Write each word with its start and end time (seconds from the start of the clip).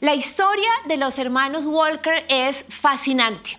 La 0.00 0.14
historia 0.14 0.70
de 0.86 0.96
los 0.96 1.18
hermanos 1.18 1.66
Walker 1.66 2.24
es 2.30 2.64
fascinante. 2.70 3.58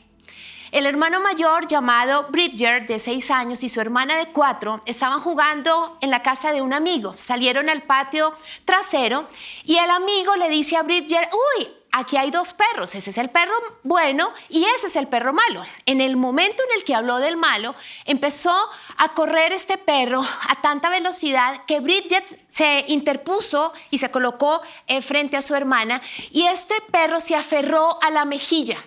El 0.72 0.88
hermano 0.88 1.20
mayor 1.20 1.68
llamado 1.68 2.30
Bridger, 2.32 2.88
de 2.88 2.98
6 2.98 3.30
años, 3.30 3.64
y 3.64 3.70
su 3.70 3.80
hermana 3.80 4.18
de 4.18 4.32
4 4.32 4.82
estaban 4.88 5.20
jugando 5.20 6.00
en 6.02 6.10
la 6.10 6.24
casa 6.24 6.52
de 6.52 6.64
un 6.64 6.74
amigo. 6.74 7.14
Salieron 7.16 7.70
al 7.70 7.84
patio 7.84 8.34
trasero 8.66 9.28
y 9.66 9.78
el 9.78 9.92
amigo 9.92 10.36
le 10.36 10.50
dice 10.50 10.78
a 10.78 10.82
Bridger, 10.82 11.30
uy, 11.60 11.68
aquí 11.92 12.18
hay 12.18 12.32
dos 12.32 12.54
perros, 12.54 12.96
ese 12.96 13.10
es 13.10 13.18
el 13.18 13.30
perro 13.30 13.54
bueno 13.84 14.32
y 14.50 14.64
ese 14.66 14.88
es 14.88 14.96
el 14.96 15.08
perro 15.08 15.34
malo. 15.34 15.64
En 15.86 16.02
el 16.02 16.16
momento 16.16 16.64
en 16.64 16.78
el 16.78 16.84
que 16.84 16.96
habló 16.96 17.18
del 17.18 17.38
malo, 17.38 17.76
empezó 18.06 18.54
a 18.98 19.14
correr 19.14 19.54
este 19.54 19.78
perro 19.78 20.22
a 20.22 20.62
tanta 20.62 20.90
velocidad 20.90 21.66
que 21.66 21.80
Bridget 21.80 22.26
se 22.50 22.86
interpuso 22.88 23.74
y 23.90 23.98
se 23.98 24.12
colocó 24.12 24.62
eh, 24.88 25.02
frente 25.02 25.38
a 25.38 25.42
su 25.42 25.56
hermana 25.56 26.02
y 26.32 26.44
este 26.48 26.76
perro 26.92 27.20
se 27.20 27.36
aferró 27.36 28.02
a 28.02 28.10
la 28.10 28.26
mejilla 28.26 28.78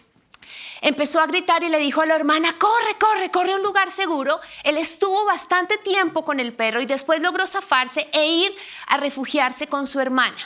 empezó 0.84 1.18
a 1.18 1.26
gritar 1.26 1.62
y 1.62 1.70
le 1.70 1.78
dijo 1.78 2.02
a 2.02 2.06
la 2.06 2.14
hermana, 2.14 2.54
corre, 2.58 2.94
corre, 3.00 3.30
corre 3.30 3.52
a 3.52 3.56
un 3.56 3.62
lugar 3.62 3.90
seguro. 3.90 4.38
Él 4.62 4.76
estuvo 4.76 5.24
bastante 5.24 5.78
tiempo 5.78 6.26
con 6.26 6.40
el 6.40 6.52
perro 6.52 6.82
y 6.82 6.86
después 6.86 7.22
logró 7.22 7.46
zafarse 7.46 8.06
e 8.12 8.26
ir 8.26 8.54
a 8.86 8.98
refugiarse 8.98 9.66
con 9.66 9.86
su 9.86 9.98
hermana. 9.98 10.36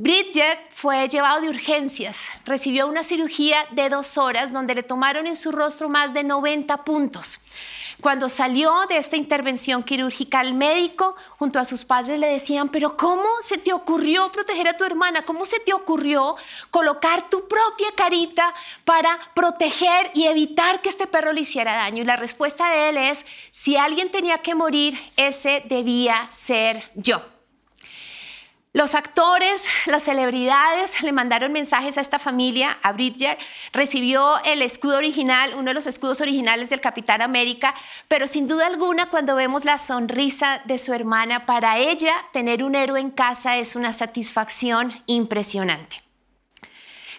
Bridget 0.00 0.60
fue 0.70 1.08
llevado 1.08 1.40
de 1.40 1.48
urgencias, 1.48 2.28
recibió 2.44 2.86
una 2.86 3.02
cirugía 3.02 3.56
de 3.72 3.88
dos 3.88 4.16
horas 4.16 4.52
donde 4.52 4.76
le 4.76 4.84
tomaron 4.84 5.26
en 5.26 5.34
su 5.34 5.50
rostro 5.50 5.88
más 5.88 6.14
de 6.14 6.22
90 6.22 6.84
puntos. 6.84 7.40
Cuando 8.00 8.28
salió 8.28 8.72
de 8.88 8.96
esta 8.96 9.16
intervención 9.16 9.82
quirúrgica, 9.82 10.40
el 10.40 10.54
médico 10.54 11.16
junto 11.36 11.58
a 11.58 11.64
sus 11.64 11.84
padres 11.84 12.20
le 12.20 12.28
decían, 12.28 12.68
pero 12.68 12.96
¿cómo 12.96 13.24
se 13.40 13.58
te 13.58 13.72
ocurrió 13.72 14.30
proteger 14.30 14.68
a 14.68 14.76
tu 14.76 14.84
hermana? 14.84 15.22
¿Cómo 15.22 15.44
se 15.44 15.58
te 15.58 15.72
ocurrió 15.72 16.36
colocar 16.70 17.28
tu 17.28 17.48
propia 17.48 17.88
carita 17.96 18.54
para 18.84 19.18
proteger 19.34 20.12
y 20.14 20.26
evitar 20.26 20.80
que 20.80 20.90
este 20.90 21.08
perro 21.08 21.32
le 21.32 21.40
hiciera 21.40 21.74
daño? 21.74 22.04
Y 22.04 22.06
la 22.06 22.14
respuesta 22.14 22.70
de 22.70 22.90
él 22.90 22.98
es, 22.98 23.26
si 23.50 23.76
alguien 23.76 24.12
tenía 24.12 24.38
que 24.38 24.54
morir, 24.54 24.96
ese 25.16 25.64
debía 25.66 26.28
ser 26.30 26.88
yo. 26.94 27.20
Los 28.74 28.94
actores, 28.94 29.64
las 29.86 30.02
celebridades 30.02 31.00
le 31.00 31.10
mandaron 31.10 31.52
mensajes 31.52 31.96
a 31.96 32.02
esta 32.02 32.18
familia, 32.18 32.78
a 32.82 32.92
Bridger. 32.92 33.38
Recibió 33.72 34.42
el 34.44 34.60
escudo 34.60 34.98
original, 34.98 35.54
uno 35.54 35.70
de 35.70 35.74
los 35.74 35.86
escudos 35.86 36.20
originales 36.20 36.68
del 36.68 36.82
Capitán 36.82 37.22
América, 37.22 37.74
pero 38.08 38.26
sin 38.26 38.46
duda 38.46 38.66
alguna 38.66 39.08
cuando 39.08 39.34
vemos 39.34 39.64
la 39.64 39.78
sonrisa 39.78 40.60
de 40.66 40.76
su 40.76 40.92
hermana, 40.92 41.46
para 41.46 41.78
ella 41.78 42.12
tener 42.34 42.62
un 42.62 42.74
héroe 42.74 43.00
en 43.00 43.10
casa 43.10 43.56
es 43.56 43.74
una 43.74 43.94
satisfacción 43.94 44.92
impresionante. 45.06 46.02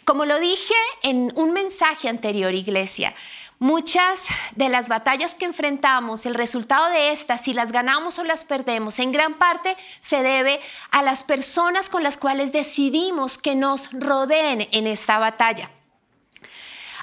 Como 0.06 0.26
lo 0.26 0.40
dije 0.40 0.76
en 1.02 1.34
un 1.36 1.52
mensaje 1.52 2.10
anterior, 2.10 2.54
iglesia, 2.54 3.14
Muchas 3.62 4.30
de 4.56 4.70
las 4.70 4.88
batallas 4.88 5.36
que 5.36 5.44
enfrentamos, 5.44 6.26
el 6.26 6.34
resultado 6.34 6.90
de 6.90 7.12
estas, 7.12 7.42
si 7.42 7.52
las 7.52 7.74
ganamos 7.74 8.18
o 8.18 8.24
las 8.24 8.46
perdemos, 8.46 9.00
en 9.00 9.12
gran 9.12 9.34
parte 9.34 9.76
se 10.00 10.24
debe 10.24 10.62
a 10.92 11.02
las 11.02 11.26
personas 11.26 11.90
con 11.90 12.02
las 12.02 12.16
cuales 12.16 12.54
decidimos 12.54 13.38
que 13.38 13.56
nos 13.56 13.92
rodeen 13.92 14.70
en 14.72 14.88
esta 14.88 15.18
batalla. 15.18 15.70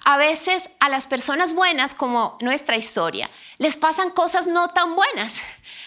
A 0.07 0.17
veces 0.17 0.71
a 0.81 0.89
las 0.89 1.07
personas 1.07 1.53
buenas, 1.53 1.95
como 1.95 2.39
nuestra 2.41 2.77
historia, 2.77 3.29
les 3.59 3.77
pasan 3.77 4.09
cosas 4.09 4.47
no 4.47 4.69
tan 4.69 4.97
buenas. 4.97 5.35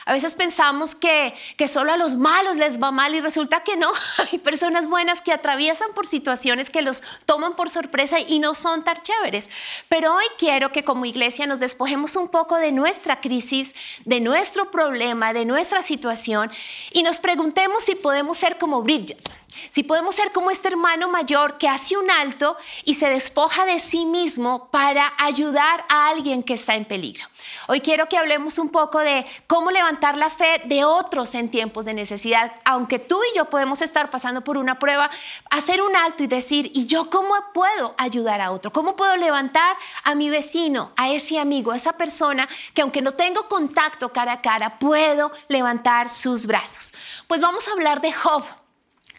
A 0.09 0.13
veces 0.13 0.33
pensamos 0.33 0.95
que, 0.95 1.35
que 1.55 1.67
solo 1.67 1.93
a 1.93 1.95
los 1.95 2.15
malos 2.15 2.55
les 2.55 2.81
va 2.81 2.89
mal 2.89 3.13
y 3.13 3.21
resulta 3.21 3.63
que 3.63 3.77
no. 3.77 3.93
Hay 4.31 4.39
personas 4.39 4.87
buenas 4.87 5.21
que 5.21 5.31
atraviesan 5.31 5.93
por 5.93 6.07
situaciones 6.07 6.71
que 6.71 6.81
los 6.81 7.03
toman 7.25 7.55
por 7.55 7.69
sorpresa 7.69 8.17
y 8.19 8.39
no 8.39 8.55
son 8.55 8.83
tan 8.83 8.99
chéveres. 9.03 9.51
Pero 9.87 10.15
hoy 10.15 10.25
quiero 10.39 10.71
que 10.71 10.83
como 10.83 11.05
iglesia 11.05 11.45
nos 11.45 11.59
despojemos 11.59 12.15
un 12.15 12.29
poco 12.29 12.55
de 12.55 12.71
nuestra 12.71 13.21
crisis, 13.21 13.75
de 14.03 14.19
nuestro 14.19 14.71
problema, 14.71 15.31
de 15.31 15.45
nuestra 15.45 15.83
situación 15.83 16.51
y 16.91 17.03
nos 17.03 17.19
preguntemos 17.19 17.83
si 17.83 17.93
podemos 17.93 18.35
ser 18.35 18.57
como 18.57 18.81
Bridget 18.81 19.29
si 19.69 19.83
podemos 19.83 20.15
ser 20.15 20.31
como 20.31 20.51
este 20.51 20.69
hermano 20.69 21.09
mayor 21.09 21.57
que 21.57 21.67
hace 21.67 21.97
un 21.97 22.09
alto 22.09 22.57
y 22.85 22.95
se 22.95 23.09
despoja 23.09 23.65
de 23.65 23.79
sí 23.79 24.05
mismo 24.05 24.69
para 24.71 25.13
ayudar 25.17 25.85
a 25.89 26.09
alguien 26.09 26.43
que 26.43 26.53
está 26.53 26.75
en 26.75 26.85
peligro. 26.85 27.25
Hoy 27.71 27.81
quiero 27.81 28.09
que 28.09 28.17
hablemos 28.17 28.57
un 28.57 28.69
poco 28.69 28.97
de 28.97 29.27
cómo 29.45 29.69
levantar 29.69 30.17
la 30.17 30.31
fe 30.31 30.59
de 30.65 30.83
otros 30.85 31.35
en 31.35 31.51
tiempos 31.51 31.85
de 31.85 31.93
necesidad. 31.93 32.51
Aunque 32.65 32.97
tú 32.97 33.21
y 33.31 33.37
yo 33.37 33.45
podemos 33.45 33.83
estar 33.83 34.09
pasando 34.09 34.41
por 34.41 34.57
una 34.57 34.79
prueba, 34.79 35.11
hacer 35.51 35.79
un 35.83 35.95
alto 35.95 36.23
y 36.23 36.27
decir, 36.27 36.71
¿y 36.73 36.87
yo 36.87 37.11
cómo 37.11 37.35
puedo 37.53 37.93
ayudar 37.99 38.41
a 38.41 38.49
otro? 38.49 38.73
¿Cómo 38.73 38.95
puedo 38.95 39.15
levantar 39.17 39.77
a 40.03 40.15
mi 40.15 40.31
vecino, 40.31 40.93
a 40.95 41.11
ese 41.11 41.37
amigo, 41.37 41.71
a 41.71 41.75
esa 41.75 41.93
persona 41.93 42.49
que 42.73 42.81
aunque 42.81 43.03
no 43.03 43.11
tengo 43.11 43.47
contacto 43.47 44.11
cara 44.11 44.31
a 44.31 44.41
cara, 44.41 44.79
puedo 44.79 45.31
levantar 45.47 46.09
sus 46.09 46.47
brazos? 46.47 46.95
Pues 47.27 47.39
vamos 47.39 47.67
a 47.67 47.73
hablar 47.73 48.01
de 48.01 48.11
Job. 48.11 48.43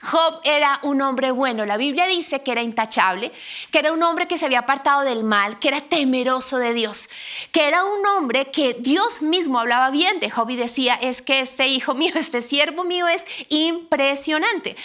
Job 0.03 0.41
era 0.45 0.81
un 0.83 1.03
hombre 1.03 1.31
bueno. 1.31 1.67
La 1.67 1.77
Biblia 1.77 2.07
dice 2.07 2.43
que 2.43 2.53
era 2.53 2.63
intachable, 2.63 3.33
que 3.71 3.79
era 3.79 3.93
un 3.93 4.03
hombre 4.03 4.27
que 4.27 4.39
se 4.39 4.47
había 4.47 4.61
apartado 4.61 5.03
del 5.03 5.25
mal, 5.25 5.59
que 5.59 5.69
era 5.69 5.83
temeroso 5.83 6.59
de 6.59 6.73
Dios, 6.73 7.11
que 7.53 7.69
era 7.69 7.85
un 7.85 8.07
hombre 8.07 8.51
que 8.51 8.75
Dios 8.75 9.21
mismo 9.23 9.59
hablaba 9.59 9.91
bien 9.91 10.19
de 10.21 10.31
Job 10.31 10.49
y 10.51 10.57
decía, 10.57 10.95
es 10.95 11.21
que 11.21 11.41
este 11.41 11.67
hijo 11.67 11.95
mío, 11.95 12.13
este 12.17 12.43
siervo 12.43 12.85
mío 12.85 13.09
es 13.09 13.27
impresionante. 13.49 14.77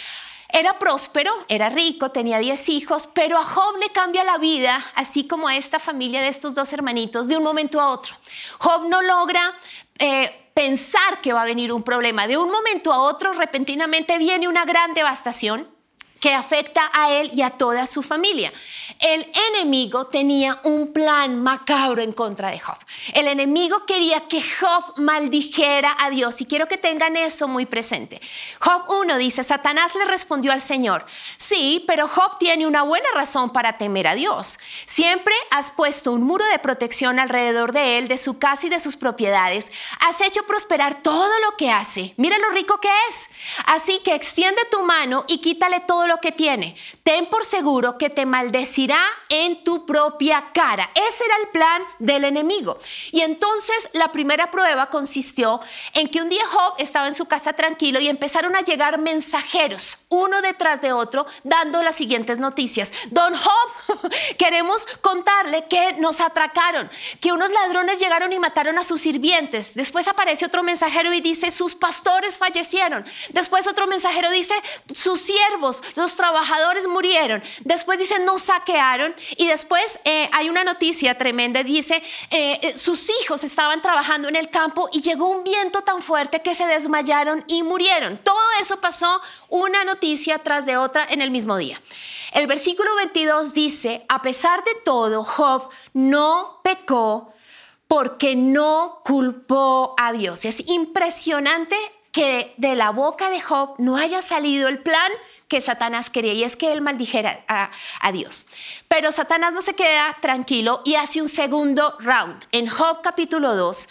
Era 0.48 0.78
próspero, 0.78 1.32
era 1.48 1.70
rico, 1.70 2.12
tenía 2.12 2.38
10 2.38 2.68
hijos, 2.68 3.08
pero 3.08 3.36
a 3.36 3.44
Job 3.44 3.78
le 3.80 3.90
cambia 3.90 4.22
la 4.22 4.38
vida, 4.38 4.84
así 4.94 5.26
como 5.26 5.48
a 5.48 5.56
esta 5.56 5.80
familia 5.80 6.22
de 6.22 6.28
estos 6.28 6.54
dos 6.54 6.72
hermanitos, 6.72 7.26
de 7.26 7.36
un 7.36 7.42
momento 7.42 7.80
a 7.80 7.90
otro. 7.90 8.14
Job 8.58 8.86
no 8.86 9.02
logra... 9.02 9.54
Eh, 9.98 10.42
pensar 10.56 11.20
que 11.20 11.34
va 11.34 11.42
a 11.42 11.44
venir 11.44 11.70
un 11.70 11.82
problema. 11.82 12.26
De 12.26 12.38
un 12.38 12.50
momento 12.50 12.90
a 12.90 13.02
otro, 13.02 13.34
repentinamente 13.34 14.16
viene 14.16 14.48
una 14.48 14.64
gran 14.64 14.94
devastación 14.94 15.68
que 16.20 16.32
afecta 16.32 16.90
a 16.92 17.12
él 17.12 17.30
y 17.34 17.42
a 17.42 17.50
toda 17.50 17.86
su 17.86 18.02
familia. 18.02 18.52
El 19.00 19.30
enemigo 19.50 20.06
tenía 20.06 20.60
un 20.64 20.92
plan 20.92 21.42
macabro 21.42 22.02
en 22.02 22.12
contra 22.12 22.50
de 22.50 22.58
Job. 22.58 22.76
El 23.14 23.28
enemigo 23.28 23.84
quería 23.86 24.28
que 24.28 24.42
Job 24.42 24.94
maldijera 24.96 25.94
a 25.98 26.10
Dios 26.10 26.40
y 26.40 26.46
quiero 26.46 26.68
que 26.68 26.78
tengan 26.78 27.16
eso 27.16 27.48
muy 27.48 27.66
presente. 27.66 28.20
Job 28.60 28.84
1 28.88 29.18
dice, 29.18 29.42
Satanás 29.42 29.94
le 29.94 30.04
respondió 30.04 30.52
al 30.52 30.62
Señor, 30.62 31.04
sí, 31.36 31.84
pero 31.86 32.08
Job 32.08 32.38
tiene 32.38 32.66
una 32.66 32.82
buena 32.82 33.08
razón 33.14 33.50
para 33.50 33.76
temer 33.76 34.06
a 34.06 34.14
Dios. 34.14 34.58
Siempre 34.86 35.34
has 35.50 35.70
puesto 35.70 36.12
un 36.12 36.22
muro 36.22 36.44
de 36.46 36.58
protección 36.58 37.18
alrededor 37.18 37.72
de 37.72 37.98
él, 37.98 38.08
de 38.08 38.18
su 38.18 38.38
casa 38.38 38.66
y 38.66 38.70
de 38.70 38.80
sus 38.80 38.96
propiedades. 38.96 39.72
Has 40.00 40.20
hecho 40.20 40.46
prosperar 40.46 41.02
todo 41.02 41.32
lo 41.40 41.56
que 41.56 41.70
hace. 41.70 42.14
Mira 42.16 42.38
lo 42.38 42.50
rico 42.50 42.78
que 42.80 42.90
es. 43.10 43.30
Así 43.66 44.00
que 44.04 44.14
extiende 44.14 44.62
tu 44.70 44.82
mano 44.82 45.24
y 45.28 45.38
quítale 45.38 45.80
todo 45.80 46.05
lo 46.06 46.18
que 46.18 46.32
tiene. 46.32 46.76
Ten 47.02 47.26
por 47.26 47.44
seguro 47.44 47.98
que 47.98 48.10
te 48.10 48.26
maldecirá 48.26 49.00
en 49.28 49.62
tu 49.64 49.86
propia 49.86 50.50
cara. 50.52 50.90
Ese 50.94 51.24
era 51.24 51.36
el 51.42 51.48
plan 51.48 51.82
del 51.98 52.24
enemigo. 52.24 52.78
Y 53.12 53.22
entonces 53.22 53.88
la 53.92 54.12
primera 54.12 54.50
prueba 54.50 54.90
consistió 54.90 55.60
en 55.94 56.08
que 56.08 56.20
un 56.20 56.28
día 56.28 56.44
Job 56.50 56.74
estaba 56.78 57.06
en 57.06 57.14
su 57.14 57.26
casa 57.26 57.52
tranquilo 57.52 58.00
y 58.00 58.08
empezaron 58.08 58.56
a 58.56 58.60
llegar 58.60 58.98
mensajeros, 58.98 60.06
uno 60.08 60.42
detrás 60.42 60.80
de 60.82 60.92
otro, 60.92 61.26
dando 61.44 61.82
las 61.82 61.96
siguientes 61.96 62.38
noticias. 62.38 62.92
Don 63.10 63.34
Job, 63.34 64.10
queremos 64.38 64.86
contarle 65.00 65.66
que 65.68 65.94
nos 65.94 66.20
atracaron, 66.20 66.90
que 67.20 67.32
unos 67.32 67.50
ladrones 67.50 67.98
llegaron 67.98 68.32
y 68.32 68.38
mataron 68.38 68.78
a 68.78 68.84
sus 68.84 69.00
sirvientes. 69.00 69.74
Después 69.74 70.08
aparece 70.08 70.46
otro 70.46 70.62
mensajero 70.62 71.12
y 71.12 71.20
dice, 71.20 71.50
sus 71.50 71.74
pastores 71.74 72.38
fallecieron. 72.38 73.04
Después 73.30 73.66
otro 73.66 73.86
mensajero 73.86 74.30
dice, 74.30 74.54
sus 74.92 75.20
siervos, 75.20 75.82
los 75.96 76.16
trabajadores 76.16 76.86
murieron. 76.86 77.42
Después 77.64 77.98
dice, 77.98 78.18
nos 78.20 78.42
saquearon. 78.42 79.14
Y 79.36 79.48
después 79.48 80.00
eh, 80.04 80.28
hay 80.32 80.48
una 80.48 80.64
noticia 80.64 81.16
tremenda, 81.16 81.62
dice, 81.62 82.02
eh, 82.30 82.58
eh, 82.62 82.76
sus 82.76 83.10
hijos 83.20 83.42
estaban 83.44 83.82
trabajando 83.82 84.28
en 84.28 84.36
el 84.36 84.50
campo 84.50 84.88
y 84.92 85.02
llegó 85.02 85.28
un 85.28 85.42
viento 85.42 85.82
tan 85.82 86.02
fuerte 86.02 86.42
que 86.42 86.54
se 86.54 86.66
desmayaron 86.66 87.44
y 87.48 87.62
murieron. 87.62 88.18
Todo 88.18 88.38
eso 88.60 88.80
pasó 88.80 89.20
una 89.48 89.84
noticia 89.84 90.38
tras 90.38 90.66
de 90.66 90.76
otra 90.76 91.06
en 91.08 91.22
el 91.22 91.30
mismo 91.30 91.56
día. 91.56 91.80
El 92.32 92.46
versículo 92.46 92.94
22 92.96 93.54
dice, 93.54 94.04
a 94.08 94.20
pesar 94.20 94.62
de 94.64 94.74
todo, 94.84 95.24
Job 95.24 95.70
no 95.94 96.60
pecó 96.62 97.32
porque 97.88 98.34
no 98.34 99.00
culpó 99.04 99.94
a 99.96 100.12
Dios. 100.12 100.44
Es 100.44 100.68
impresionante 100.68 101.76
que 102.16 102.54
de 102.56 102.74
la 102.74 102.90
boca 102.90 103.30
de 103.30 103.40
Job 103.40 103.74
no 103.78 103.96
haya 103.96 104.22
salido 104.22 104.68
el 104.68 104.82
plan 104.82 105.12
que 105.48 105.60
Satanás 105.60 106.10
quería 106.10 106.32
y 106.32 106.44
es 106.44 106.56
que 106.56 106.72
él 106.72 106.80
maldijera 106.80 107.38
a, 107.48 107.70
Dios. 108.12 108.46
Pero 108.88 109.12
Satanás 109.12 109.52
no 109.52 109.62
se 109.62 109.74
queda 109.74 110.16
tranquilo 110.20 110.82
y 110.84 110.94
hace 110.94 111.20
un 111.20 111.28
segundo 111.28 111.96
round. 112.00 112.46
En 112.52 112.68
Job 112.68 113.00
capítulo 113.02 113.54
2, 113.54 113.88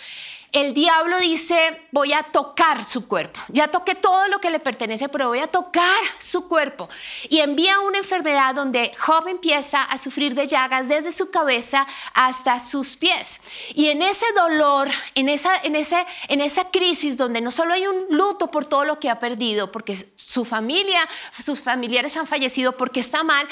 el 0.55 0.73
diablo 0.73 1.19
dice, 1.19 1.81
voy 1.91 2.13
a 2.13 2.23
tocar 2.23 2.85
su 2.85 3.09
cuerpo. 3.09 3.41
Ya 3.49 3.67
toqué 3.67 3.93
todo 3.93 4.29
lo 4.29 4.39
que 4.39 4.49
le 4.49 4.61
pertenece, 4.61 5.09
pero 5.09 5.27
voy 5.27 5.39
a 5.39 5.47
tocar 5.47 6.01
su 6.17 6.47
cuerpo. 6.47 6.87
Y 7.27 7.39
envía 7.39 7.81
una 7.81 7.97
enfermedad 7.97 8.55
donde 8.55 8.93
Job 8.97 9.27
empieza 9.27 9.83
a 9.83 9.97
sufrir 9.97 10.33
de 10.33 10.47
llagas 10.47 10.87
desde 10.87 11.11
su 11.11 11.29
cabeza 11.29 11.85
hasta 12.13 12.59
sus 12.59 12.95
pies. 12.95 13.41
Y 13.73 13.87
en 13.87 14.01
ese 14.01 14.25
dolor, 14.33 14.89
en 15.15 15.27
esa, 15.27 15.51
en 15.61 15.75
esa 16.41 16.71
crisis 16.71 17.17
donde 17.17 17.41
no 17.41 17.51
solo 17.51 17.73
hay 17.73 17.85
un 17.85 18.05
luto 18.11 18.49
por 18.49 18.65
todo 18.65 18.85
lo 18.85 18.97
que 18.97 19.09
ha 19.09 19.19
perdido, 19.19 19.73
porque 19.73 19.93
su 19.93 20.45
familia, 20.45 21.05
sus 21.37 21.61
familiares 21.61 22.15
han 22.15 22.27
fallecido 22.27 22.77
porque 22.77 23.01
está 23.01 23.25
mal, 23.25 23.45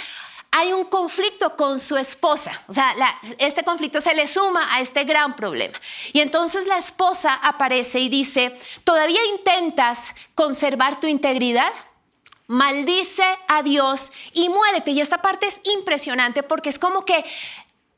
hay 0.55 0.71
un 0.71 0.85
conflicto 0.85 1.55
con 1.55 1.79
su 1.79 1.97
esposa. 1.97 2.61
O 2.67 2.73
sea, 2.73 2.93
este 3.39 3.63
conflicto 3.63 3.99
se 3.99 4.13
le 4.13 4.27
suma 4.27 4.73
a 4.73 4.81
este 4.81 5.03
gran 5.03 5.35
problema. 5.35 5.79
Y 6.13 6.19
entonces 6.19 6.67
la 6.67 6.77
esposa 6.77 7.33
aparece 7.41 7.99
y 7.99 8.07
dice, 8.07 8.55
¿todavía 8.83 9.19
intentas 9.31 10.13
conservar 10.35 10.99
tu 10.99 11.07
integridad? 11.07 11.71
Maldice 12.45 13.25
a 13.47 13.63
Dios 13.63 14.11
y 14.33 14.47
muérete. 14.49 14.91
Y 14.91 15.01
esta 15.01 15.23
parte 15.23 15.47
es 15.47 15.59
impresionante 15.75 16.43
porque 16.43 16.69
es 16.69 16.77
como 16.77 17.03
que 17.03 17.25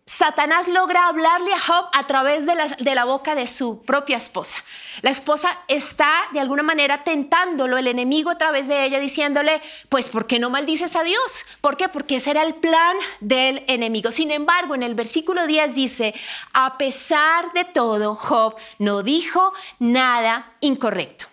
Satanás 0.07 0.67
logra 0.67 1.07
hablarle 1.07 1.51
a 1.51 1.59
Job 1.59 1.89
a 1.91 2.05
través 2.05 2.45
de 2.45 2.93
la, 2.93 3.05
boca 3.05 3.33
de 3.33 3.47
su 3.47 3.81
propia 3.81 4.17
esposa. 4.17 4.63
La 5.01 5.09
esposa 5.09 5.49
está 5.67 6.11
de 6.31 6.39
alguna 6.39 6.61
manera 6.61 7.03
tentándolo, 7.03 7.79
el 7.79 7.87
enemigo 7.87 8.29
a 8.29 8.37
través 8.37 8.67
de 8.67 8.85
ella, 8.85 8.99
diciéndole, 8.99 9.63
pues, 9.89 10.07
¿por 10.07 10.27
qué 10.27 10.37
no 10.37 10.51
maldices 10.51 10.95
a 10.95 11.03
Dios? 11.03 11.47
¿Por 11.59 11.75
qué? 11.75 11.89
Porque 11.89 12.17
ese 12.17 12.29
era 12.29 12.43
el 12.43 12.53
plan 12.53 12.95
del 13.19 13.63
enemigo. 13.67 14.11
Sin 14.11 14.29
embargo, 14.29 14.75
en 14.75 14.83
el 14.83 14.93
versículo 14.93 15.47
10 15.47 15.73
dice, 15.73 16.13
a 16.53 16.77
pesar 16.77 17.51
de 17.53 17.65
todo, 17.65 18.13
Job 18.13 18.55
no 18.77 19.01
dijo 19.01 19.53
nada 19.79 20.53
incorrecto. 20.59 21.25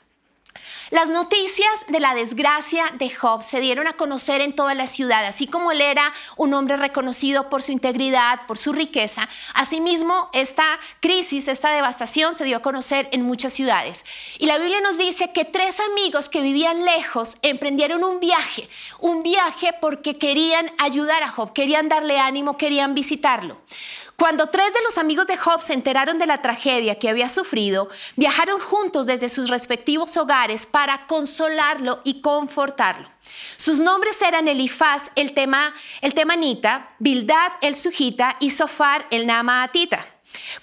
Las 0.92 1.08
noticias 1.08 1.86
de 1.88 2.00
la 2.00 2.14
desgracia 2.14 2.84
de 2.98 3.08
Job 3.08 3.42
se 3.42 3.60
dieron 3.60 3.88
a 3.88 3.94
conocer 3.94 4.42
en 4.42 4.54
toda 4.54 4.74
la 4.74 4.86
ciudad, 4.86 5.24
así 5.24 5.46
como 5.46 5.72
él 5.72 5.80
era 5.80 6.12
un 6.36 6.52
hombre 6.52 6.76
reconocido 6.76 7.48
por 7.48 7.62
su 7.62 7.72
integridad, 7.72 8.46
por 8.46 8.58
su 8.58 8.74
riqueza. 8.74 9.26
Asimismo, 9.54 10.28
esta 10.34 10.66
crisis, 11.00 11.48
esta 11.48 11.70
devastación 11.70 12.34
se 12.34 12.44
dio 12.44 12.58
a 12.58 12.62
conocer 12.62 13.08
en 13.12 13.22
muchas 13.22 13.54
ciudades. 13.54 14.04
Y 14.38 14.44
la 14.44 14.58
Biblia 14.58 14.82
nos 14.82 14.98
dice 14.98 15.32
que 15.32 15.46
tres 15.46 15.80
amigos 15.80 16.28
que 16.28 16.42
vivían 16.42 16.84
lejos 16.84 17.38
emprendieron 17.40 18.04
un 18.04 18.20
viaje, 18.20 18.68
un 19.00 19.22
viaje 19.22 19.70
porque 19.80 20.18
querían 20.18 20.70
ayudar 20.76 21.22
a 21.22 21.30
Job, 21.30 21.54
querían 21.54 21.88
darle 21.88 22.18
ánimo, 22.18 22.58
querían 22.58 22.94
visitarlo. 22.94 23.56
Cuando 24.16 24.48
tres 24.48 24.72
de 24.72 24.82
los 24.82 24.98
amigos 24.98 25.26
de 25.26 25.36
Job 25.36 25.60
se 25.60 25.72
enteraron 25.72 26.18
de 26.18 26.26
la 26.26 26.42
tragedia 26.42 26.98
que 26.98 27.08
había 27.08 27.28
sufrido, 27.28 27.88
viajaron 28.16 28.60
juntos 28.60 29.06
desde 29.06 29.28
sus 29.28 29.50
respectivos 29.50 30.16
hogares 30.16 30.66
para 30.66 31.06
consolarlo 31.06 32.00
y 32.04 32.20
confortarlo. 32.20 33.08
Sus 33.56 33.80
nombres 33.80 34.20
eran 34.22 34.48
Elifaz, 34.48 35.10
el, 35.16 35.32
tema, 35.34 35.74
el 36.00 36.14
temanita, 36.14 36.90
Bildad, 36.98 37.52
el 37.62 37.74
sujita 37.74 38.36
y 38.40 38.50
Sofar, 38.50 39.06
el 39.10 39.26
namaatita. 39.26 40.11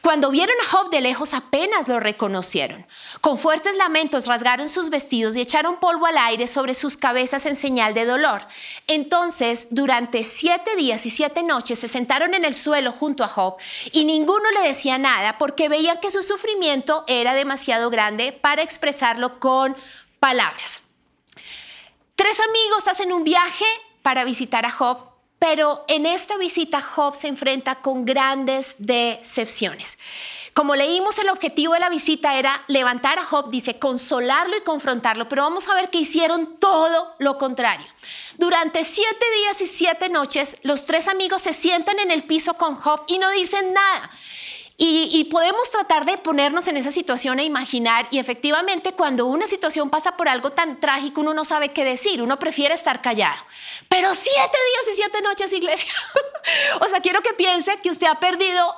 Cuando 0.01 0.31
vieron 0.31 0.55
a 0.61 0.69
Job 0.69 0.89
de 0.91 1.01
lejos 1.01 1.33
apenas 1.33 1.87
lo 1.87 1.99
reconocieron. 1.99 2.85
Con 3.21 3.37
fuertes 3.37 3.75
lamentos 3.75 4.27
rasgaron 4.27 4.69
sus 4.69 4.89
vestidos 4.89 5.35
y 5.35 5.41
echaron 5.41 5.79
polvo 5.79 6.05
al 6.05 6.17
aire 6.17 6.47
sobre 6.47 6.73
sus 6.73 6.97
cabezas 6.97 7.45
en 7.45 7.55
señal 7.55 7.93
de 7.93 8.05
dolor. 8.05 8.45
Entonces, 8.87 9.69
durante 9.71 10.23
siete 10.23 10.75
días 10.75 11.05
y 11.05 11.09
siete 11.09 11.43
noches 11.43 11.79
se 11.79 11.87
sentaron 11.87 12.33
en 12.33 12.45
el 12.45 12.55
suelo 12.55 12.91
junto 12.91 13.23
a 13.23 13.27
Job 13.27 13.57
y 13.91 14.05
ninguno 14.05 14.49
le 14.51 14.67
decía 14.67 14.97
nada 14.97 15.37
porque 15.37 15.69
veían 15.69 15.99
que 15.99 16.11
su 16.11 16.23
sufrimiento 16.23 17.03
era 17.07 17.33
demasiado 17.33 17.89
grande 17.89 18.31
para 18.31 18.61
expresarlo 18.61 19.39
con 19.39 19.75
palabras. 20.19 20.81
Tres 22.15 22.39
amigos 22.39 22.87
hacen 22.87 23.13
un 23.13 23.23
viaje 23.23 23.65
para 24.01 24.23
visitar 24.23 24.65
a 24.65 24.71
Job 24.71 25.08
pero 25.39 25.85
en 25.87 26.05
esta 26.05 26.37
visita 26.37 26.81
Job 26.81 27.15
se 27.15 27.29
enfrenta 27.29 27.81
con 27.81 28.05
grandes 28.05 28.75
decepciones. 28.77 29.97
Como 30.53 30.75
leímos, 30.75 31.17
el 31.19 31.29
objetivo 31.29 31.73
de 31.73 31.79
la 31.79 31.89
visita 31.89 32.37
era 32.37 32.63
levantar 32.67 33.17
a 33.17 33.23
Job, 33.23 33.49
dice, 33.49 33.79
consolarlo 33.79 34.57
y 34.57 34.61
confrontarlo, 34.61 35.29
pero 35.29 35.43
vamos 35.43 35.69
a 35.69 35.73
ver 35.73 35.89
que 35.89 35.99
hicieron 35.99 36.57
todo 36.57 37.13
lo 37.19 37.37
contrario. 37.37 37.85
Durante 38.37 38.83
siete 38.83 39.25
días 39.41 39.61
y 39.61 39.67
siete 39.67 40.09
noches, 40.09 40.59
los 40.63 40.85
tres 40.85 41.07
amigos 41.07 41.43
se 41.43 41.53
sientan 41.53 41.99
en 41.99 42.11
el 42.11 42.23
piso 42.23 42.55
con 42.55 42.75
Job 42.75 43.03
y 43.07 43.19
no 43.19 43.29
dicen 43.31 43.73
nada. 43.73 44.11
Y, 44.81 45.25
podemos 45.25 45.69
tratar 45.69 46.05
de 46.05 46.17
ponernos 46.17 46.69
en 46.69 46.77
esa 46.77 46.89
situación 46.89 47.39
e 47.39 47.43
imaginar, 47.43 48.07
y 48.11 48.17
efectivamente 48.17 48.93
cuando 48.93 49.25
una 49.25 49.45
situación 49.45 49.89
pasa 49.89 50.15
por 50.15 50.29
algo 50.29 50.51
tan 50.51 50.79
trágico, 50.79 51.19
uno 51.19 51.33
no 51.33 51.43
sabe 51.43 51.67
qué 51.67 51.83
decir, 51.83 52.21
uno 52.21 52.39
prefiere 52.39 52.75
estar 52.75 53.01
callado. 53.01 53.43
Pero 53.89 54.15
siete 54.15 54.37
días 54.37 54.93
y 54.93 54.95
siete 54.95 55.21
noches, 55.21 55.51
iglesia. 55.51 55.91
o 56.79 56.87
sea, 56.87 57.01
quiero 57.01 57.21
que 57.21 57.33
piense 57.33 57.75
que 57.83 57.89
usted 57.89 58.07
ha 58.07 58.21
perdido 58.21 58.73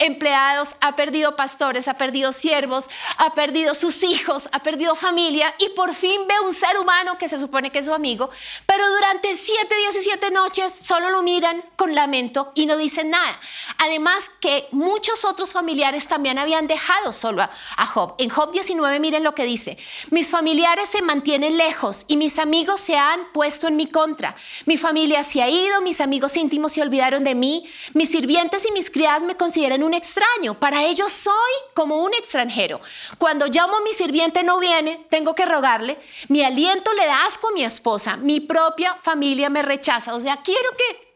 empleados, 0.00 0.74
ha 0.80 0.96
perdido 0.96 1.36
pastores, 1.36 1.86
ha 1.86 1.94
perdido 1.94 2.32
siervos, 2.32 2.90
ha 3.18 3.34
perdido 3.34 3.74
sus 3.74 4.02
hijos, 4.02 4.48
ha 4.52 4.58
perdido 4.60 4.96
familia 4.96 5.54
y 5.58 5.68
por 5.70 5.94
fin 5.94 6.26
ve 6.26 6.34
un 6.40 6.52
ser 6.52 6.78
humano 6.78 7.18
que 7.18 7.28
se 7.28 7.38
supone 7.38 7.70
que 7.70 7.80
es 7.80 7.86
su 7.86 7.94
amigo, 7.94 8.30
pero 8.66 8.88
durante 8.90 9.36
siete 9.36 9.76
días 9.76 9.94
y 9.96 10.02
siete 10.02 10.30
noches 10.30 10.72
solo 10.72 11.10
lo 11.10 11.22
miran 11.22 11.62
con 11.76 11.94
lamento 11.94 12.50
y 12.54 12.66
no 12.66 12.76
dicen 12.76 13.10
nada. 13.10 13.38
Además 13.78 14.30
que 14.40 14.68
muchos 14.72 15.24
otros 15.24 15.52
familiares 15.52 16.08
también 16.08 16.38
habían 16.38 16.66
dejado 16.66 17.12
solo 17.12 17.42
a, 17.42 17.86
Job. 17.86 18.14
En 18.18 18.30
Job 18.30 18.52
19 18.52 19.00
miren 19.00 19.24
lo 19.24 19.34
que 19.34 19.44
dice, 19.44 19.76
mis 20.10 20.30
familiares 20.30 20.88
se 20.88 21.02
mantienen 21.02 21.58
lejos 21.58 22.04
y 22.08 22.16
mis 22.16 22.38
amigos 22.38 22.80
se 22.80 22.96
han 22.96 23.32
puesto 23.32 23.68
en 23.68 23.76
mi 23.76 23.86
contra. 23.86 24.34
Mi 24.64 24.76
familia 24.76 25.22
se 25.24 25.42
ha 25.42 25.48
ido, 25.48 25.80
mis 25.82 26.00
amigos 26.00 26.36
íntimos 26.36 26.72
se 26.72 26.82
olvidaron 26.82 27.24
de 27.24 27.34
mí, 27.34 27.68
mis 27.94 28.10
sirvientes 28.10 28.66
y 28.66 28.72
mis 28.72 28.90
criadas 28.90 29.24
me 29.24 29.36
consideran 29.36 29.82
un 29.82 29.89
extraño, 29.94 30.54
para 30.54 30.84
ellos 30.84 31.12
soy 31.12 31.52
como 31.74 31.98
un 31.98 32.14
extranjero. 32.14 32.80
Cuando 33.18 33.46
llamo 33.46 33.76
a 33.76 33.80
mi 33.82 33.92
sirviente 33.92 34.42
no 34.42 34.58
viene, 34.58 35.06
tengo 35.10 35.34
que 35.34 35.46
rogarle, 35.46 35.98
mi 36.28 36.42
aliento 36.42 36.92
le 36.92 37.06
da 37.06 37.24
asco 37.24 37.48
a 37.48 37.52
mi 37.52 37.64
esposa, 37.64 38.16
mi 38.16 38.40
propia 38.40 38.94
familia 38.94 39.50
me 39.50 39.62
rechaza. 39.62 40.14
O 40.14 40.20
sea, 40.20 40.38
quiero 40.38 40.70
que 40.72 41.10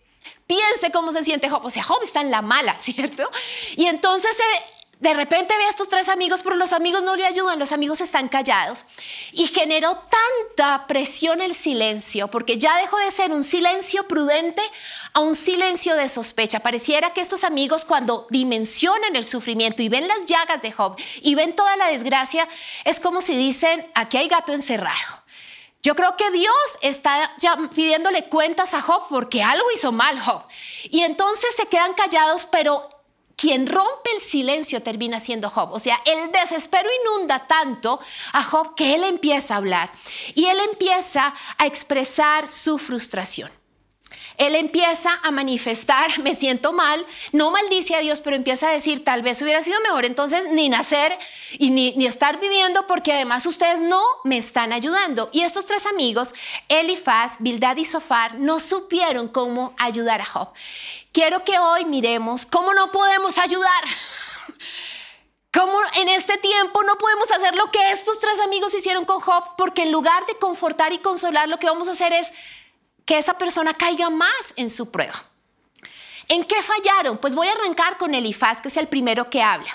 piense 0.46 0.90
cómo 0.92 1.12
se 1.12 1.24
siente 1.24 1.48
Job. 1.48 1.64
O 1.64 1.70
sea, 1.70 1.82
Job 1.82 2.02
está 2.02 2.20
en 2.20 2.30
la 2.30 2.42
mala, 2.42 2.78
¿cierto? 2.78 3.28
Y 3.76 3.86
entonces 3.86 4.30
eh, 4.38 4.64
de 5.04 5.12
repente 5.12 5.54
ve 5.54 5.64
a 5.64 5.68
estos 5.68 5.88
tres 5.88 6.08
amigos, 6.08 6.40
pero 6.42 6.56
los 6.56 6.72
amigos 6.72 7.02
no 7.02 7.14
le 7.14 7.26
ayudan, 7.26 7.58
los 7.58 7.72
amigos 7.72 8.00
están 8.00 8.26
callados. 8.26 8.86
Y 9.32 9.48
generó 9.48 9.98
tanta 9.98 10.86
presión 10.86 11.42
el 11.42 11.54
silencio, 11.54 12.28
porque 12.28 12.56
ya 12.56 12.78
dejó 12.78 12.96
de 12.96 13.10
ser 13.10 13.30
un 13.30 13.42
silencio 13.44 14.08
prudente 14.08 14.62
a 15.12 15.20
un 15.20 15.34
silencio 15.34 15.94
de 15.94 16.08
sospecha. 16.08 16.60
Pareciera 16.60 17.12
que 17.12 17.20
estos 17.20 17.44
amigos 17.44 17.84
cuando 17.84 18.26
dimensionan 18.30 19.14
el 19.14 19.26
sufrimiento 19.26 19.82
y 19.82 19.90
ven 19.90 20.08
las 20.08 20.24
llagas 20.24 20.62
de 20.62 20.72
Job 20.72 20.96
y 21.20 21.34
ven 21.34 21.54
toda 21.54 21.76
la 21.76 21.88
desgracia, 21.88 22.48
es 22.84 22.98
como 22.98 23.20
si 23.20 23.36
dicen, 23.36 23.86
aquí 23.94 24.16
hay 24.16 24.28
gato 24.28 24.54
encerrado. 24.54 25.22
Yo 25.82 25.94
creo 25.94 26.16
que 26.16 26.30
Dios 26.30 26.54
está 26.80 27.30
ya 27.36 27.58
pidiéndole 27.74 28.24
cuentas 28.24 28.72
a 28.72 28.80
Job 28.80 29.02
porque 29.10 29.42
algo 29.42 29.66
hizo 29.74 29.92
mal 29.92 30.18
Job. 30.18 30.42
Y 30.84 31.02
entonces 31.02 31.54
se 31.54 31.66
quedan 31.66 31.92
callados, 31.92 32.46
pero 32.46 32.88
quien 33.36 33.66
rompe 33.66 34.10
el 34.14 34.20
silencio 34.20 34.82
termina 34.82 35.20
siendo 35.20 35.50
Job. 35.50 35.72
O 35.72 35.78
sea, 35.78 36.00
el 36.04 36.30
desespero 36.32 36.88
inunda 37.02 37.46
tanto 37.46 38.00
a 38.32 38.42
Job 38.42 38.74
que 38.74 38.94
él 38.94 39.04
empieza 39.04 39.54
a 39.54 39.58
hablar 39.58 39.90
y 40.34 40.46
él 40.46 40.58
empieza 40.70 41.34
a 41.58 41.66
expresar 41.66 42.48
su 42.48 42.78
frustración. 42.78 43.50
Él 44.36 44.56
empieza 44.56 45.10
a 45.22 45.30
manifestar, 45.30 46.18
me 46.22 46.34
siento 46.34 46.72
mal, 46.72 47.04
no 47.32 47.50
maldice 47.50 47.94
a 47.94 48.00
Dios, 48.00 48.20
pero 48.20 48.36
empieza 48.36 48.68
a 48.68 48.72
decir, 48.72 49.04
tal 49.04 49.22
vez 49.22 49.40
hubiera 49.42 49.62
sido 49.62 49.80
mejor 49.80 50.04
entonces 50.04 50.46
ni 50.50 50.68
nacer 50.68 51.16
y 51.58 51.70
ni, 51.70 52.06
estar 52.06 52.40
viviendo 52.40 52.86
porque 52.86 53.12
además 53.12 53.46
ustedes 53.46 53.80
no 53.80 54.02
me 54.24 54.36
están 54.36 54.72
ayudando. 54.72 55.30
Y 55.32 55.42
estos 55.42 55.66
tres 55.66 55.86
amigos, 55.86 56.34
Elifaz, 56.68 57.36
Bildad 57.40 57.76
y 57.76 57.84
Sofar, 57.84 58.34
no 58.36 58.60
supieron 58.60 59.28
cómo 59.28 59.74
ayudar 59.78 60.20
a 60.20 60.26
Job. 60.26 60.48
Quiero 61.14 61.44
que 61.44 61.56
hoy 61.56 61.84
miremos 61.84 62.44
cómo 62.44 62.74
no 62.74 62.90
podemos 62.90 63.38
ayudar. 63.38 63.84
Cómo 65.52 65.78
en 65.94 66.08
este 66.08 66.36
tiempo 66.38 66.82
no 66.82 66.98
podemos 66.98 67.30
hacer 67.30 67.54
lo 67.54 67.70
que 67.70 67.92
estos 67.92 68.18
tres 68.18 68.40
amigos 68.40 68.74
hicieron 68.74 69.04
con 69.04 69.20
Job, 69.20 69.54
porque 69.56 69.82
en 69.82 69.92
lugar 69.92 70.26
de 70.26 70.36
confortar 70.38 70.92
y 70.92 70.98
consolar, 70.98 71.48
lo 71.48 71.60
que 71.60 71.68
vamos 71.68 71.86
a 71.86 71.92
hacer 71.92 72.12
es 72.12 72.32
que 73.04 73.16
esa 73.16 73.38
persona 73.38 73.74
caiga 73.74 74.10
más 74.10 74.54
en 74.56 74.68
su 74.68 74.90
prueba. 74.90 75.14
¿En 76.26 76.42
qué 76.42 76.60
fallaron? 76.64 77.18
Pues 77.18 77.36
voy 77.36 77.46
a 77.46 77.52
arrancar 77.52 77.96
con 77.96 78.12
Elifaz, 78.12 78.60
que 78.60 78.66
es 78.66 78.76
el 78.76 78.88
primero 78.88 79.30
que 79.30 79.40
habla. 79.40 79.70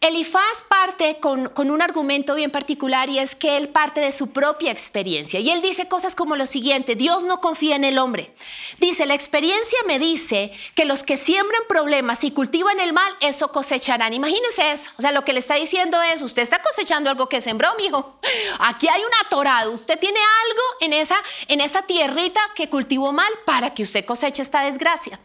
Elifaz 0.00 0.62
parte 0.68 1.18
con, 1.18 1.50
un 1.56 1.82
argumento 1.82 2.36
bien 2.36 2.52
particular 2.52 3.10
y 3.10 3.18
es 3.18 3.34
que 3.34 3.56
él 3.56 3.68
parte 3.68 4.00
de 4.00 4.12
su 4.12 4.32
propia 4.32 4.70
experiencia. 4.70 5.40
Y 5.40 5.50
él 5.50 5.60
dice 5.60 5.88
cosas 5.88 6.14
como 6.14 6.36
lo 6.36 6.46
siguiente, 6.46 6.94
Dios 6.94 7.24
no 7.24 7.40
confía 7.40 7.74
en 7.74 7.82
el 7.82 7.98
hombre. 7.98 8.32
Dice, 8.78 9.06
la 9.06 9.14
experiencia 9.14 9.76
me 9.88 9.98
dice 9.98 10.52
que 10.76 10.84
los 10.84 11.02
que 11.02 11.16
siembran 11.16 11.62
problemas 11.68 12.22
y 12.22 12.30
cultivan 12.30 12.78
el 12.78 12.92
mal, 12.92 13.12
eso 13.20 13.50
cosecharán. 13.50 14.14
Imagínense 14.14 14.70
eso. 14.70 14.92
O 14.98 15.02
sea, 15.02 15.10
lo 15.10 15.24
que 15.24 15.32
le 15.32 15.40
está 15.40 15.56
diciendo 15.56 16.00
es, 16.00 16.22
usted 16.22 16.42
está 16.42 16.62
cosechando 16.62 17.10
algo 17.10 17.28
que 17.28 17.40
sembró, 17.40 17.74
mijo. 17.76 18.20
Aquí 18.60 18.86
hay 18.86 19.00
un 19.00 19.26
atorado. 19.26 19.72
Usted 19.72 19.98
tiene 19.98 20.20
algo 20.20 20.62
en 20.80 20.92
esa, 20.92 21.16
en 21.48 21.60
esa 21.60 21.82
tierrita 21.82 22.40
que 22.54 22.68
cultivó 22.68 23.12
mal 23.12 23.32
para 23.44 23.74
que 23.74 23.82
usted 23.82 24.04
coseche 24.04 24.42
esta 24.42 24.62
desgracia. 24.62 25.18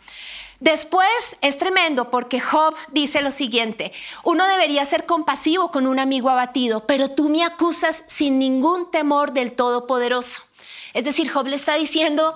Después 0.64 1.36
es 1.42 1.58
tremendo 1.58 2.10
porque 2.10 2.40
Job 2.40 2.74
dice 2.94 3.22
lo 3.22 3.32
siguiente, 3.32 3.92
uno 4.24 4.48
debería 4.48 4.86
ser 4.86 5.06
compasivo 5.06 5.72
con 5.72 5.88
un 5.88 6.00
amigo 6.00 6.30
abatido, 6.30 6.88
pero 6.88 7.10
tú 7.10 7.28
me 7.28 7.44
acusas 7.44 8.06
sin 8.08 8.40
ningún 8.40 8.90
temor 8.90 9.34
del 9.34 9.52
Todopoderoso. 9.52 10.42
Es 10.94 11.04
decir, 11.04 11.30
Job 11.30 11.48
le 11.48 11.58
está 11.58 11.76
diciendo, 11.76 12.34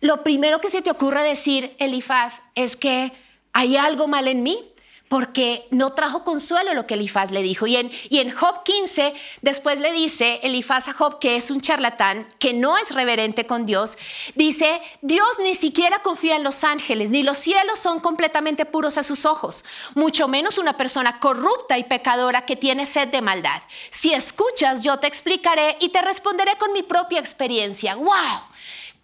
lo 0.00 0.24
primero 0.24 0.62
que 0.62 0.70
se 0.70 0.80
te 0.80 0.90
ocurre 0.90 1.22
decir, 1.22 1.76
Elifaz, 1.78 2.40
es 2.54 2.74
que 2.74 3.12
hay 3.52 3.76
algo 3.76 4.08
mal 4.08 4.28
en 4.28 4.42
mí 4.42 4.72
porque 5.08 5.66
no 5.70 5.92
trajo 5.92 6.24
consuelo 6.24 6.74
lo 6.74 6.86
que 6.86 6.94
Elifaz 6.94 7.30
le 7.30 7.42
dijo. 7.42 7.66
Y 7.66 7.76
en, 7.76 8.30
Job 8.30 8.62
15, 8.64 9.14
después 9.42 9.80
le 9.80 9.92
dice 9.92 10.40
Elifaz 10.42 10.88
a 10.88 10.92
Job 10.92 11.18
que 11.18 11.36
es 11.36 11.50
un 11.50 11.60
charlatán, 11.60 12.28
que 12.38 12.52
no 12.52 12.76
es 12.76 12.92
reverente 12.92 13.46
con 13.46 13.66
Dios. 13.66 13.96
Dice, 14.34 14.80
Dios 15.02 15.38
ni 15.42 15.54
siquiera 15.54 16.00
confía 16.00 16.36
en 16.36 16.44
los 16.44 16.64
ángeles, 16.64 17.10
ni 17.10 17.22
los 17.22 17.38
cielos 17.38 17.78
son 17.78 18.00
completamente 18.00 18.66
puros 18.66 18.98
a 18.98 19.02
sus 19.02 19.24
ojos, 19.24 19.64
mucho 19.94 20.28
menos 20.28 20.58
una 20.58 20.76
persona 20.76 21.20
corrupta 21.20 21.78
y 21.78 21.84
pecadora 21.84 22.44
que 22.44 22.56
tiene 22.56 22.86
sed 22.86 23.08
de 23.08 23.22
maldad. 23.22 23.62
Si 23.90 24.12
escuchas, 24.12 24.82
yo 24.82 24.98
te 24.98 25.06
explicaré 25.06 25.76
y 25.80 25.88
te 25.88 26.02
responderé 26.02 26.56
con 26.58 26.72
mi 26.72 26.82
propia 26.82 27.20
experiencia. 27.20 27.96
¡Wow! 27.96 28.48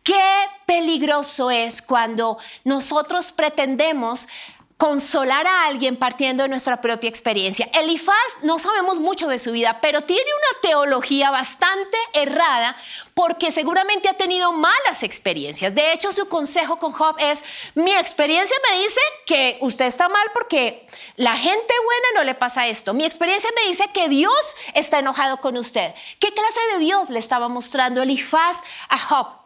Qué 0.05 0.23
peligroso 0.67 1.51
es 1.51 1.81
cuando 1.81 2.37
nosotros 2.63 3.33
pretendemos 3.33 4.29
consolar 4.77 5.47
a 5.47 5.67
alguien 5.67 5.97
partiendo 5.97 6.43
de 6.43 6.49
nuestra 6.49 6.81
propia 6.81 7.09
experiencia. 7.09 7.69
Elifaz 7.73 8.15
no 8.43 8.59
sabemos 8.59 8.99
mucho 8.99 9.29
de 9.29 9.39
su 9.39 9.53
vida, 9.53 9.79
pero 9.81 10.03
tiene 10.03 10.23
una 10.23 10.61
teología 10.69 11.31
bastante 11.31 11.97
errada 12.13 12.77
porque 13.15 13.53
seguramente 13.53 14.09
ha 14.09 14.15
tenido 14.15 14.53
malas 14.53 15.03
experiencias. 15.03 15.75
De 15.75 15.93
hecho, 15.93 16.11
su 16.11 16.29
consejo 16.29 16.79
con 16.79 16.93
Job 16.93 17.17
es, 17.21 17.45
mi 17.75 17.95
experiencia 17.95 18.57
me 18.69 18.83
dice 18.83 19.01
que 19.27 19.59
usted 19.61 19.87
está 19.87 20.09
mal 20.09 20.27
porque 20.35 20.87
la 21.17 21.37
gente 21.37 21.75
buena 21.85 22.09
no 22.17 22.25
le 22.25 22.35
pasa 22.35 22.67
esto. 22.67 22.95
Mi 22.95 23.05
experiencia 23.05 23.51
me 23.55 23.69
dice 23.69 23.89
que 23.95 24.09
Dios 24.09 24.57
está 24.75 24.99
enojado 24.99 25.37
con 25.37 25.57
usted. 25.57 25.95
¿Qué 26.19 26.33
clase 26.35 26.61
de 26.73 26.79
Dios 26.81 27.11
le 27.11 27.21
estaba 27.21 27.49
mostrando 27.49 28.03
Elifaz 28.03 28.59
a 28.89 28.99
Job? 28.99 29.45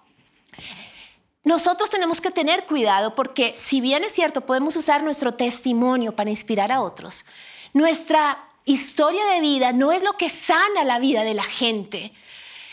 Nosotros 1.49 1.89
tenemos 1.89 2.21
que 2.21 2.31
tener 2.31 2.67
cuidado 2.67 3.15
porque 3.15 3.55
si 3.57 3.81
bien 3.81 4.05
es 4.05 4.13
cierto, 4.13 4.43
podemos 4.43 4.77
usar 4.77 5.03
nuestro 5.03 5.33
testimonio 5.33 6.15
para 6.15 6.29
inspirar 6.29 6.71
a 6.71 6.83
otros, 6.83 7.25
nuestra 7.73 8.45
historia 8.67 9.25
de 9.25 9.41
vida 9.41 9.73
no 9.73 9.91
es 9.91 10.03
lo 10.03 10.13
que 10.19 10.29
sana 10.29 10.85
la 10.85 10.99
vida 10.99 11.25
de 11.25 11.33
la 11.33 11.45
gente. 11.45 12.13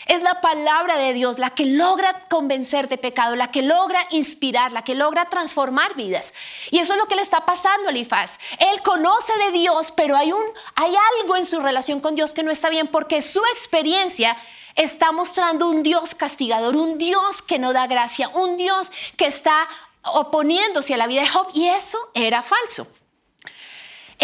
Es 0.07 0.21
la 0.21 0.41
palabra 0.41 0.97
de 0.97 1.13
Dios 1.13 1.39
la 1.39 1.51
que 1.51 1.65
logra 1.65 2.27
convencer 2.29 2.89
de 2.89 2.97
pecado, 2.97 3.37
la 3.37 3.49
que 3.49 3.61
logra 3.61 4.07
inspirar, 4.09 4.73
la 4.73 4.83
que 4.83 4.93
logra 4.93 5.29
transformar 5.29 5.95
vidas. 5.95 6.33
Y 6.69 6.79
eso 6.79 6.93
es 6.93 6.99
lo 6.99 7.07
que 7.07 7.15
le 7.15 7.21
está 7.21 7.45
pasando 7.45 7.87
a 7.87 7.91
Elifaz. 7.91 8.37
Él 8.59 8.81
conoce 8.81 9.31
de 9.45 9.51
Dios, 9.53 9.93
pero 9.95 10.17
hay, 10.17 10.33
un, 10.33 10.43
hay 10.75 10.93
algo 11.21 11.37
en 11.37 11.45
su 11.45 11.61
relación 11.61 12.01
con 12.01 12.15
Dios 12.15 12.33
que 12.33 12.43
no 12.43 12.51
está 12.51 12.69
bien 12.69 12.87
porque 12.87 13.21
su 13.21 13.41
experiencia 13.53 14.35
está 14.75 15.11
mostrando 15.11 15.69
un 15.69 15.83
Dios 15.83 16.15
castigador, 16.15 16.75
un 16.75 16.97
Dios 16.97 17.41
que 17.41 17.59
no 17.59 17.73
da 17.73 17.87
gracia, 17.87 18.29
un 18.29 18.57
Dios 18.57 18.91
que 19.17 19.25
está 19.25 19.67
oponiéndose 20.03 20.93
a 20.93 20.97
la 20.97 21.07
vida 21.07 21.21
de 21.21 21.29
Job 21.29 21.47
y 21.53 21.67
eso 21.67 21.97
era 22.13 22.43
falso. 22.43 22.87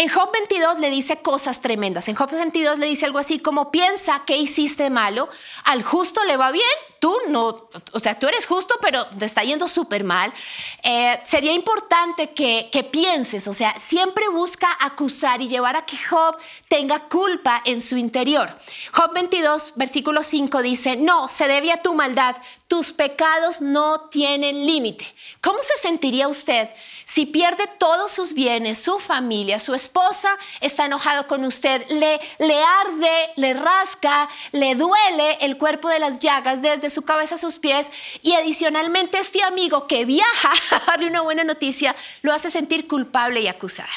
En 0.02 0.08
Job 0.08 0.32
22 0.32 0.80
le 0.80 0.90
dice 0.90 1.18
cosas 1.18 1.60
tremendas. 1.60 2.08
En 2.08 2.16
Job 2.16 2.28
22 2.28 2.80
le 2.80 2.86
dice 2.86 3.06
algo 3.06 3.20
así 3.20 3.38
como, 3.38 3.70
piensa 3.70 4.24
que 4.26 4.36
hiciste 4.36 4.90
malo, 4.90 5.28
al 5.62 5.84
justo 5.84 6.24
le 6.24 6.36
va 6.36 6.50
bien, 6.50 6.66
tú 6.98 7.16
no, 7.28 7.68
o 7.92 8.00
sea, 8.00 8.18
tú 8.18 8.26
eres 8.26 8.46
justo, 8.46 8.74
pero 8.80 9.06
te 9.16 9.26
está 9.26 9.44
yendo 9.44 9.68
súper 9.68 10.02
mal. 10.02 10.34
Eh, 10.82 11.20
sería 11.22 11.52
importante 11.52 12.30
que, 12.30 12.68
que 12.72 12.82
pienses, 12.82 13.46
o 13.46 13.54
sea, 13.54 13.78
siempre 13.78 14.28
busca 14.28 14.76
acusar 14.80 15.40
y 15.40 15.46
llevar 15.46 15.76
a 15.76 15.86
que 15.86 15.96
Job 15.96 16.36
tenga 16.66 16.98
culpa 17.08 17.62
en 17.64 17.80
su 17.80 17.96
interior. 17.96 18.52
Job 18.92 19.12
22, 19.14 19.74
versículo 19.76 20.24
5 20.24 20.62
dice, 20.62 20.96
no, 20.96 21.28
se 21.28 21.46
debe 21.46 21.70
a 21.70 21.80
tu 21.80 21.94
maldad, 21.94 22.34
tus 22.66 22.92
pecados 22.92 23.60
no 23.60 24.08
tienen 24.08 24.66
límite. 24.66 25.06
¿Cómo 25.40 25.60
se 25.62 25.80
sentiría 25.80 26.26
usted 26.26 26.68
si 27.12 27.26
pierde 27.26 27.66
todos 27.78 28.10
sus 28.10 28.32
bienes, 28.32 28.82
su 28.82 28.98
familia, 28.98 29.58
su 29.58 29.74
esposa 29.74 30.38
está 30.62 30.86
enojado 30.86 31.26
con 31.26 31.44
usted, 31.44 31.86
le, 31.90 32.18
le 32.38 32.62
arde, 32.62 33.32
le 33.36 33.52
rasca, 33.52 34.30
le 34.52 34.74
duele 34.76 35.36
el 35.42 35.58
cuerpo 35.58 35.90
de 35.90 35.98
las 35.98 36.20
llagas 36.20 36.62
desde 36.62 36.88
su 36.88 37.04
cabeza 37.04 37.34
a 37.34 37.38
sus 37.38 37.58
pies 37.58 37.90
y 38.22 38.32
adicionalmente 38.32 39.18
este 39.18 39.42
amigo 39.42 39.86
que 39.86 40.06
viaja 40.06 40.52
a 40.70 40.86
darle 40.86 41.08
una 41.08 41.20
buena 41.20 41.44
noticia 41.44 41.94
lo 42.22 42.32
hace 42.32 42.50
sentir 42.50 42.88
culpable 42.88 43.42
y 43.42 43.46
acusado. 43.46 43.90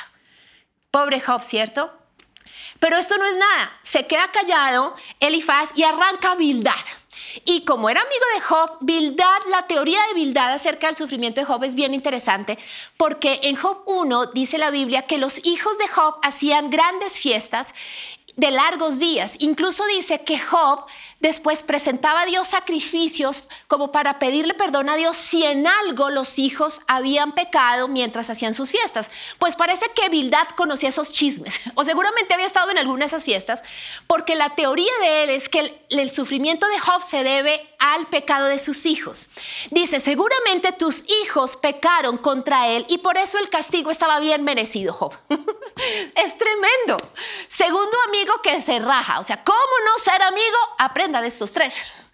Pobre 0.91 1.21
Job, 1.21 1.41
¿cierto? 1.41 1.93
Pero 2.81 2.97
esto 2.97 3.17
no 3.17 3.25
es 3.25 3.37
nada. 3.37 3.79
Se 3.81 4.05
queda 4.07 4.29
callado 4.29 4.93
Elifaz 5.21 5.71
y 5.77 5.83
arranca 5.83 6.35
Bildad. 6.35 6.73
Y 7.45 7.65
como 7.65 7.89
era 7.89 8.01
amigo 8.01 8.25
de 8.35 8.41
Job, 8.41 8.77
Bildad, 8.81 9.41
la 9.49 9.67
teoría 9.67 9.99
de 10.07 10.13
Bildad 10.13 10.53
acerca 10.53 10.87
del 10.87 10.95
sufrimiento 10.95 11.41
de 11.41 11.45
Job 11.45 11.63
es 11.63 11.75
bien 11.75 11.93
interesante, 11.93 12.57
porque 12.97 13.39
en 13.43 13.55
Job 13.55 13.83
1 13.85 14.27
dice 14.27 14.57
la 14.57 14.71
Biblia 14.71 15.03
que 15.03 15.17
los 15.17 15.45
hijos 15.45 15.77
de 15.77 15.87
Job 15.87 16.15
hacían 16.21 16.69
grandes 16.69 17.19
fiestas 17.19 17.73
de 18.35 18.51
largos 18.51 18.99
días. 18.99 19.37
Incluso 19.39 19.85
dice 19.87 20.21
que 20.23 20.39
Job 20.39 20.85
después 21.19 21.63
presentaba 21.63 22.21
a 22.21 22.25
Dios 22.25 22.49
sacrificios 22.49 23.43
como 23.67 23.91
para 23.91 24.19
pedirle 24.19 24.53
perdón 24.53 24.89
a 24.89 24.95
Dios 24.95 25.17
si 25.17 25.43
en 25.43 25.65
algo 25.65 26.09
los 26.09 26.37
hijos 26.37 26.81
habían 26.87 27.33
pecado 27.33 27.87
mientras 27.87 28.29
hacían 28.29 28.53
sus 28.53 28.71
fiestas. 28.71 29.09
Pues 29.39 29.55
parece 29.55 29.85
que 29.95 30.09
Bildad 30.09 30.47
conocía 30.55 30.89
esos 30.89 31.11
chismes, 31.11 31.59
o 31.75 31.83
seguramente 31.83 32.33
había 32.33 32.45
estado 32.45 32.71
en 32.71 32.77
alguna 32.77 32.99
de 32.99 33.07
esas 33.07 33.23
fiestas, 33.23 33.63
porque 34.07 34.35
la 34.35 34.55
teoría 34.55 34.91
de 35.01 35.23
él 35.23 35.29
es 35.29 35.49
que 35.49 35.85
el, 35.89 36.11
sufrimiento 36.11 36.67
de 36.67 36.79
Job 36.79 37.01
se 37.01 37.23
debe 37.23 37.61
al 37.79 38.07
pecado 38.07 38.45
de 38.47 38.59
sus 38.59 38.85
hijos. 38.85 39.31
Dice, 39.71 39.99
seguramente 39.99 40.71
tus 40.71 41.05
hijos 41.23 41.55
pecaron 41.55 42.17
contra 42.17 42.67
él 42.69 42.85
y 42.89 42.99
por 42.99 43.17
eso 43.17 43.37
el 43.39 43.49
castigo 43.49 43.89
estaba 43.89 44.19
bien 44.19 44.43
merecido, 44.43 44.93
Job. 44.93 45.13
es 46.15 46.37
tremendo. 46.37 46.97
Segundo 47.47 47.97
amigo 48.07 48.24
que 48.41 48.61
se 48.61 48.79
raja, 48.79 49.19
o 49.19 49.23
sea, 49.23 49.43
¿cómo 49.43 49.59
no 49.85 49.99
ser 49.99 50.21
amigo? 50.21 50.57
Aprenda 50.77 51.21
de 51.21 51.27
estos 51.27 51.51
tres 51.51 52.04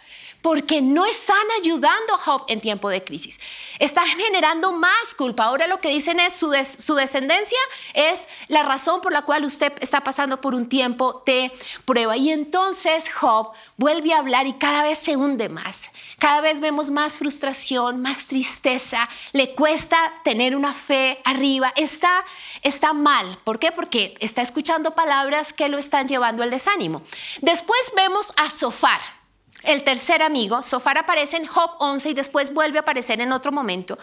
porque 0.41 0.81
no 0.81 1.05
están 1.05 1.45
ayudando 1.59 2.15
a 2.15 2.17
Job 2.17 2.45
en 2.47 2.61
tiempo 2.61 2.89
de 2.89 3.03
crisis. 3.03 3.39
Están 3.79 4.07
generando 4.07 4.71
más 4.71 5.13
culpa. 5.15 5.45
Ahora 5.45 5.67
lo 5.67 5.79
que 5.79 5.89
dicen 5.89 6.19
es 6.19 6.33
su, 6.33 6.53
su 6.77 6.95
descendencia 6.95 7.59
es 7.93 8.27
la 8.47 8.63
razón 8.63 9.01
por 9.01 9.13
la 9.13 9.21
cual 9.23 9.45
usted 9.45 9.73
está 9.79 10.01
pasando 10.01 10.41
por 10.41 10.55
un 10.55 10.67
tiempo 10.67 11.23
de 11.25 11.51
prueba. 11.85 12.17
Y 12.17 12.31
entonces 12.31 13.11
Job 13.13 13.51
vuelve 13.77 14.13
a 14.13 14.19
hablar 14.19 14.47
y 14.47 14.53
cada 14.53 14.83
vez 14.83 14.97
se 14.97 15.15
hunde 15.15 15.49
más. 15.49 15.91
Cada 16.17 16.41
vez 16.41 16.59
vemos 16.59 16.91
más 16.91 17.17
frustración, 17.17 18.01
más 18.01 18.25
tristeza. 18.27 19.09
Le 19.31 19.53
cuesta 19.53 19.97
tener 20.23 20.55
una 20.55 20.73
fe 20.73 21.19
arriba. 21.23 21.73
Está, 21.75 22.23
está 22.61 22.93
mal. 22.93 23.39
¿Por 23.43 23.59
qué? 23.59 23.71
Porque 23.71 24.15
está 24.19 24.41
escuchando 24.41 24.91
palabras 24.91 25.53
que 25.53 25.69
lo 25.69 25.77
están 25.77 26.07
llevando 26.07 26.43
al 26.43 26.51
desánimo. 26.51 27.01
Después 27.41 27.79
vemos 27.95 28.33
a 28.37 28.49
Sofar. 28.49 29.20
El 29.63 29.83
tercer 29.83 30.23
amigo, 30.23 30.63
Sofar 30.63 30.97
aparece 30.97 31.37
en 31.37 31.45
Job 31.45 31.71
11 31.79 32.09
y 32.09 32.13
después 32.13 32.53
vuelve 32.53 32.79
a 32.79 32.81
aparecer 32.81 33.21
en 33.21 33.31
otro 33.31 33.51
momento. 33.51 33.97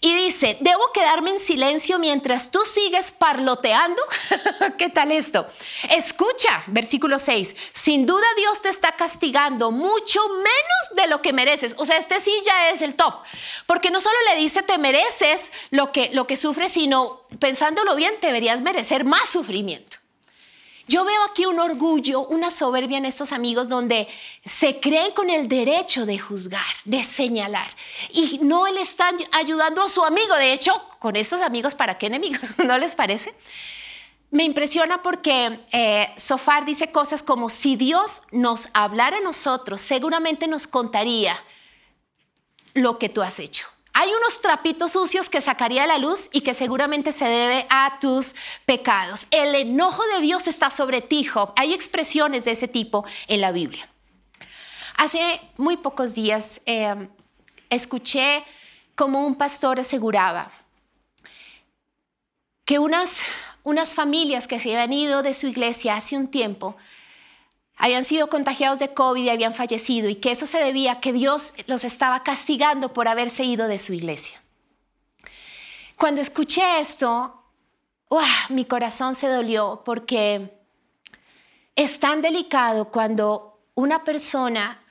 Y 0.00 0.14
dice, 0.14 0.56
¿debo 0.60 0.92
quedarme 0.92 1.30
en 1.30 1.40
silencio 1.40 1.98
mientras 1.98 2.50
tú 2.50 2.60
sigues 2.64 3.10
parloteando? 3.10 4.02
¿Qué 4.78 4.90
tal 4.90 5.10
esto? 5.10 5.46
Escucha, 5.90 6.62
versículo 6.66 7.18
6, 7.18 7.56
sin 7.72 8.04
duda 8.04 8.26
Dios 8.36 8.62
te 8.62 8.68
está 8.68 8.92
castigando 8.92 9.70
mucho 9.70 10.28
menos 10.28 10.96
de 10.96 11.06
lo 11.06 11.22
que 11.22 11.32
mereces. 11.32 11.74
O 11.78 11.86
sea, 11.86 11.96
este 11.96 12.20
sí 12.20 12.32
ya 12.44 12.70
es 12.70 12.82
el 12.82 12.94
top, 12.94 13.14
porque 13.66 13.90
no 13.90 14.00
solo 14.00 14.16
le 14.30 14.40
dice 14.40 14.62
te 14.62 14.78
mereces 14.78 15.50
lo 15.70 15.92
que, 15.92 16.10
lo 16.12 16.26
que 16.26 16.36
sufres, 16.36 16.72
sino 16.72 17.22
pensándolo 17.38 17.94
bien, 17.94 18.14
deberías 18.20 18.60
merecer 18.60 19.04
más 19.04 19.28
sufrimiento. 19.30 19.96
Yo 20.88 21.04
veo 21.04 21.24
aquí 21.24 21.46
un 21.46 21.58
orgullo, 21.58 22.20
una 22.26 22.50
soberbia 22.50 22.98
en 22.98 23.06
estos 23.06 23.32
amigos 23.32 23.68
donde 23.68 24.06
se 24.44 24.78
creen 24.78 25.12
con 25.12 25.30
el 25.30 25.48
derecho 25.48 26.06
de 26.06 26.18
juzgar, 26.18 26.62
de 26.84 27.02
señalar. 27.02 27.68
Y 28.12 28.38
no 28.42 28.66
le 28.68 28.82
están 28.82 29.16
ayudando 29.32 29.82
a 29.82 29.88
su 29.88 30.04
amigo. 30.04 30.34
De 30.36 30.52
hecho, 30.52 30.72
con 31.00 31.16
estos 31.16 31.40
amigos, 31.40 31.74
¿para 31.74 31.98
qué 31.98 32.06
enemigos? 32.06 32.58
¿No 32.64 32.78
les 32.78 32.94
parece? 32.94 33.34
me 34.30 34.44
impresiona 34.44 35.02
porque 35.02 35.60
eh, 35.72 36.12
Sofar 36.16 36.64
dice 36.64 36.90
cosas 36.90 37.22
como, 37.22 37.48
si 37.48 37.76
Dios 37.76 38.24
nos 38.32 38.68
hablara 38.74 39.18
a 39.18 39.20
nosotros, 39.20 39.80
seguramente 39.80 40.46
nos 40.46 40.66
contaría 40.66 41.38
lo 42.74 42.98
que 42.98 43.08
tú 43.08 43.22
has 43.22 43.38
hecho. 43.38 43.66
Hay 43.98 44.10
unos 44.10 44.42
trapitos 44.42 44.92
sucios 44.92 45.30
que 45.30 45.40
sacaría 45.40 45.86
la 45.86 45.96
luz 45.96 46.28
y 46.30 46.42
que 46.42 46.52
seguramente 46.52 47.12
se 47.12 47.24
debe 47.24 47.66
a 47.70 47.98
tus 47.98 48.34
pecados. 48.66 49.26
El 49.30 49.54
enojo 49.54 50.02
de 50.14 50.20
Dios 50.20 50.46
está 50.48 50.70
sobre 50.70 51.00
ti, 51.00 51.24
Job. 51.24 51.54
Hay 51.56 51.72
expresiones 51.72 52.44
de 52.44 52.50
ese 52.50 52.68
tipo 52.68 53.06
en 53.26 53.40
la 53.40 53.52
Biblia. 53.52 53.88
Hace 54.98 55.40
muy 55.56 55.78
pocos 55.78 56.14
días 56.14 56.60
eh, 56.66 57.08
escuché 57.70 58.44
como 58.94 59.26
un 59.26 59.34
pastor 59.34 59.80
aseguraba 59.80 60.52
que 62.66 62.78
unas, 62.78 63.22
unas 63.64 63.94
familias 63.94 64.46
que 64.46 64.60
se 64.60 64.76
habían 64.76 64.92
ido 64.92 65.22
de 65.22 65.32
su 65.32 65.46
iglesia 65.46 65.96
hace 65.96 66.18
un 66.18 66.28
tiempo 66.28 66.76
habían 67.76 68.04
sido 68.04 68.28
contagiados 68.28 68.78
de 68.78 68.92
COVID 68.92 69.22
y 69.22 69.30
habían 69.30 69.54
fallecido 69.54 70.08
y 70.08 70.16
que 70.16 70.30
eso 70.30 70.46
se 70.46 70.58
debía 70.58 70.92
a 70.92 71.00
que 71.00 71.12
Dios 71.12 71.54
los 71.66 71.84
estaba 71.84 72.22
castigando 72.22 72.92
por 72.92 73.08
haberse 73.08 73.44
ido 73.44 73.68
de 73.68 73.78
su 73.78 73.92
iglesia. 73.92 74.40
Cuando 75.96 76.20
escuché 76.20 76.80
esto, 76.80 77.42
mi 78.48 78.64
corazón 78.64 79.14
se 79.14 79.28
dolió 79.28 79.82
porque 79.84 80.58
es 81.74 82.00
tan 82.00 82.22
delicado 82.22 82.90
cuando 82.90 83.60
una 83.74 84.04
persona 84.04 84.82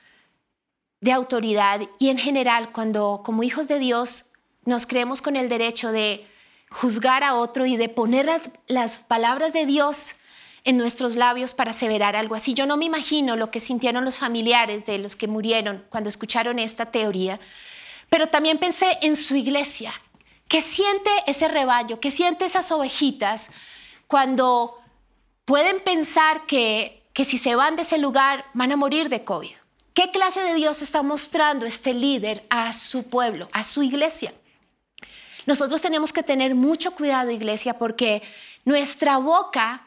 de 1.00 1.12
autoridad 1.12 1.80
y 1.98 2.08
en 2.08 2.18
general 2.18 2.72
cuando 2.72 3.22
como 3.24 3.42
hijos 3.42 3.68
de 3.68 3.78
Dios 3.78 4.32
nos 4.64 4.86
creemos 4.86 5.22
con 5.22 5.36
el 5.36 5.48
derecho 5.48 5.92
de 5.92 6.26
juzgar 6.70 7.22
a 7.24 7.34
otro 7.34 7.66
y 7.66 7.76
de 7.76 7.88
poner 7.88 8.26
las, 8.26 8.50
las 8.66 8.98
palabras 8.98 9.52
de 9.52 9.66
Dios 9.66 10.16
en 10.66 10.76
nuestros 10.76 11.14
labios 11.14 11.54
para 11.54 11.70
aseverar 11.70 12.16
algo 12.16 12.34
así. 12.34 12.52
Yo 12.52 12.66
no 12.66 12.76
me 12.76 12.84
imagino 12.84 13.36
lo 13.36 13.50
que 13.50 13.60
sintieron 13.60 14.04
los 14.04 14.18
familiares 14.18 14.84
de 14.84 14.98
los 14.98 15.14
que 15.14 15.28
murieron 15.28 15.84
cuando 15.88 16.08
escucharon 16.08 16.58
esta 16.58 16.86
teoría, 16.90 17.40
pero 18.10 18.26
también 18.26 18.58
pensé 18.58 18.98
en 19.00 19.14
su 19.16 19.36
iglesia. 19.36 19.94
¿Qué 20.48 20.60
siente 20.60 21.10
ese 21.26 21.46
rebaño? 21.46 22.00
¿Qué 22.00 22.10
siente 22.10 22.44
esas 22.44 22.70
ovejitas 22.72 23.52
cuando 24.08 24.76
pueden 25.44 25.80
pensar 25.80 26.46
que, 26.46 27.04
que 27.12 27.24
si 27.24 27.38
se 27.38 27.54
van 27.54 27.76
de 27.76 27.82
ese 27.82 27.98
lugar 27.98 28.44
van 28.52 28.72
a 28.72 28.76
morir 28.76 29.08
de 29.08 29.24
COVID? 29.24 29.54
¿Qué 29.94 30.10
clase 30.10 30.42
de 30.42 30.54
Dios 30.54 30.82
está 30.82 31.02
mostrando 31.02 31.64
este 31.64 31.94
líder 31.94 32.44
a 32.50 32.72
su 32.72 33.08
pueblo, 33.08 33.48
a 33.52 33.62
su 33.62 33.84
iglesia? 33.84 34.34
Nosotros 35.46 35.80
tenemos 35.80 36.12
que 36.12 36.24
tener 36.24 36.56
mucho 36.56 36.90
cuidado, 36.90 37.30
iglesia, 37.30 37.78
porque 37.78 38.20
nuestra 38.64 39.18
boca 39.18 39.85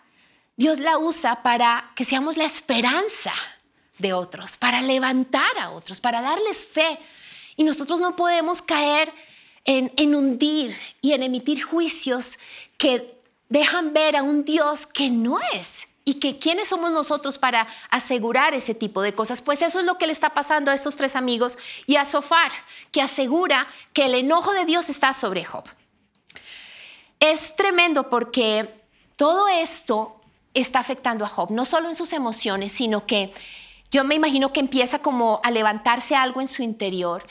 Dios 0.60 0.80
la 0.80 0.98
usa 0.98 1.42
para 1.42 1.90
que 1.96 2.04
seamos 2.04 2.36
la 2.36 2.44
esperanza 2.44 3.32
de 3.98 4.12
otros, 4.12 4.58
para 4.58 4.82
levantar 4.82 5.58
a 5.58 5.70
otros, 5.70 6.02
para 6.02 6.22
darles 6.22 6.66
fe. 6.66 7.00
Y 7.56 7.64
nosotros 7.64 8.02
no 8.02 8.18
podemos 8.18 8.62
caer 8.62 9.10
en, 9.64 9.90
en 9.96 10.14
hundir 10.14 10.78
y 11.00 11.14
en 11.14 11.24
emitir 11.24 11.64
juicios 11.64 12.38
que 12.78 13.22
dejan 13.48 13.94
ver 13.94 14.18
a 14.18 14.24
un 14.24 14.44
Dios 14.44 14.86
que 14.86 15.10
no 15.10 15.40
es 15.54 15.88
y 16.04 16.16
que 16.16 16.40
quiénes 16.40 16.68
somos 16.68 16.92
nosotros 16.92 17.38
para 17.38 17.66
asegurar 17.90 18.54
ese 18.54 18.76
tipo 18.76 19.02
de 19.02 19.16
cosas. 19.16 19.42
Pues 19.42 19.62
eso 19.62 19.80
es 19.80 19.86
lo 19.86 19.98
que 19.98 20.08
le 20.08 20.14
está 20.14 20.32
pasando 20.34 20.72
a 20.72 20.74
estos 20.74 20.98
tres 20.98 21.16
amigos 21.16 21.58
y 21.88 21.96
a 21.96 22.04
Sofar, 22.04 22.52
que 22.92 23.02
asegura 23.02 23.66
que 23.94 24.08
el 24.08 24.14
enojo 24.14 24.52
de 24.52 24.66
Dios 24.66 24.90
está 24.90 25.14
sobre 25.14 25.46
Job. 25.46 25.64
Es 27.22 27.56
tremendo 27.56 28.10
porque 28.10 28.78
todo 29.16 29.48
esto 29.48 30.19
está 30.54 30.80
afectando 30.80 31.26
a 31.26 31.30
Job, 31.30 31.52
no 31.52 31.66
solo 31.66 31.90
en 31.90 31.96
sus 31.96 32.14
emociones, 32.14 32.72
sino 32.72 33.06
que 33.06 33.32
yo 33.92 34.04
me 34.04 34.16
imagino 34.16 34.54
que 34.54 34.60
empieza 34.60 35.00
como 35.00 35.42
a 35.44 35.52
levantarse 35.52 36.16
algo 36.16 36.42
en 36.42 36.48
su 36.48 36.62
interior 36.62 37.26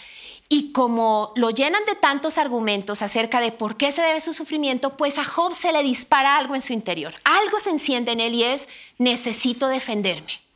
y 0.49 0.73
como 0.73 1.33
lo 1.37 1.51
llenan 1.51 1.85
de 1.87 1.95
tantos 1.95 2.39
argumentos 2.39 3.03
acerca 3.03 3.41
de 3.41 3.53
por 3.53 3.77
qué 3.77 3.93
se 3.93 4.03
debe 4.03 4.21
su 4.21 4.33
sufrimiento, 4.33 4.97
pues 4.97 5.19
a 5.19 5.25
Job 5.25 5.55
se 5.55 5.73
le 5.73 5.83
dispara 5.83 6.37
algo 6.37 6.55
en 6.55 6.63
su 6.63 6.73
interior. 6.73 7.15
Algo 7.25 7.59
se 7.61 7.71
enciende 7.71 8.13
en 8.13 8.21
él 8.21 8.35
y 8.35 8.45
es, 8.45 8.69
necesito 8.97 9.69
defenderme. 9.69 10.48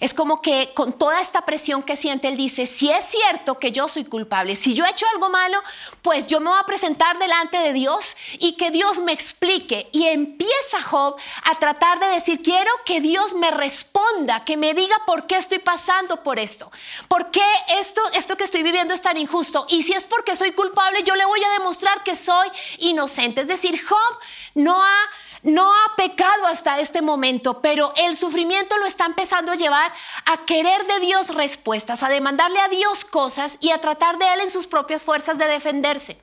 Es 0.00 0.14
como 0.14 0.40
que 0.40 0.70
con 0.74 0.94
toda 0.94 1.20
esta 1.20 1.42
presión 1.42 1.82
que 1.82 1.94
siente, 1.94 2.28
él 2.28 2.36
dice, 2.38 2.64
si 2.64 2.90
es 2.90 3.04
cierto 3.04 3.58
que 3.58 3.70
yo 3.70 3.86
soy 3.86 4.04
culpable, 4.04 4.56
si 4.56 4.72
yo 4.72 4.86
he 4.86 4.90
hecho 4.90 5.06
algo 5.12 5.28
malo, 5.28 5.62
pues 6.00 6.26
yo 6.26 6.40
me 6.40 6.48
voy 6.48 6.58
a 6.58 6.64
presentar 6.64 7.18
delante 7.18 7.58
de 7.58 7.74
Dios 7.74 8.16
y 8.38 8.56
que 8.56 8.70
Dios 8.70 9.00
me 9.00 9.12
explique. 9.12 9.88
Y 9.92 10.06
empieza 10.06 10.82
Job 10.82 11.16
a 11.44 11.58
tratar 11.58 12.00
de 12.00 12.06
decir, 12.06 12.42
quiero 12.42 12.70
que 12.86 13.02
Dios 13.02 13.34
me 13.34 13.50
responda, 13.50 14.42
que 14.44 14.56
me 14.56 14.72
diga 14.72 14.96
por 15.04 15.26
qué 15.26 15.36
estoy 15.36 15.58
pasando 15.58 16.22
por 16.22 16.38
esto, 16.38 16.72
por 17.06 17.30
qué 17.30 17.44
esto, 17.78 18.00
esto 18.14 18.36
que 18.36 18.44
estoy 18.44 18.62
viviendo 18.62 18.94
es 18.94 19.02
tan 19.02 19.18
injusto. 19.18 19.66
Y 19.68 19.82
si 19.82 19.92
es 19.92 20.04
porque 20.04 20.34
soy 20.34 20.52
culpable, 20.52 21.02
yo 21.02 21.14
le 21.14 21.26
voy 21.26 21.44
a 21.44 21.50
demostrar 21.50 22.02
que 22.02 22.14
soy 22.14 22.48
inocente. 22.78 23.42
Es 23.42 23.48
decir, 23.48 23.78
Job 23.86 24.18
no 24.54 24.82
ha 24.82 25.10
no 25.42 25.70
ha 25.70 25.96
pecado 25.96 26.46
hasta 26.46 26.80
este 26.80 27.02
momento, 27.02 27.60
pero 27.60 27.92
el 27.96 28.16
sufrimiento 28.16 28.76
lo 28.78 28.86
está 28.86 29.06
empezando 29.06 29.52
a 29.52 29.56
llevar 29.56 29.92
a 30.26 30.44
querer 30.44 30.86
de 30.86 31.00
Dios 31.00 31.28
respuestas, 31.28 32.02
a 32.02 32.08
demandarle 32.08 32.60
a 32.60 32.68
Dios 32.68 33.04
cosas 33.04 33.58
y 33.60 33.70
a 33.70 33.78
tratar 33.78 34.18
de 34.18 34.32
Él 34.32 34.40
en 34.40 34.50
sus 34.50 34.66
propias 34.66 35.04
fuerzas 35.04 35.38
de 35.38 35.46
defenderse. 35.46 36.20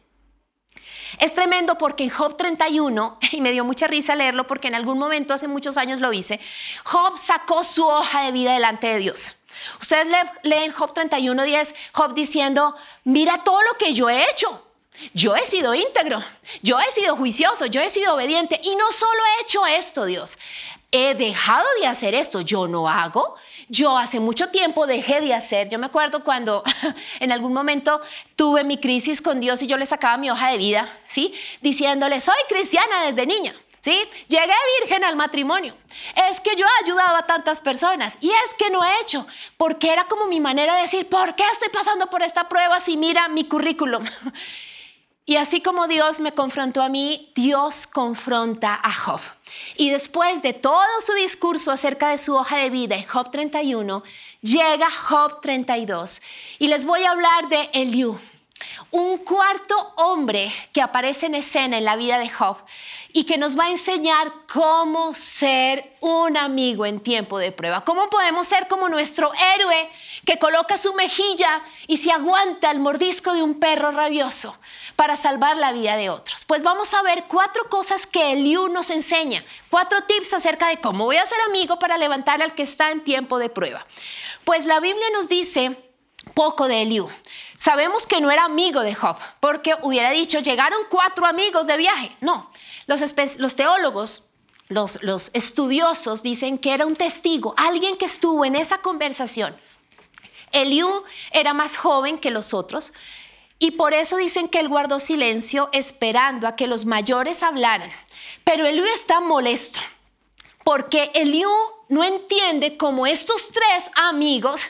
Es 1.19 1.33
tremendo 1.33 1.77
porque 1.77 2.03
en 2.03 2.09
Job 2.09 2.37
31, 2.37 3.17
y 3.31 3.41
me 3.41 3.51
dio 3.51 3.63
mucha 3.63 3.87
risa 3.87 4.15
leerlo 4.15 4.45
porque 4.45 4.67
en 4.67 4.75
algún 4.75 4.99
momento 4.99 5.33
hace 5.33 5.47
muchos 5.47 5.77
años 5.77 6.01
lo 6.01 6.13
hice, 6.13 6.39
Job 6.83 7.17
sacó 7.17 7.63
su 7.63 7.85
hoja 7.85 8.23
de 8.23 8.31
vida 8.31 8.53
delante 8.53 8.87
de 8.87 8.99
Dios. 8.99 9.43
Ustedes 9.81 10.07
leen 10.43 10.71
Job 10.71 10.93
31, 10.93 11.43
10, 11.43 11.75
Job 11.93 12.13
diciendo, 12.13 12.75
mira 13.03 13.43
todo 13.43 13.61
lo 13.63 13.77
que 13.77 13.93
yo 13.93 14.09
he 14.09 14.29
hecho. 14.29 14.66
Yo 15.13 15.35
he 15.35 15.45
sido 15.45 15.75
íntegro, 15.75 16.23
yo 16.61 16.79
he 16.79 16.91
sido 16.91 17.15
juicioso, 17.15 17.67
yo 17.67 17.81
he 17.81 17.89
sido 17.89 18.15
obediente 18.15 18.59
y 18.63 18.75
no 18.75 18.91
solo 18.91 19.19
he 19.25 19.41
hecho 19.43 19.65
esto, 19.65 20.05
Dios, 20.05 20.37
he 20.91 21.15
dejado 21.15 21.65
de 21.81 21.87
hacer 21.87 22.15
esto, 22.15 22.41
yo 22.41 22.67
no 22.67 22.89
hago. 22.89 23.35
Yo 23.69 23.97
hace 23.97 24.19
mucho 24.19 24.49
tiempo 24.49 24.87
dejé 24.87 25.19
de 25.19 25.33
hacer. 25.33 25.67
Yo 25.67 25.77
me 25.77 25.87
acuerdo 25.87 26.23
cuando 26.23 26.63
en 27.19 27.31
algún 27.31 27.53
momento 27.53 28.01
tuve 28.35 28.63
mi 28.63 28.77
crisis 28.77 29.21
con 29.21 29.39
Dios 29.39 29.61
y 29.61 29.67
yo 29.67 29.77
le 29.77 29.85
sacaba 29.85 30.17
mi 30.17 30.29
hoja 30.29 30.51
de 30.51 30.57
vida, 30.57 30.89
¿sí? 31.07 31.33
Diciéndole, 31.61 32.19
soy 32.21 32.37
cristiana 32.47 33.03
desde 33.05 33.25
niña. 33.25 33.53
¿Sí? 33.79 33.97
Llegué 34.27 34.53
virgen 34.81 35.05
al 35.05 35.15
matrimonio. 35.15 35.73
Es 36.29 36.41
que 36.41 36.55
yo 36.57 36.65
he 36.65 36.83
ayudado 36.83 37.15
a 37.15 37.25
tantas 37.25 37.61
personas 37.61 38.17
y 38.19 38.29
es 38.29 38.53
que 38.57 38.69
no 38.69 38.83
he 38.83 39.01
hecho, 39.01 39.25
porque 39.55 39.93
era 39.93 40.05
como 40.05 40.25
mi 40.25 40.41
manera 40.41 40.75
de 40.75 40.81
decir, 40.81 41.07
¿por 41.07 41.35
qué 41.35 41.43
estoy 41.53 41.69
pasando 41.69 42.07
por 42.07 42.21
esta 42.21 42.49
prueba 42.49 42.81
si 42.81 42.97
mira 42.97 43.29
mi 43.29 43.45
currículum? 43.45 44.03
Y 45.29 45.35
así 45.35 45.59
como 45.59 45.89
Dios 45.89 46.21
me 46.21 46.31
confrontó 46.31 46.81
a 46.81 46.87
mí, 46.87 47.33
Dios 47.35 47.85
confronta 47.85 48.79
a 48.81 48.93
Job. 48.93 49.19
Y 49.75 49.89
después 49.89 50.41
de 50.41 50.53
todo 50.53 50.87
su 51.05 51.11
discurso 51.15 51.69
acerca 51.69 52.07
de 52.07 52.17
su 52.17 52.33
hoja 52.33 52.59
de 52.59 52.69
vida 52.69 52.95
Job 53.05 53.29
31, 53.29 54.03
llega 54.39 54.89
Job 54.89 55.41
32. 55.41 56.21
Y 56.59 56.69
les 56.69 56.85
voy 56.85 57.03
a 57.03 57.11
hablar 57.11 57.49
de 57.49 57.69
Eliú, 57.73 58.17
un 58.91 59.17
cuarto 59.17 59.75
hombre 59.97 60.49
que 60.71 60.81
aparece 60.81 61.25
en 61.25 61.35
escena 61.35 61.77
en 61.77 61.83
la 61.83 61.97
vida 61.97 62.19
de 62.19 62.29
Job 62.29 62.55
y 63.11 63.25
que 63.25 63.37
nos 63.37 63.59
va 63.59 63.65
a 63.65 63.71
enseñar 63.71 64.31
cómo 64.53 65.13
ser 65.13 65.91
un 65.99 66.37
amigo 66.37 66.85
en 66.85 67.01
tiempo 67.01 67.37
de 67.37 67.51
prueba. 67.51 67.83
Cómo 67.83 68.09
podemos 68.09 68.47
ser 68.47 68.69
como 68.69 68.87
nuestro 68.87 69.33
héroe 69.55 69.89
que 70.25 70.39
coloca 70.39 70.77
su 70.77 70.93
mejilla 70.93 71.59
y 71.85 71.97
se 71.97 72.13
aguanta 72.13 72.71
el 72.71 72.79
mordisco 72.79 73.33
de 73.33 73.43
un 73.43 73.59
perro 73.59 73.91
rabioso 73.91 74.57
para 74.97 75.15
salvar 75.15 75.55
la 75.57 75.71
vida 75.71 75.95
de 75.95 76.09
otros. 76.09 76.43
Pues 76.43 76.63
vamos 76.63 76.93
a 76.95 77.03
ver 77.03 77.25
cuatro 77.27 77.69
cosas 77.69 78.07
que 78.07 78.33
Eliú 78.33 78.67
nos 78.67 78.89
enseña, 78.89 79.43
cuatro 79.69 80.01
tips 80.01 80.33
acerca 80.33 80.67
de 80.69 80.81
cómo 80.81 81.05
voy 81.05 81.17
a 81.17 81.25
ser 81.25 81.39
amigo 81.47 81.77
para 81.77 81.99
levantar 81.99 82.41
al 82.41 82.55
que 82.55 82.63
está 82.63 82.89
en 82.89 83.03
tiempo 83.03 83.37
de 83.37 83.47
prueba. 83.47 83.85
Pues 84.43 84.65
la 84.65 84.79
Biblia 84.79 85.05
nos 85.13 85.29
dice 85.29 85.77
poco 86.33 86.67
de 86.67 86.81
Eliú. 86.81 87.07
Sabemos 87.57 88.07
que 88.07 88.19
no 88.19 88.31
era 88.31 88.45
amigo 88.45 88.81
de 88.81 88.95
Job, 88.95 89.17
porque 89.39 89.75
hubiera 89.83 90.09
dicho, 90.09 90.39
llegaron 90.39 90.79
cuatro 90.89 91.27
amigos 91.27 91.67
de 91.67 91.77
viaje. 91.77 92.11
No, 92.19 92.51
los, 92.87 93.55
teólogos, 93.55 94.29
los 94.67 95.31
estudiosos 95.35 96.23
dicen 96.23 96.57
que 96.57 96.73
era 96.73 96.87
un 96.87 96.95
testigo, 96.95 97.53
alguien 97.55 97.97
que 97.97 98.05
estuvo 98.05 98.45
en 98.45 98.55
esa 98.55 98.79
conversación. 98.79 99.55
Eliú 100.51 101.03
era 101.31 101.53
más 101.53 101.77
joven 101.77 102.17
que 102.17 102.31
los 102.31 102.53
otros, 102.53 102.93
y 103.59 103.71
por 103.71 103.93
eso 103.93 104.17
dicen 104.17 104.47
que 104.47 104.59
él 104.59 104.69
guardó 104.69 104.99
silencio 104.99 105.69
esperando 105.73 106.47
a 106.47 106.55
que 106.55 106.67
los 106.67 106.85
mayores 106.85 107.43
hablaran. 107.43 107.91
Pero 108.43 108.65
Eliú 108.65 108.85
está 108.95 109.19
molesto 109.19 109.79
porque 110.63 111.11
Eliú 111.13 111.49
no 111.87 112.03
entiende 112.03 112.75
cómo 112.75 113.07
estos 113.07 113.51
tres 113.51 113.85
amigos 113.95 114.61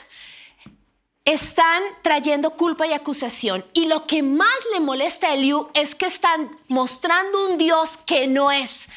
están 1.24 1.82
trayendo 2.02 2.50
culpa 2.50 2.86
y 2.86 2.92
acusación. 2.92 3.64
Y 3.72 3.86
lo 3.86 4.06
que 4.06 4.22
más 4.22 4.48
le 4.72 4.80
molesta 4.80 5.26
a 5.26 5.34
Eliú 5.34 5.68
es 5.74 5.94
que 5.94 6.06
están 6.06 6.56
mostrando 6.68 7.48
un 7.48 7.58
Dios 7.58 7.98
que 8.06 8.28
no 8.28 8.50
es. 8.52 8.88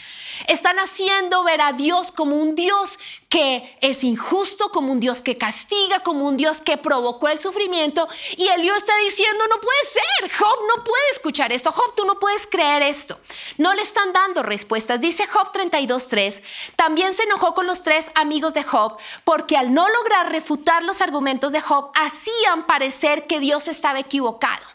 Están 0.47 0.79
haciendo 0.79 1.43
ver 1.43 1.61
a 1.61 1.73
Dios 1.73 2.11
como 2.11 2.35
un 2.35 2.55
Dios 2.55 2.99
que 3.29 3.77
es 3.81 4.03
injusto, 4.03 4.69
como 4.71 4.91
un 4.91 4.99
Dios 4.99 5.21
que 5.21 5.37
castiga, 5.37 6.01
como 6.01 6.27
un 6.27 6.37
Dios 6.37 6.59
que 6.59 6.77
provocó 6.77 7.29
el 7.29 7.37
sufrimiento. 7.37 8.07
Y 8.35 8.47
Eliú 8.47 8.73
está 8.73 8.95
diciendo, 8.97 9.45
no 9.47 9.59
puede 9.61 9.79
ser, 9.85 10.31
Job 10.37 10.59
no 10.67 10.83
puede 10.83 11.09
escuchar 11.11 11.51
esto, 11.51 11.71
Job 11.71 11.95
tú 11.95 12.05
no 12.05 12.19
puedes 12.19 12.45
creer 12.45 12.81
esto. 12.83 13.17
No 13.57 13.73
le 13.73 13.81
están 13.81 14.11
dando 14.13 14.43
respuestas. 14.43 14.99
Dice 15.01 15.27
Job 15.27 15.51
32.3, 15.53 16.43
también 16.75 17.13
se 17.13 17.23
enojó 17.23 17.53
con 17.53 17.67
los 17.67 17.83
tres 17.83 18.11
amigos 18.15 18.53
de 18.53 18.63
Job 18.63 18.97
porque 19.23 19.57
al 19.57 19.73
no 19.73 19.87
lograr 19.87 20.31
refutar 20.31 20.83
los 20.83 21.01
argumentos 21.01 21.53
de 21.53 21.61
Job, 21.61 21.91
hacían 21.95 22.65
parecer 22.67 23.27
que 23.27 23.39
Dios 23.39 23.67
estaba 23.67 23.99
equivocado. 23.99 24.65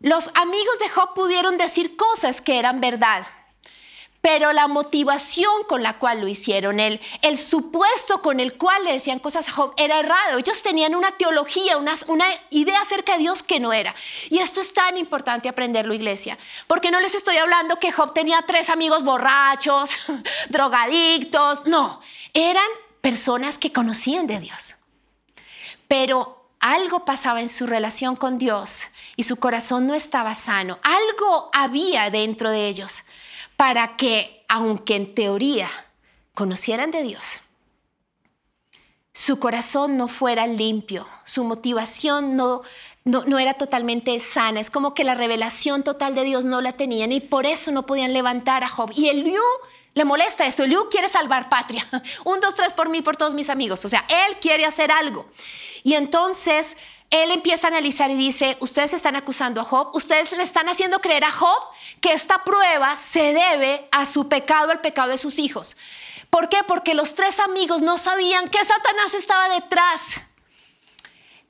Los 0.00 0.30
amigos 0.34 0.78
de 0.78 0.88
Job 0.88 1.12
pudieron 1.14 1.58
decir 1.58 1.96
cosas 1.96 2.40
que 2.40 2.58
eran 2.58 2.80
verdad, 2.80 3.26
pero 4.20 4.52
la 4.52 4.68
motivación 4.68 5.64
con 5.66 5.82
la 5.82 5.98
cual 5.98 6.20
lo 6.20 6.28
hicieron, 6.28 6.78
el, 6.78 7.00
el 7.22 7.36
supuesto 7.36 8.20
con 8.20 8.38
el 8.38 8.58
cual 8.58 8.84
le 8.84 8.92
decían 8.92 9.18
cosas 9.18 9.48
a 9.48 9.52
Job 9.52 9.72
era 9.76 9.98
errado. 9.98 10.38
Ellos 10.38 10.62
tenían 10.62 10.94
una 10.94 11.10
teología, 11.12 11.78
una, 11.78 11.94
una 12.08 12.26
idea 12.50 12.80
acerca 12.82 13.12
de 13.12 13.20
Dios 13.20 13.42
que 13.42 13.60
no 13.60 13.72
era. 13.72 13.94
Y 14.28 14.38
esto 14.38 14.60
es 14.60 14.74
tan 14.74 14.98
importante 14.98 15.48
aprenderlo, 15.48 15.94
iglesia, 15.94 16.36
porque 16.66 16.90
no 16.90 17.00
les 17.00 17.14
estoy 17.14 17.38
hablando 17.38 17.78
que 17.78 17.92
Job 17.92 18.12
tenía 18.12 18.42
tres 18.46 18.68
amigos 18.68 19.02
borrachos, 19.04 19.90
drogadictos, 20.50 21.66
no, 21.66 22.00
eran 22.34 22.68
personas 23.00 23.56
que 23.56 23.72
conocían 23.72 24.26
de 24.26 24.38
Dios. 24.38 24.76
Pero 25.88 26.50
algo 26.60 27.06
pasaba 27.06 27.40
en 27.40 27.48
su 27.48 27.66
relación 27.66 28.16
con 28.16 28.36
Dios 28.36 28.88
y 29.16 29.22
su 29.22 29.36
corazón 29.36 29.86
no 29.86 29.94
estaba 29.94 30.34
sano. 30.34 30.78
Algo 30.82 31.50
había 31.54 32.10
dentro 32.10 32.50
de 32.50 32.68
ellos 32.68 33.04
para 33.60 33.94
que, 33.98 34.42
aunque 34.48 34.96
en 34.96 35.14
teoría 35.14 35.68
conocieran 36.32 36.90
de 36.90 37.02
Dios, 37.02 37.42
su 39.12 39.38
corazón 39.38 39.98
no 39.98 40.08
fuera 40.08 40.46
limpio, 40.46 41.06
su 41.26 41.44
motivación 41.44 42.36
no, 42.36 42.62
no, 43.04 43.38
era 43.38 43.52
totalmente 43.52 44.18
sana. 44.20 44.60
Es 44.60 44.70
como 44.70 44.94
que 44.94 45.04
la 45.04 45.14
revelación 45.14 45.82
total 45.82 46.14
de 46.14 46.24
Dios 46.24 46.46
no 46.46 46.62
la 46.62 46.72
tenían 46.72 47.12
y 47.12 47.20
por 47.20 47.44
eso 47.44 47.70
no 47.70 47.84
podían 47.84 48.14
levantar 48.14 48.64
a 48.64 48.68
Job. 48.70 48.92
Y 48.94 49.10
Eliú 49.10 49.42
le 49.92 50.06
molesta 50.06 50.46
esto. 50.46 50.64
Eliú 50.64 50.88
quiere 50.88 51.10
salvar 51.10 51.50
patria. 51.50 51.86
Un, 52.24 52.40
dos, 52.40 52.54
tres 52.54 52.72
por 52.72 52.88
mí, 52.88 53.02
por 53.02 53.18
todos 53.18 53.34
mis 53.34 53.50
amigos. 53.50 53.84
O 53.84 53.90
sea, 53.90 54.06
él 54.08 54.38
quiere 54.40 54.64
hacer 54.64 54.90
algo. 54.90 55.26
Y 55.82 55.96
entonces 55.96 56.78
él 57.10 57.32
empieza 57.32 57.66
a 57.66 57.70
analizar 57.70 58.10
y 58.10 58.14
dice, 58.14 58.56
ustedes 58.60 58.94
están 58.94 59.16
acusando 59.16 59.60
a 59.60 59.64
Job, 59.64 59.90
ustedes 59.94 60.30
le 60.32 60.44
están 60.44 60.68
haciendo 60.68 61.00
creer 61.00 61.24
a 61.24 61.32
Job 61.32 61.60
que 62.00 62.12
esta 62.12 62.44
prueba 62.44 62.96
se 62.96 63.34
debe 63.34 63.88
a 63.90 64.06
su 64.06 64.28
pecado, 64.28 64.70
al 64.70 64.80
pecado 64.80 65.10
de 65.10 65.18
sus 65.18 65.40
hijos. 65.40 65.76
¿Por 66.30 66.48
qué? 66.48 66.62
Porque 66.62 66.94
los 66.94 67.16
tres 67.16 67.40
amigos 67.40 67.82
no 67.82 67.98
sabían 67.98 68.48
que 68.48 68.64
Satanás 68.64 69.14
estaba 69.14 69.48
detrás. 69.48 70.20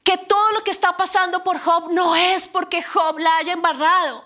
Que 0.03 0.16
todo 0.16 0.53
lo 0.53 0.64
que 0.64 0.70
está 0.70 0.96
pasando 0.96 1.44
por 1.44 1.61
Job 1.61 1.92
no 1.92 2.16
es 2.16 2.49
porque 2.49 2.83
Job 2.83 3.18
la 3.18 3.37
haya 3.37 3.53
embarrado. 3.53 4.25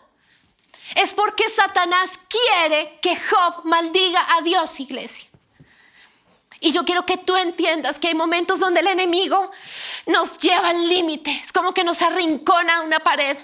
Es 0.94 1.12
porque 1.12 1.50
Satanás 1.50 2.12
quiere 2.28 3.00
que 3.02 3.16
Job 3.16 3.64
maldiga 3.64 4.24
a 4.36 4.42
Dios, 4.42 4.78
iglesia. 4.78 5.28
Y 6.64 6.72
yo 6.72 6.86
quiero 6.86 7.04
que 7.04 7.18
tú 7.18 7.36
entiendas 7.36 7.98
que 7.98 8.08
hay 8.08 8.14
momentos 8.14 8.58
donde 8.58 8.80
el 8.80 8.86
enemigo 8.86 9.50
nos 10.06 10.38
lleva 10.38 10.70
al 10.70 10.88
límite. 10.88 11.30
Es 11.30 11.52
como 11.52 11.74
que 11.74 11.84
nos 11.84 12.00
arrincona 12.00 12.78
a 12.78 12.80
una 12.80 13.00
pared 13.00 13.36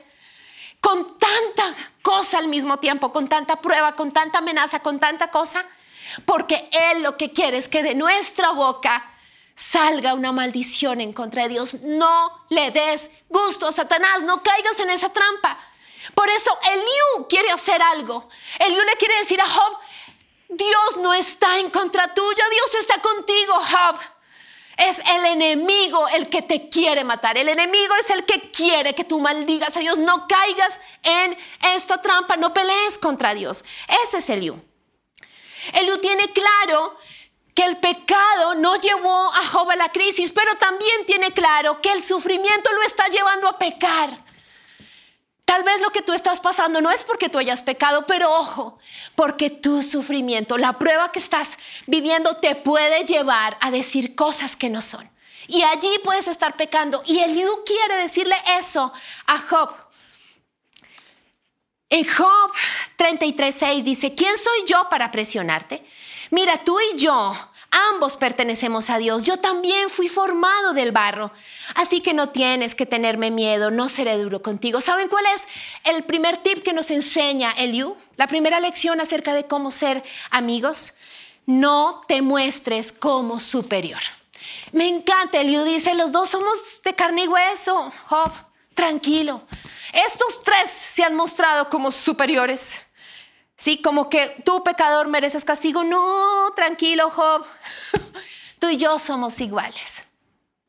con 0.80 1.18
tanta 1.18 1.74
cosa 2.00 2.38
al 2.38 2.48
mismo 2.48 2.78
tiempo, 2.78 3.12
con 3.12 3.28
tanta 3.28 3.56
prueba, 3.56 3.94
con 3.94 4.10
tanta 4.10 4.38
amenaza, 4.38 4.80
con 4.80 4.98
tanta 4.98 5.30
cosa. 5.30 5.66
Porque 6.24 6.70
Él 6.72 7.02
lo 7.02 7.18
que 7.18 7.30
quiere 7.30 7.58
es 7.58 7.68
que 7.68 7.82
de 7.82 7.94
nuestra 7.94 8.52
boca 8.52 9.06
salga 9.54 10.14
una 10.14 10.32
maldición 10.32 11.02
en 11.02 11.12
contra 11.12 11.42
de 11.42 11.50
Dios. 11.50 11.82
No 11.82 12.46
le 12.48 12.70
des 12.70 13.18
gusto 13.28 13.68
a 13.68 13.72
Satanás, 13.72 14.22
no 14.22 14.42
caigas 14.42 14.80
en 14.80 14.88
esa 14.88 15.12
trampa. 15.12 15.58
Por 16.14 16.30
eso 16.30 16.58
Eliú 16.72 17.28
quiere 17.28 17.50
hacer 17.50 17.82
algo. 17.82 18.26
Eliú 18.60 18.82
le 18.82 18.96
quiere 18.96 19.18
decir 19.18 19.42
a 19.42 19.46
Job, 19.46 19.78
Dios 20.50 20.96
no 20.98 21.14
está 21.14 21.58
en 21.58 21.70
contra 21.70 22.12
tuya, 22.12 22.44
Dios 22.50 22.74
está 22.80 23.00
contigo, 23.00 23.54
Job. 23.54 24.00
Es 24.76 24.98
el 24.98 25.26
enemigo 25.26 26.08
el 26.08 26.28
que 26.28 26.42
te 26.42 26.68
quiere 26.70 27.04
matar. 27.04 27.36
El 27.36 27.48
enemigo 27.48 27.94
es 27.96 28.10
el 28.10 28.24
que 28.24 28.50
quiere 28.50 28.94
que 28.94 29.04
tú 29.04 29.20
maldigas 29.20 29.76
a 29.76 29.80
Dios. 29.80 29.98
No 29.98 30.26
caigas 30.26 30.80
en 31.02 31.36
esta 31.76 32.00
trampa, 32.00 32.36
no 32.36 32.52
pelees 32.52 32.98
contra 32.98 33.34
Dios. 33.34 33.64
Ese 34.04 34.18
es 34.18 34.30
Eliú. 34.30 34.60
Eliú 35.74 35.98
tiene 35.98 36.32
claro 36.32 36.96
que 37.54 37.64
el 37.64 37.76
pecado 37.76 38.54
no 38.54 38.74
llevó 38.76 39.32
a 39.34 39.46
Job 39.48 39.70
a 39.70 39.76
la 39.76 39.92
crisis, 39.92 40.32
pero 40.32 40.54
también 40.56 41.04
tiene 41.06 41.30
claro 41.32 41.80
que 41.82 41.92
el 41.92 42.02
sufrimiento 42.02 42.72
lo 42.72 42.82
está 42.82 43.06
llevando 43.08 43.48
a 43.48 43.58
pecar. 43.58 44.08
Tal 45.50 45.64
vez 45.64 45.80
lo 45.80 45.90
que 45.90 46.02
tú 46.02 46.12
estás 46.12 46.38
pasando 46.38 46.80
no 46.80 46.92
es 46.92 47.02
porque 47.02 47.28
tú 47.28 47.36
hayas 47.36 47.60
pecado, 47.60 48.06
pero 48.06 48.32
ojo, 48.32 48.78
porque 49.16 49.50
tu 49.50 49.82
sufrimiento, 49.82 50.56
la 50.56 50.78
prueba 50.78 51.10
que 51.10 51.18
estás 51.18 51.58
viviendo 51.88 52.36
te 52.36 52.54
puede 52.54 53.04
llevar 53.04 53.58
a 53.60 53.72
decir 53.72 54.14
cosas 54.14 54.54
que 54.54 54.68
no 54.68 54.80
son. 54.80 55.10
Y 55.48 55.64
allí 55.64 55.90
puedes 56.04 56.28
estar 56.28 56.56
pecando. 56.56 57.02
Y 57.04 57.18
Eliú 57.18 57.64
quiere 57.66 57.96
decirle 57.96 58.36
eso 58.60 58.92
a 59.26 59.38
Job. 59.38 59.74
En 61.88 62.04
Job 62.04 62.52
33.6 62.96 63.82
dice, 63.82 64.14
¿quién 64.14 64.38
soy 64.38 64.64
yo 64.68 64.88
para 64.88 65.10
presionarte? 65.10 65.84
Mira, 66.30 66.58
tú 66.58 66.78
y 66.94 66.96
yo 66.96 67.36
Ambos 67.70 68.16
pertenecemos 68.16 68.90
a 68.90 68.98
Dios. 68.98 69.24
Yo 69.24 69.36
también 69.36 69.90
fui 69.90 70.08
formado 70.08 70.72
del 70.72 70.90
barro. 70.90 71.30
Así 71.74 72.00
que 72.00 72.12
no 72.12 72.30
tienes 72.30 72.74
que 72.74 72.84
tenerme 72.84 73.30
miedo, 73.30 73.70
no 73.70 73.88
seré 73.88 74.16
duro 74.18 74.42
contigo. 74.42 74.80
¿Saben 74.80 75.08
cuál 75.08 75.24
es 75.34 75.42
el 75.84 76.02
primer 76.02 76.38
tip 76.38 76.64
que 76.64 76.72
nos 76.72 76.90
enseña 76.90 77.52
Eliú? 77.52 77.96
La 78.16 78.26
primera 78.26 78.58
lección 78.58 79.00
acerca 79.00 79.34
de 79.34 79.44
cómo 79.44 79.70
ser 79.70 80.02
amigos. 80.30 80.98
No 81.46 82.02
te 82.08 82.22
muestres 82.22 82.92
como 82.92 83.38
superior. 83.38 84.00
Me 84.72 84.88
encanta, 84.88 85.40
Eliú 85.40 85.62
dice, 85.62 85.94
los 85.94 86.10
dos 86.10 86.28
somos 86.28 86.58
de 86.84 86.94
carne 86.94 87.24
y 87.24 87.28
hueso. 87.28 87.92
Job, 88.06 88.32
tranquilo. 88.74 89.44
Estos 89.92 90.42
tres 90.42 90.70
se 90.70 91.04
han 91.04 91.14
mostrado 91.14 91.70
como 91.70 91.92
superiores. 91.92 92.82
Sí, 93.60 93.82
como 93.82 94.08
que 94.08 94.40
tú 94.42 94.64
pecador 94.64 95.06
mereces 95.08 95.44
castigo. 95.44 95.84
No, 95.84 96.50
tranquilo, 96.56 97.10
Job. 97.10 97.44
Tú 98.58 98.70
y 98.70 98.78
yo 98.78 98.98
somos 98.98 99.38
iguales. 99.38 100.04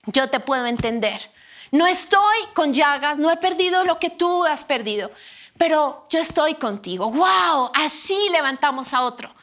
Yo 0.07 0.29
te 0.29 0.41
puedo 0.41 0.65
entender. 0.65 1.31
No 1.71 1.87
estoy 1.87 2.37
con 2.53 2.73
llagas, 2.73 3.17
no 3.17 3.31
he 3.31 3.37
perdido 3.37 3.85
lo 3.85 3.97
que 3.97 4.09
tú 4.09 4.43
has 4.43 4.65
perdido, 4.65 5.09
pero 5.57 6.05
yo 6.09 6.19
estoy 6.19 6.55
contigo. 6.55 7.09
¡Wow! 7.09 7.71
Así 7.73 8.27
levantamos 8.29 8.93
a 8.93 9.03
otro. 9.03 9.33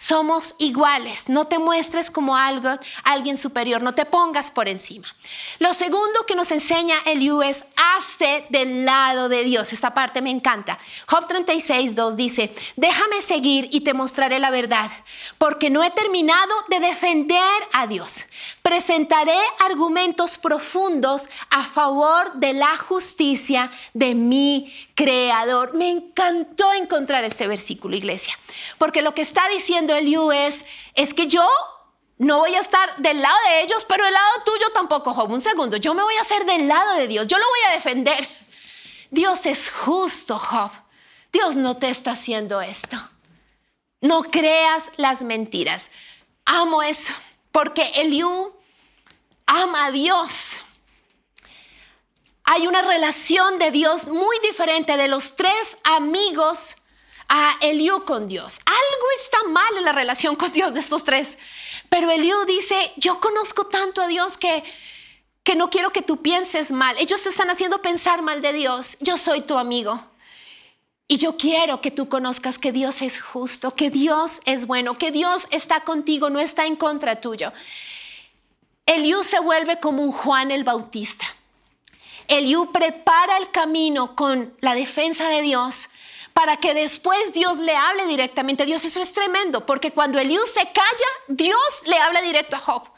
Somos 0.00 0.54
iguales, 0.60 1.28
no 1.28 1.48
te 1.48 1.58
muestres 1.58 2.08
como 2.08 2.36
algo, 2.36 2.78
alguien 3.02 3.36
superior, 3.36 3.82
no 3.82 3.94
te 3.94 4.04
pongas 4.04 4.48
por 4.48 4.68
encima. 4.68 5.12
Lo 5.58 5.74
segundo 5.74 6.24
que 6.24 6.36
nos 6.36 6.52
enseña 6.52 6.94
Eliú 7.04 7.42
es 7.42 7.64
hazte 7.76 8.46
del 8.50 8.84
lado 8.84 9.28
de 9.28 9.42
Dios. 9.42 9.72
Esta 9.72 9.94
parte 9.94 10.22
me 10.22 10.30
encanta. 10.30 10.78
Job 11.08 11.26
36, 11.26 11.96
2 11.96 12.16
dice, 12.16 12.54
déjame 12.76 13.20
seguir 13.20 13.68
y 13.72 13.80
te 13.80 13.92
mostraré 13.92 14.38
la 14.38 14.50
verdad, 14.50 14.88
porque 15.36 15.68
no 15.68 15.82
he 15.82 15.90
terminado 15.90 16.54
de 16.68 16.78
defender 16.78 17.68
a 17.72 17.88
Dios. 17.88 18.26
Presentaré 18.68 19.38
argumentos 19.60 20.36
profundos 20.36 21.26
a 21.48 21.64
favor 21.64 22.34
de 22.34 22.52
la 22.52 22.76
justicia 22.76 23.72
de 23.94 24.14
mi 24.14 24.70
creador. 24.94 25.72
Me 25.72 25.88
encantó 25.88 26.74
encontrar 26.74 27.24
este 27.24 27.48
versículo, 27.48 27.96
iglesia, 27.96 28.38
porque 28.76 29.00
lo 29.00 29.14
que 29.14 29.22
está 29.22 29.48
diciendo 29.48 29.94
Eliú 29.94 30.32
es, 30.32 30.66
es 30.94 31.14
que 31.14 31.28
yo 31.28 31.48
no 32.18 32.40
voy 32.40 32.56
a 32.56 32.60
estar 32.60 32.94
del 32.98 33.22
lado 33.22 33.38
de 33.48 33.62
ellos, 33.62 33.86
pero 33.88 34.04
del 34.04 34.12
lado 34.12 34.42
tuyo 34.44 34.66
tampoco, 34.74 35.14
Job. 35.14 35.32
Un 35.32 35.40
segundo, 35.40 35.78
yo 35.78 35.94
me 35.94 36.02
voy 36.02 36.16
a 36.16 36.20
hacer 36.20 36.44
del 36.44 36.68
lado 36.68 36.92
de 36.96 37.08
Dios, 37.08 37.26
yo 37.26 37.38
lo 37.38 37.46
voy 37.48 37.60
a 37.70 37.72
defender. 37.72 38.28
Dios 39.10 39.46
es 39.46 39.70
justo, 39.70 40.38
Job. 40.38 40.70
Dios 41.32 41.56
no 41.56 41.78
te 41.78 41.88
está 41.88 42.10
haciendo 42.10 42.60
esto. 42.60 42.98
No 44.02 44.24
creas 44.24 44.90
las 44.98 45.22
mentiras. 45.22 45.88
Amo 46.44 46.82
eso, 46.82 47.14
porque 47.50 47.92
Eliú 47.94 48.57
ama 49.48 49.86
a 49.86 49.90
Dios. 49.90 50.64
Hay 52.44 52.66
una 52.66 52.82
relación 52.82 53.58
de 53.58 53.70
Dios 53.70 54.06
muy 54.06 54.38
diferente 54.40 54.96
de 54.96 55.08
los 55.08 55.36
tres 55.36 55.78
amigos 55.84 56.76
a 57.28 57.56
Eliú 57.60 58.04
con 58.04 58.28
Dios. 58.28 58.60
Algo 58.64 59.06
está 59.20 59.42
mal 59.48 59.76
en 59.76 59.84
la 59.84 59.92
relación 59.92 60.36
con 60.36 60.52
Dios 60.52 60.72
de 60.74 60.80
estos 60.80 61.04
tres. 61.04 61.36
Pero 61.88 62.10
Eliú 62.10 62.44
dice, 62.46 62.92
yo 62.96 63.20
conozco 63.20 63.66
tanto 63.66 64.00
a 64.00 64.08
Dios 64.08 64.38
que, 64.38 64.62
que 65.42 65.54
no 65.54 65.70
quiero 65.70 65.90
que 65.90 66.02
tú 66.02 66.22
pienses 66.22 66.70
mal. 66.70 66.96
Ellos 66.98 67.22
te 67.22 67.30
están 67.30 67.50
haciendo 67.50 67.82
pensar 67.82 68.22
mal 68.22 68.40
de 68.40 68.52
Dios. 68.52 68.98
Yo 69.00 69.16
soy 69.16 69.40
tu 69.40 69.58
amigo. 69.58 70.02
Y 71.06 71.16
yo 71.16 71.38
quiero 71.38 71.80
que 71.80 71.90
tú 71.90 72.10
conozcas 72.10 72.58
que 72.58 72.70
Dios 72.70 73.00
es 73.00 73.18
justo, 73.20 73.74
que 73.74 73.88
Dios 73.90 74.42
es 74.44 74.66
bueno, 74.66 74.96
que 74.96 75.10
Dios 75.10 75.48
está 75.50 75.84
contigo, 75.84 76.28
no 76.28 76.38
está 76.38 76.66
en 76.66 76.76
contra 76.76 77.22
tuyo. 77.22 77.50
Eliú 78.88 79.22
se 79.22 79.38
vuelve 79.38 79.80
como 79.80 80.02
un 80.02 80.12
Juan 80.12 80.50
el 80.50 80.64
Bautista. 80.64 81.26
Eliú 82.26 82.72
prepara 82.72 83.36
el 83.36 83.50
camino 83.50 84.16
con 84.16 84.54
la 84.60 84.74
defensa 84.74 85.28
de 85.28 85.42
Dios 85.42 85.90
para 86.32 86.56
que 86.56 86.72
después 86.72 87.34
Dios 87.34 87.58
le 87.58 87.76
hable 87.76 88.06
directamente. 88.06 88.64
Dios, 88.64 88.84
eso 88.86 89.02
es 89.02 89.12
tremendo, 89.12 89.66
porque 89.66 89.92
cuando 89.92 90.18
Eliú 90.18 90.40
se 90.46 90.60
calla, 90.72 91.08
Dios 91.26 91.58
le 91.84 91.98
habla 91.98 92.22
directo 92.22 92.56
a 92.56 92.60
Job. 92.60 92.88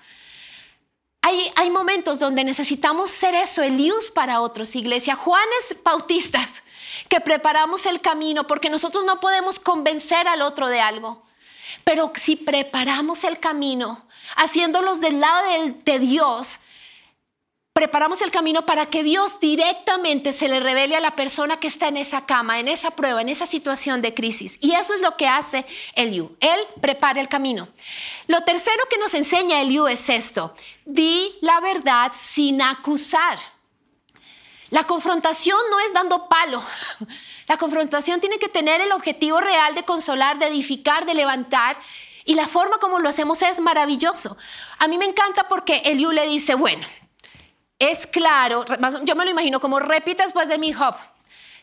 Hay, 1.23 1.51
hay 1.57 1.71
momentos 1.71 2.21
donde 2.21 2.45
necesitamos 2.45 3.11
ser 3.11 3.35
eso, 3.35 3.63
Eliús 3.63 4.13
para 4.13 4.43
otros, 4.43 4.77
iglesia, 4.77 5.17
Juanes 5.17 5.77
Bautistas, 5.83 6.63
que 7.09 7.21
preparamos 7.21 7.85
el 7.87 8.01
camino, 8.01 8.47
porque 8.47 8.71
nosotros 8.71 9.05
no 9.05 9.19
podemos 9.19 9.59
convencer 9.59 10.29
al 10.29 10.43
otro 10.43 10.69
de 10.69 10.81
algo. 10.81 11.21
Pero 11.83 12.13
si 12.15 12.37
preparamos 12.37 13.25
el 13.25 13.41
camino, 13.41 14.07
haciéndolos 14.37 15.01
del 15.01 15.21
lado 15.21 15.47
de, 15.85 15.99
Dios, 15.99 16.61
preparamos 17.73 18.23
el 18.23 18.31
camino 18.31 18.67
para 18.67 18.87
que 18.87 19.03
Dios 19.03 19.41
directamente 19.41 20.33
se 20.33 20.49
le 20.49 20.61
revele 20.61 20.97
a 20.97 21.01
la 21.01 21.13
persona 21.13 21.59
que 21.59 21.69
está 21.69 21.89
en 21.89 21.97
esa 21.97 22.27
cama, 22.27 22.59
en 22.59 22.69
esa 22.69 22.91
prueba, 22.91 23.21
en 23.21 23.29
esa 23.29 23.47
situación 23.47 24.03
de 24.03 24.15
crisis. 24.15 24.59
Y 24.61 24.73
eso 24.75 24.95
es 24.95 25.01
lo 25.01 25.17
que 25.17 25.29
hace 25.29 25.65
Eliú. 25.95 26.37
Él 26.41 26.61
prepara 26.81 27.21
el 27.21 27.29
camino. 27.29 27.69
Lo 28.27 28.43
tercero 28.43 28.85
que 28.91 28.99
nos 28.99 29.15
enseña 29.15 29.61
Eliú 29.61 29.87
es 29.87 30.09
esto. 30.09 30.55
Di 30.85 31.33
la 31.41 31.61
verdad 31.61 32.13
sin 32.15 32.61
acusar. 32.63 33.39
La 34.71 34.85
confrontación 34.85 35.59
no 35.71 35.81
es 35.81 35.93
dando 35.93 36.29
palo. 36.29 36.65
La 37.49 37.57
confrontación 37.57 38.21
tiene 38.21 38.39
que 38.39 38.49
tener 38.49 38.81
el 38.81 38.93
objetivo 38.93 39.41
real 39.41 39.75
de 39.75 39.83
consolar, 39.83 40.39
de 40.39 40.47
edificar, 40.47 41.05
de 41.05 41.15
levantar. 41.15 41.77
Y 42.25 42.35
la 42.35 42.49
forma 42.49 42.79
como 42.79 42.99
lo 42.99 43.09
hacemos 43.09 43.43
es 43.43 43.61
maravilloso. 43.61 44.37
A 44.79 44.89
mí 44.89 44.99
me 44.99 45.07
encanta 45.07 45.49
porque 45.49 45.83
Eliú 45.85 46.13
le 46.13 46.27
dice, 46.27 46.55
bueno, 46.55 46.87
es 47.79 48.07
claro, 48.07 48.65
yo 49.05 49.17
me 49.17 49.25
lo 49.25 49.31
imagino 49.31 49.61
como 49.61 49.81
repite 49.81 50.23
después 50.23 50.49
de 50.49 50.59
mi 50.59 50.73
Job, 50.73 50.95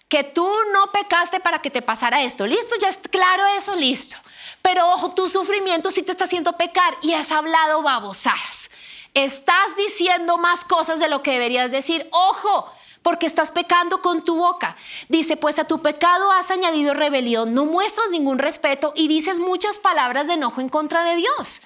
que 0.10 0.24
tú 0.24 0.50
no 0.74 0.88
pecaste 0.92 1.40
para 1.40 1.62
que 1.62 1.70
te 1.70 1.82
pasara 1.82 2.24
esto. 2.24 2.48
Listo, 2.48 2.76
ya 2.80 2.90
es 2.90 2.98
claro 3.10 3.46
eso, 3.58 3.76
listo. 3.76 4.18
Pero 4.62 4.92
ojo, 4.94 5.14
tu 5.14 5.30
sufrimiento 5.30 5.92
sí 5.92 6.04
te 6.04 6.12
está 6.12 6.26
haciendo 6.26 6.54
pecar 6.54 6.98
y 7.02 7.14
has 7.14 7.32
hablado 7.32 7.84
babosadas. 7.84 8.72
Estás 9.14 9.76
diciendo 9.78 10.38
más 10.38 10.64
cosas 10.64 11.00
de 11.00 11.10
lo 11.10 11.24
que 11.24 11.32
deberías 11.32 11.72
decir. 11.72 12.08
Ojo, 12.12 12.72
porque 13.08 13.26
estás 13.26 13.52
pecando 13.52 14.02
con 14.02 14.22
tu 14.22 14.36
boca. 14.36 14.76
Dice, 15.08 15.38
pues 15.38 15.60
a 15.60 15.64
tu 15.64 15.82
pecado 15.82 16.30
has 16.30 16.52
añadido 16.52 16.94
rebelión, 16.94 17.54
no 17.54 17.64
muestras 17.64 18.10
ningún 18.10 18.38
respeto 18.38 18.92
y 18.98 19.08
dices 19.08 19.40
muchas 19.40 19.78
palabras 19.78 20.28
de 20.28 20.34
enojo 20.34 20.60
en 20.60 20.68
contra 20.68 21.06
de 21.06 21.16
Dios. 21.16 21.62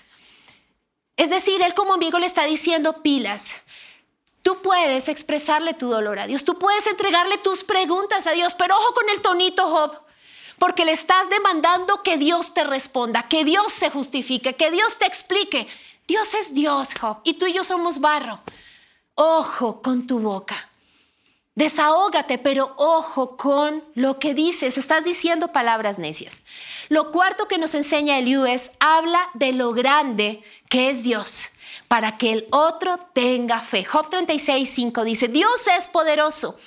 Es 1.18 1.32
decir, 1.32 1.64
él 1.64 1.74
como 1.74 1.96
amigo 1.96 2.20
le 2.20 2.28
está 2.28 2.46
diciendo 2.46 3.02
pilas. 3.02 3.56
Tú 4.44 4.62
puedes 4.62 5.08
expresarle 5.08 5.74
tu 5.74 5.90
dolor 5.90 6.20
a 6.20 6.28
Dios, 6.28 6.46
tú 6.46 6.60
puedes 6.60 6.86
entregarle 6.86 7.40
tus 7.40 7.64
preguntas 7.64 8.28
a 8.28 8.34
Dios, 8.34 8.54
pero 8.54 8.78
ojo 8.78 8.94
con 8.94 9.10
el 9.10 9.24
tonito, 9.24 9.68
Job, 9.68 10.00
porque 10.60 10.86
le 10.86 10.92
estás 10.92 11.28
demandando 11.32 12.04
que 12.04 12.18
Dios 12.18 12.54
te 12.54 12.64
responda, 12.64 13.24
que 13.24 13.46
Dios 13.46 13.74
se 13.74 13.90
justifique, 13.90 14.54
que 14.54 14.70
Dios 14.70 15.00
te 15.00 15.08
explique. 15.08 15.68
Dios 16.08 16.36
es 16.36 16.54
Dios, 16.54 16.94
Job, 16.94 17.18
y 17.24 17.34
tú 17.34 17.48
y 17.48 17.54
yo 17.54 17.64
somos 17.64 18.00
barro. 18.00 18.42
Ojo 19.16 19.82
con 19.82 20.06
tu 20.06 20.20
boca. 20.20 20.68
Desahógate, 21.56 22.38
pero 22.38 22.74
ojo 22.78 23.36
con 23.36 23.84
lo 23.94 24.20
que 24.20 24.34
dices. 24.34 24.78
Estás 24.78 25.04
diciendo 25.04 25.52
palabras 25.52 26.00
necias. 26.00 26.42
Lo 26.88 27.12
cuarto 27.12 27.48
que 27.48 27.58
nos 27.58 27.76
enseña 27.76 28.18
Eliú 28.18 28.46
es, 28.46 28.72
habla 28.80 29.20
de 29.34 29.52
lo 29.52 29.74
grande 29.74 30.44
que 30.70 30.90
es 30.90 31.04
Dios 31.04 31.50
para 31.92 32.18
que 32.18 32.32
el 32.32 32.48
otro 32.52 32.98
tenga 33.14 33.60
fe. 33.60 33.84
Job 33.84 34.10
36, 34.10 34.70
5 34.70 35.04
dice, 35.04 35.28
Dios 35.28 35.68
es 35.78 35.90
poderoso, 35.90 36.58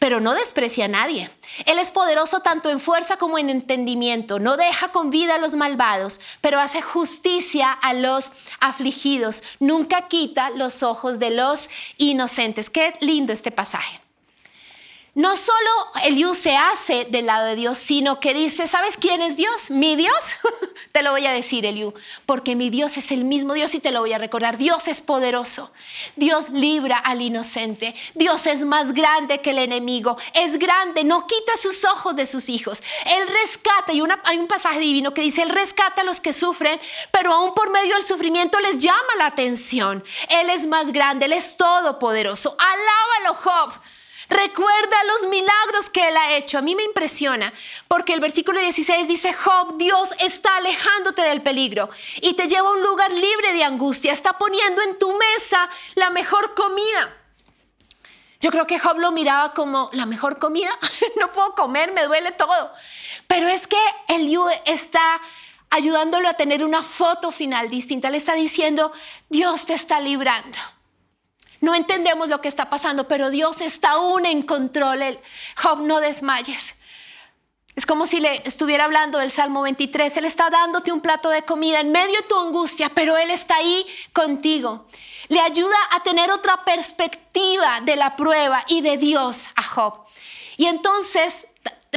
pero 0.00 0.18
no 0.18 0.34
desprecia 0.34 0.86
a 0.86 0.88
nadie. 0.88 1.30
Él 1.66 1.78
es 1.78 1.92
poderoso 1.92 2.40
tanto 2.40 2.68
en 2.68 2.80
fuerza 2.80 3.16
como 3.16 3.38
en 3.38 3.48
entendimiento. 3.48 4.40
No 4.40 4.56
deja 4.56 4.90
con 4.90 5.10
vida 5.10 5.36
a 5.36 5.38
los 5.38 5.54
malvados, 5.54 6.18
pero 6.40 6.58
hace 6.58 6.82
justicia 6.82 7.70
a 7.70 7.94
los 7.94 8.32
afligidos. 8.58 9.44
Nunca 9.60 10.08
quita 10.08 10.50
los 10.50 10.82
ojos 10.82 11.20
de 11.20 11.30
los 11.30 11.68
inocentes. 11.98 12.68
Qué 12.68 12.92
lindo 12.98 13.32
este 13.32 13.52
pasaje. 13.52 14.01
No 15.14 15.36
solo 15.36 15.70
Eliú 16.04 16.32
se 16.32 16.56
hace 16.56 17.04
del 17.04 17.26
lado 17.26 17.44
de 17.44 17.54
Dios, 17.54 17.76
sino 17.76 18.18
que 18.18 18.32
dice, 18.32 18.66
¿sabes 18.66 18.96
quién 18.96 19.20
es 19.20 19.36
Dios? 19.36 19.70
Mi 19.70 19.94
Dios. 19.94 20.38
te 20.92 21.02
lo 21.02 21.10
voy 21.10 21.26
a 21.26 21.32
decir, 21.32 21.66
Eliú, 21.66 21.92
porque 22.24 22.56
mi 22.56 22.70
Dios 22.70 22.96
es 22.96 23.12
el 23.12 23.26
mismo 23.26 23.52
Dios 23.52 23.74
y 23.74 23.80
te 23.80 23.90
lo 23.90 24.00
voy 24.00 24.14
a 24.14 24.18
recordar. 24.18 24.56
Dios 24.56 24.88
es 24.88 25.02
poderoso. 25.02 25.70
Dios 26.16 26.48
libra 26.48 26.96
al 26.96 27.20
inocente. 27.20 27.94
Dios 28.14 28.46
es 28.46 28.64
más 28.64 28.94
grande 28.94 29.42
que 29.42 29.50
el 29.50 29.58
enemigo. 29.58 30.16
Es 30.32 30.58
grande, 30.58 31.04
no 31.04 31.26
quita 31.26 31.58
sus 31.58 31.84
ojos 31.84 32.16
de 32.16 32.24
sus 32.24 32.48
hijos. 32.48 32.82
Él 33.04 33.28
rescata, 33.28 33.92
y 33.92 34.02
hay 34.24 34.38
un 34.38 34.48
pasaje 34.48 34.78
divino 34.78 35.12
que 35.12 35.20
dice, 35.20 35.42
Él 35.42 35.50
rescata 35.50 36.00
a 36.00 36.04
los 36.04 36.20
que 36.20 36.32
sufren, 36.32 36.80
pero 37.10 37.34
aún 37.34 37.52
por 37.52 37.68
medio 37.68 37.96
del 37.96 38.04
sufrimiento 38.04 38.58
les 38.60 38.78
llama 38.78 39.16
la 39.18 39.26
atención. 39.26 40.02
Él 40.30 40.48
es 40.48 40.64
más 40.64 40.90
grande, 40.90 41.26
Él 41.26 41.34
es 41.34 41.58
todopoderoso. 41.58 42.56
Alábalo, 42.58 43.38
Job. 43.42 43.72
Recuerda 44.32 45.04
los 45.04 45.28
milagros 45.28 45.90
que 45.90 46.08
Él 46.08 46.16
ha 46.16 46.36
hecho. 46.36 46.56
A 46.56 46.62
mí 46.62 46.74
me 46.74 46.84
impresiona 46.84 47.52
porque 47.86 48.14
el 48.14 48.20
versículo 48.20 48.58
16 48.60 49.06
dice, 49.06 49.34
Job, 49.34 49.76
Dios 49.76 50.14
está 50.20 50.56
alejándote 50.56 51.20
del 51.20 51.42
peligro 51.42 51.90
y 52.22 52.32
te 52.32 52.48
lleva 52.48 52.68
a 52.68 52.72
un 52.72 52.82
lugar 52.82 53.10
libre 53.10 53.52
de 53.52 53.62
angustia. 53.62 54.10
Está 54.10 54.38
poniendo 54.38 54.80
en 54.80 54.98
tu 54.98 55.12
mesa 55.12 55.68
la 55.96 56.08
mejor 56.08 56.54
comida. 56.54 57.14
Yo 58.40 58.50
creo 58.50 58.66
que 58.66 58.78
Job 58.78 58.98
lo 58.98 59.12
miraba 59.12 59.52
como 59.52 59.90
la 59.92 60.06
mejor 60.06 60.38
comida. 60.38 60.70
no 61.20 61.30
puedo 61.32 61.54
comer, 61.54 61.92
me 61.92 62.04
duele 62.04 62.32
todo. 62.32 62.72
Pero 63.26 63.48
es 63.48 63.66
que 63.66 63.76
Eliú 64.08 64.46
está 64.64 65.20
ayudándolo 65.68 66.26
a 66.26 66.34
tener 66.34 66.64
una 66.64 66.82
foto 66.82 67.32
final 67.32 67.68
distinta. 67.68 68.08
Le 68.08 68.16
está 68.16 68.32
diciendo, 68.32 68.92
Dios 69.28 69.66
te 69.66 69.74
está 69.74 70.00
librando. 70.00 70.58
No 71.62 71.76
entendemos 71.76 72.28
lo 72.28 72.40
que 72.40 72.48
está 72.48 72.68
pasando, 72.68 73.06
pero 73.06 73.30
Dios 73.30 73.60
está 73.60 73.92
aún 73.92 74.26
en 74.26 74.42
control. 74.42 75.18
Job, 75.56 75.80
no 75.82 76.00
desmayes. 76.00 76.74
Es 77.76 77.86
como 77.86 78.04
si 78.04 78.18
le 78.18 78.42
estuviera 78.44 78.84
hablando 78.84 79.18
del 79.18 79.30
Salmo 79.30 79.62
23. 79.62 80.16
Él 80.16 80.24
está 80.24 80.50
dándote 80.50 80.90
un 80.90 81.00
plato 81.00 81.30
de 81.30 81.42
comida 81.42 81.78
en 81.78 81.92
medio 81.92 82.20
de 82.20 82.26
tu 82.26 82.36
angustia, 82.36 82.90
pero 82.90 83.16
Él 83.16 83.30
está 83.30 83.56
ahí 83.56 83.86
contigo. 84.12 84.86
Le 85.28 85.38
ayuda 85.38 85.76
a 85.92 86.02
tener 86.02 86.32
otra 86.32 86.64
perspectiva 86.64 87.80
de 87.82 87.94
la 87.94 88.16
prueba 88.16 88.64
y 88.66 88.80
de 88.80 88.96
Dios 88.96 89.50
a 89.54 89.62
Job. 89.62 90.04
Y 90.56 90.66
entonces 90.66 91.46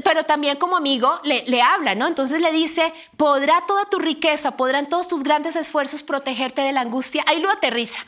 pero 0.03 0.25
también 0.25 0.57
como 0.57 0.75
amigo 0.75 1.21
le, 1.23 1.61
habla, 1.61 1.95
¿no? 1.95 2.07
Entonces 2.07 2.41
le 2.41 2.51
dice, 2.51 2.93
podrá 3.15 3.65
toda 3.65 3.85
tu 3.85 3.97
riqueza, 3.97 4.57
podrán 4.57 4.89
todos 4.89 5.07
tus 5.07 5.23
grandes 5.23 5.55
esfuerzos 5.55 6.03
protegerte 6.03 6.61
de 6.61 6.73
la 6.73 6.81
angustia. 6.81 7.23
Ahí 7.27 7.39
lo 7.39 7.49
aterriza. 7.49 7.99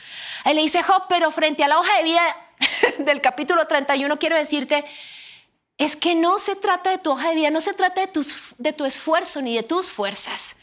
Ahí 0.43 0.54
le 0.54 0.62
dice, 0.62 0.84
Job, 0.84 1.04
pero 1.08 1.32
frente 1.32 1.63
a 1.63 1.67
la 1.69 1.80
hoja 1.80 1.95
de 1.97 2.04
vida 2.04 2.21
del 3.00 3.21
capítulo 3.21 3.65
31, 3.67 4.19
quiero 4.19 4.36
decirte, 4.36 4.84
es 5.78 5.95
que 5.95 6.13
no 6.13 6.39
se 6.39 6.58
trata 6.58 6.89
de 6.89 6.97
tu 6.97 7.12
hoja 7.12 7.30
de 7.30 7.36
vida, 7.36 7.52
no 7.52 7.62
se 7.62 7.73
trata 7.73 8.02
de, 8.02 8.08
tus, 8.08 8.36
de 8.58 8.73
tu 8.73 8.84
esfuerzo 8.84 9.41
ni 9.41 9.56
de 9.56 9.63
tus 9.63 9.89
fuerzas. 9.89 10.58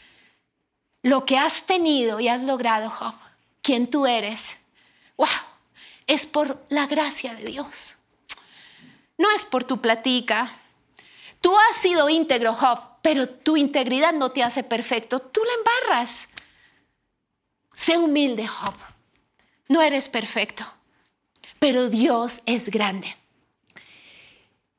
Lo 1.01 1.25
que 1.25 1.39
has 1.39 1.63
tenido 1.63 2.19
y 2.19 2.27
has 2.27 2.43
logrado, 2.43 2.91
Job, 2.91 3.15
quien 3.63 3.89
tú 3.89 4.05
eres, 4.05 4.59
wow, 5.17 5.27
es 6.05 6.27
por 6.27 6.63
la 6.69 6.85
gracia 6.85 7.33
de 7.33 7.45
Dios. 7.45 7.97
No 9.17 9.27
es 9.31 9.43
por 9.43 9.63
tu 9.63 9.81
platica, 9.81 10.55
Tú 11.41 11.55
has 11.57 11.77
sido 11.77 12.09
íntegro, 12.09 12.53
Job, 12.53 12.79
pero 13.01 13.29
tu 13.29 13.55
integridad 13.57 14.13
no 14.13 14.31
te 14.31 14.43
hace 14.43 14.63
perfecto. 14.63 15.19
Tú 15.19 15.41
la 15.43 15.53
embarras. 15.53 16.29
Sé 17.73 17.97
humilde, 17.97 18.47
Job. 18.47 18.73
No 19.67 19.81
eres 19.81 20.09
perfecto, 20.09 20.65
pero 21.59 21.89
Dios 21.89 22.41
es 22.45 22.69
grande. 22.69 23.15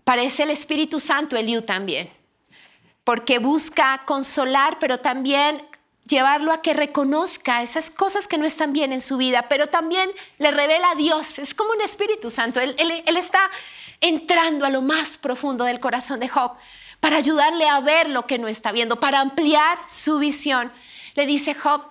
Parece 0.04 0.44
el 0.44 0.50
Espíritu 0.50 1.00
Santo 1.00 1.36
Eliú 1.36 1.62
también, 1.62 2.08
porque 3.02 3.38
busca 3.40 4.02
consolar, 4.06 4.78
pero 4.78 4.98
también 4.98 5.60
llevarlo 6.04 6.52
a 6.52 6.62
que 6.62 6.74
reconozca 6.74 7.62
esas 7.62 7.90
cosas 7.90 8.28
que 8.28 8.38
no 8.38 8.46
están 8.46 8.72
bien 8.72 8.92
en 8.92 9.00
su 9.00 9.16
vida, 9.16 9.48
pero 9.48 9.68
también 9.68 10.10
le 10.38 10.52
revela 10.52 10.92
a 10.92 10.94
Dios. 10.94 11.40
Es 11.40 11.54
como 11.54 11.72
un 11.72 11.80
Espíritu 11.80 12.30
Santo. 12.30 12.60
Él, 12.60 12.76
él 12.78 13.16
está 13.16 13.50
entrando 14.00 14.64
a 14.66 14.70
lo 14.70 14.82
más 14.82 15.16
profundo 15.18 15.64
del 15.64 15.80
corazón 15.80 16.20
de 16.20 16.28
Job 16.28 16.52
para 17.00 17.16
ayudarle 17.16 17.68
a 17.68 17.80
ver 17.80 18.08
lo 18.08 18.26
que 18.26 18.38
no 18.38 18.48
está 18.48 18.72
viendo, 18.72 18.98
para 18.98 19.20
ampliar 19.20 19.78
su 19.88 20.18
visión. 20.18 20.72
Le 21.14 21.26
dice 21.26 21.54
Job, 21.54 21.82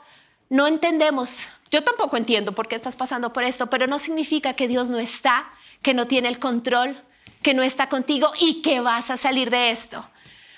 no 0.49 0.67
entendemos, 0.67 1.47
yo 1.71 1.83
tampoco 1.83 2.17
entiendo 2.17 2.53
por 2.53 2.67
qué 2.67 2.75
estás 2.75 2.95
pasando 2.95 3.33
por 3.33 3.43
esto, 3.43 3.67
pero 3.67 3.87
no 3.87 3.99
significa 3.99 4.53
que 4.53 4.67
Dios 4.67 4.89
no 4.89 4.99
está, 4.99 5.49
que 5.81 5.93
no 5.93 6.07
tiene 6.07 6.29
el 6.29 6.39
control, 6.39 7.01
que 7.41 7.53
no 7.53 7.63
está 7.63 7.89
contigo 7.89 8.31
y 8.39 8.61
que 8.61 8.79
vas 8.79 9.09
a 9.09 9.17
salir 9.17 9.49
de 9.49 9.71
esto. 9.71 10.07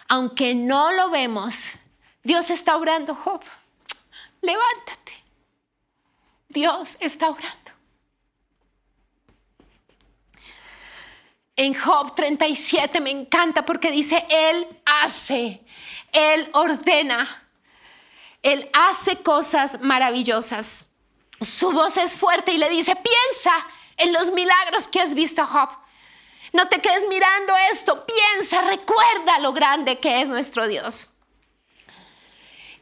aunque 0.10 0.56
no 0.56 0.92
lo 0.94 1.10
vemos, 1.10 1.72
Dios 2.24 2.50
está 2.50 2.78
orando, 2.78 3.14
Job. 3.14 3.42
Levántate. 4.42 5.14
Dios 6.50 6.98
está 7.00 7.30
orando. 7.30 7.67
En 11.58 11.74
Job 11.74 12.16
37 12.16 13.02
me 13.02 13.10
encanta 13.10 13.66
porque 13.66 13.90
dice, 13.90 14.24
Él 14.30 14.68
hace, 14.86 15.60
Él 16.14 16.48
ordena, 16.54 17.28
Él 18.44 18.70
hace 18.74 19.18
cosas 19.24 19.82
maravillosas. 19.82 20.94
Su 21.42 21.72
voz 21.72 21.98
es 21.98 22.16
fuerte 22.16 22.52
y 22.52 22.58
le 22.58 22.70
dice, 22.70 22.96
piensa 22.96 23.52
en 23.98 24.14
los 24.14 24.32
milagros 24.32 24.88
que 24.88 25.02
has 25.02 25.16
visto, 25.16 25.46
Job. 25.48 25.70
No 26.54 26.68
te 26.68 26.80
quedes 26.80 27.08
mirando 27.10 27.56
esto, 27.72 28.06
piensa, 28.06 28.62
recuerda 28.62 29.40
lo 29.40 29.52
grande 29.52 30.00
que 30.00 30.22
es 30.22 30.30
nuestro 30.30 30.68
Dios. 30.68 31.16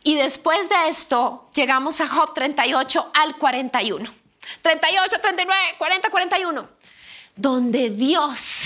Y 0.04 0.16
después 0.16 0.68
de 0.68 0.90
esto 0.90 1.50
llegamos 1.54 2.02
a 2.02 2.08
Job 2.10 2.34
38 2.34 3.12
al 3.14 3.38
41. 3.38 4.14
38, 4.62 5.22
39, 5.22 5.62
40, 5.78 6.10
41. 6.10 6.70
Donde 7.36 7.90
Dios, 7.90 8.66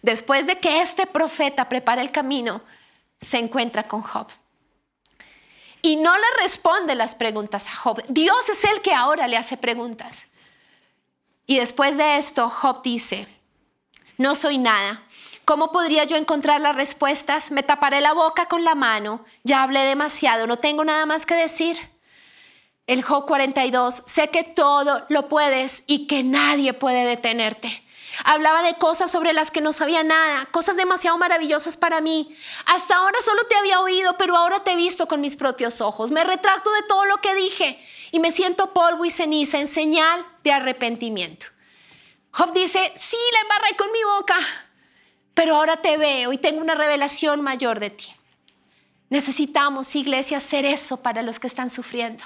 después 0.00 0.46
de 0.46 0.58
que 0.58 0.80
este 0.80 1.06
profeta 1.06 1.68
prepara 1.68 2.02
el 2.02 2.10
camino, 2.10 2.62
se 3.20 3.38
encuentra 3.38 3.86
con 3.86 4.02
Job. 4.02 4.28
Y 5.82 5.96
no 5.96 6.16
le 6.16 6.42
responde 6.42 6.94
las 6.94 7.14
preguntas 7.14 7.68
a 7.68 7.74
Job. 7.74 8.02
Dios 8.08 8.48
es 8.48 8.64
el 8.64 8.82
que 8.82 8.94
ahora 8.94 9.26
le 9.26 9.36
hace 9.36 9.56
preguntas. 9.56 10.28
Y 11.46 11.58
después 11.58 11.96
de 11.96 12.18
esto, 12.18 12.48
Job 12.48 12.82
dice, 12.82 13.26
no 14.16 14.36
soy 14.36 14.58
nada. 14.58 15.02
¿Cómo 15.44 15.72
podría 15.72 16.04
yo 16.04 16.16
encontrar 16.16 16.60
las 16.60 16.76
respuestas? 16.76 17.50
Me 17.50 17.64
taparé 17.64 18.00
la 18.00 18.12
boca 18.12 18.46
con 18.46 18.62
la 18.64 18.76
mano. 18.76 19.24
Ya 19.42 19.64
hablé 19.64 19.80
demasiado, 19.80 20.46
no 20.46 20.56
tengo 20.56 20.84
nada 20.84 21.04
más 21.04 21.26
que 21.26 21.34
decir. 21.34 21.76
El 22.86 23.02
Job 23.02 23.26
42, 23.26 23.94
sé 24.06 24.28
que 24.28 24.44
todo 24.44 25.04
lo 25.08 25.28
puedes 25.28 25.84
y 25.88 26.06
que 26.06 26.22
nadie 26.22 26.72
puede 26.74 27.04
detenerte. 27.04 27.81
Hablaba 28.24 28.62
de 28.62 28.74
cosas 28.74 29.10
sobre 29.10 29.32
las 29.32 29.50
que 29.50 29.60
no 29.60 29.72
sabía 29.72 30.02
nada, 30.02 30.46
cosas 30.46 30.76
demasiado 30.76 31.18
maravillosas 31.18 31.76
para 31.76 32.00
mí. 32.00 32.36
Hasta 32.66 32.96
ahora 32.96 33.18
solo 33.22 33.44
te 33.44 33.56
había 33.56 33.80
oído, 33.80 34.16
pero 34.18 34.36
ahora 34.36 34.62
te 34.64 34.72
he 34.72 34.76
visto 34.76 35.08
con 35.08 35.20
mis 35.20 35.36
propios 35.36 35.80
ojos. 35.80 36.10
Me 36.10 36.24
retracto 36.24 36.72
de 36.72 36.82
todo 36.82 37.04
lo 37.06 37.18
que 37.20 37.34
dije 37.34 37.82
y 38.10 38.20
me 38.20 38.32
siento 38.32 38.72
polvo 38.72 39.04
y 39.04 39.10
ceniza 39.10 39.58
en 39.58 39.68
señal 39.68 40.26
de 40.44 40.52
arrepentimiento. 40.52 41.46
Job 42.30 42.52
dice, 42.52 42.92
sí, 42.96 43.16
la 43.32 43.40
embarré 43.40 43.76
con 43.76 43.92
mi 43.92 44.02
boca, 44.04 44.36
pero 45.34 45.56
ahora 45.56 45.76
te 45.76 45.96
veo 45.96 46.32
y 46.32 46.38
tengo 46.38 46.60
una 46.60 46.74
revelación 46.74 47.40
mayor 47.42 47.80
de 47.80 47.90
ti. 47.90 48.08
Necesitamos, 49.10 49.94
iglesia, 49.94 50.38
hacer 50.38 50.64
eso 50.64 51.02
para 51.02 51.22
los 51.22 51.38
que 51.38 51.46
están 51.46 51.68
sufriendo. 51.68 52.24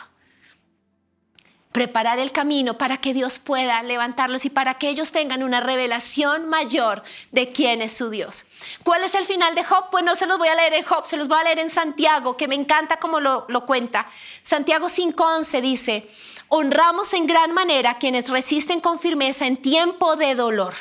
Preparar 1.76 2.18
el 2.18 2.32
camino 2.32 2.78
para 2.78 2.96
que 2.96 3.12
Dios 3.12 3.38
pueda 3.38 3.82
levantarlos 3.82 4.46
y 4.46 4.50
para 4.50 4.78
que 4.78 4.88
ellos 4.88 5.12
tengan 5.12 5.42
una 5.42 5.60
revelación 5.60 6.48
mayor 6.48 7.02
de 7.32 7.52
quién 7.52 7.82
es 7.82 7.94
su 7.94 8.08
Dios. 8.08 8.46
¿Cuál 8.82 9.04
es 9.04 9.14
el 9.14 9.26
final 9.26 9.54
de 9.54 9.62
Job? 9.62 9.90
Pues 9.90 10.02
no 10.02 10.16
se 10.16 10.24
los 10.26 10.38
voy 10.38 10.48
a 10.48 10.54
leer 10.54 10.72
en 10.72 10.84
Job, 10.84 11.04
se 11.04 11.18
los 11.18 11.28
voy 11.28 11.38
a 11.38 11.44
leer 11.44 11.58
en 11.58 11.68
Santiago, 11.68 12.38
que 12.38 12.48
me 12.48 12.54
encanta 12.54 12.96
como 12.96 13.20
lo, 13.20 13.44
lo 13.48 13.66
cuenta. 13.66 14.08
Santiago 14.42 14.86
5.11 14.86 15.60
dice, 15.60 16.08
honramos 16.48 17.12
en 17.12 17.26
gran 17.26 17.52
manera 17.52 17.90
a 17.90 17.98
quienes 17.98 18.30
resisten 18.30 18.80
con 18.80 18.98
firmeza 18.98 19.46
en 19.46 19.58
tiempo 19.58 20.16
de 20.16 20.34
dolor 20.34 20.72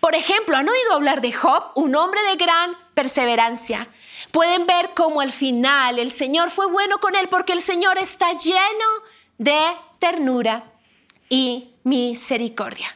por 0.00 0.14
ejemplo, 0.14 0.56
¿han 0.56 0.68
oído 0.68 0.94
hablar 0.94 1.20
de 1.20 1.32
Job, 1.32 1.72
un 1.74 1.94
hombre 1.94 2.20
de 2.22 2.36
gran 2.36 2.76
perseverancia? 2.94 3.86
Pueden 4.30 4.66
ver 4.66 4.90
cómo 4.94 5.20
al 5.20 5.32
final 5.32 5.98
el 5.98 6.10
Señor 6.10 6.50
fue 6.50 6.66
bueno 6.66 6.98
con 6.98 7.14
él 7.16 7.28
porque 7.28 7.52
el 7.52 7.62
Señor 7.62 7.98
está 7.98 8.32
lleno 8.32 8.86
de 9.38 9.60
ternura 10.02 10.64
y 11.28 11.76
misericordia. 11.84 12.88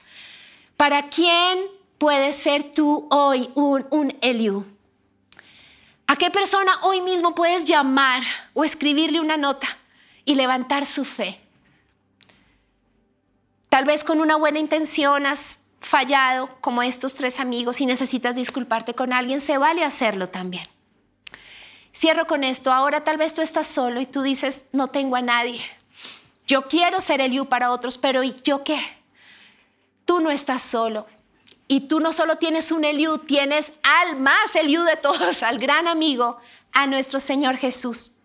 ¿Para 0.77 1.09
quién 1.09 1.61
puedes 1.99 2.35
ser 2.35 2.73
tú 2.73 3.07
hoy 3.13 3.49
un, 3.55 3.87
un 3.91 4.19
Eliú? 4.23 4.67
¿A 6.09 6.17
qué 6.17 6.33
persona 6.33 6.73
hoy 6.83 7.01
mismo 7.01 7.33
puedes 7.33 7.65
llamar 7.65 8.25
o 8.55 8.65
escribirle 8.65 9.21
una 9.21 9.37
nota 9.37 9.69
y 10.25 10.35
levantar 10.35 10.85
su 10.85 11.05
fe? 11.05 11.41
Tal 13.69 13.85
vez 13.85 14.03
con 14.03 14.21
una 14.21 14.35
buena 14.35 14.59
intención 14.59 15.27
has 15.27 15.69
fallado 15.81 16.57
como 16.61 16.83
estos 16.83 17.15
tres 17.15 17.39
amigos 17.39 17.81
y 17.81 17.87
necesitas 17.87 18.35
disculparte 18.35 18.95
con 18.95 19.13
alguien, 19.13 19.41
se 19.41 19.59
vale 19.59 19.85
hacerlo 19.85 20.29
también. 20.29 20.67
Cierro 21.95 22.27
con 22.27 22.43
esto. 22.43 22.73
Ahora 22.73 23.05
tal 23.05 23.17
vez 23.17 23.33
tú 23.33 23.43
estás 23.43 23.69
solo 23.69 24.01
y 24.01 24.07
tú 24.07 24.23
dices, 24.23 24.71
no 24.73 24.89
tengo 24.89 25.15
a 25.15 25.23
nadie. 25.23 25.61
Yo 26.47 26.63
quiero 26.69 27.01
ser 27.01 27.21
el 27.21 27.33
you 27.33 27.47
para 27.47 27.73
otros, 27.73 27.99
pero 27.99 28.23
¿y 28.23 28.35
yo 28.45 28.63
qué? 28.63 28.81
Tú 30.05 30.21
no 30.21 30.31
estás 30.31 30.63
solo. 30.63 31.07
Y 31.69 31.81
tú 31.81 31.99
no 31.99 32.13
solo 32.13 32.37
tienes 32.37 32.71
un 32.71 32.85
Eliú, 32.85 33.19
tienes 33.19 33.73
al 33.83 34.19
más 34.21 34.55
Eliú 34.55 34.85
de 34.85 34.97
todos, 34.97 35.43
al 35.43 35.59
gran 35.59 35.89
amigo, 35.89 36.39
a 36.73 36.87
nuestro 36.87 37.19
Señor 37.19 37.57
Jesús. 37.57 38.19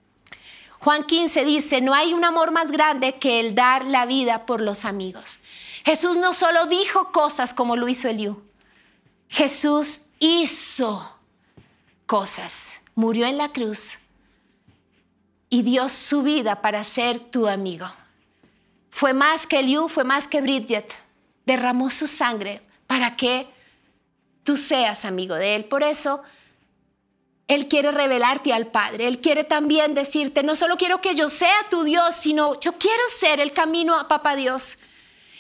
Juan 0.80 1.04
15 1.04 1.46
dice, 1.46 1.82
no 1.82 1.94
hay 1.94 2.14
un 2.14 2.24
amor 2.24 2.52
más 2.52 2.72
grande 2.72 3.16
que 3.16 3.40
el 3.40 3.56
dar 3.56 3.86
la 3.86 4.06
vida 4.06 4.46
por 4.46 4.62
los 4.62 4.86
amigos. 4.86 5.40
Jesús 5.84 6.18
no 6.18 6.34
solo 6.34 6.66
dijo 6.68 7.12
cosas 7.12 7.54
como 7.54 7.76
lo 7.76 7.88
hizo 7.88 8.08
Eliú, 8.08 8.44
Jesús 9.28 10.10
hizo 10.20 11.18
cosas, 12.06 12.82
murió 12.94 13.26
en 13.26 13.38
la 13.38 13.50
cruz 13.50 14.00
y 15.50 15.64
dio 15.64 15.88
su 15.90 16.24
vida 16.24 16.62
para 16.62 16.84
ser 16.84 17.20
tu 17.20 17.48
amigo. 17.48 17.88
Fue 18.92 19.14
más 19.14 19.48
que 19.48 19.60
Eliú, 19.60 19.88
fue 19.88 20.04
más 20.04 20.28
que 20.28 20.42
Bridget, 20.42 20.94
derramó 21.46 21.90
su 21.90 22.06
sangre 22.06 22.62
para 22.86 23.16
que 23.16 23.48
tú 24.44 24.58
seas 24.58 25.06
amigo 25.06 25.36
de 25.36 25.56
Él. 25.56 25.66
Por 25.66 25.82
eso, 25.82 26.22
Él 27.48 27.68
quiere 27.68 27.92
revelarte 27.92 28.54
al 28.54 28.68
Padre. 28.68 29.08
Él 29.08 29.20
quiere 29.20 29.44
también 29.44 29.96
decirte, 29.96 30.44
no 30.44 30.56
solo 30.56 30.78
quiero 30.78 31.02
que 31.02 31.16
yo 31.16 31.30
sea 31.30 31.68
tu 31.70 31.84
Dios, 31.84 32.16
sino 32.16 32.60
yo 32.60 32.74
quiero 32.74 33.02
ser 33.10 33.40
el 33.40 33.54
camino 33.54 33.98
a 33.98 34.08
Papá 34.08 34.36
Dios 34.36 34.80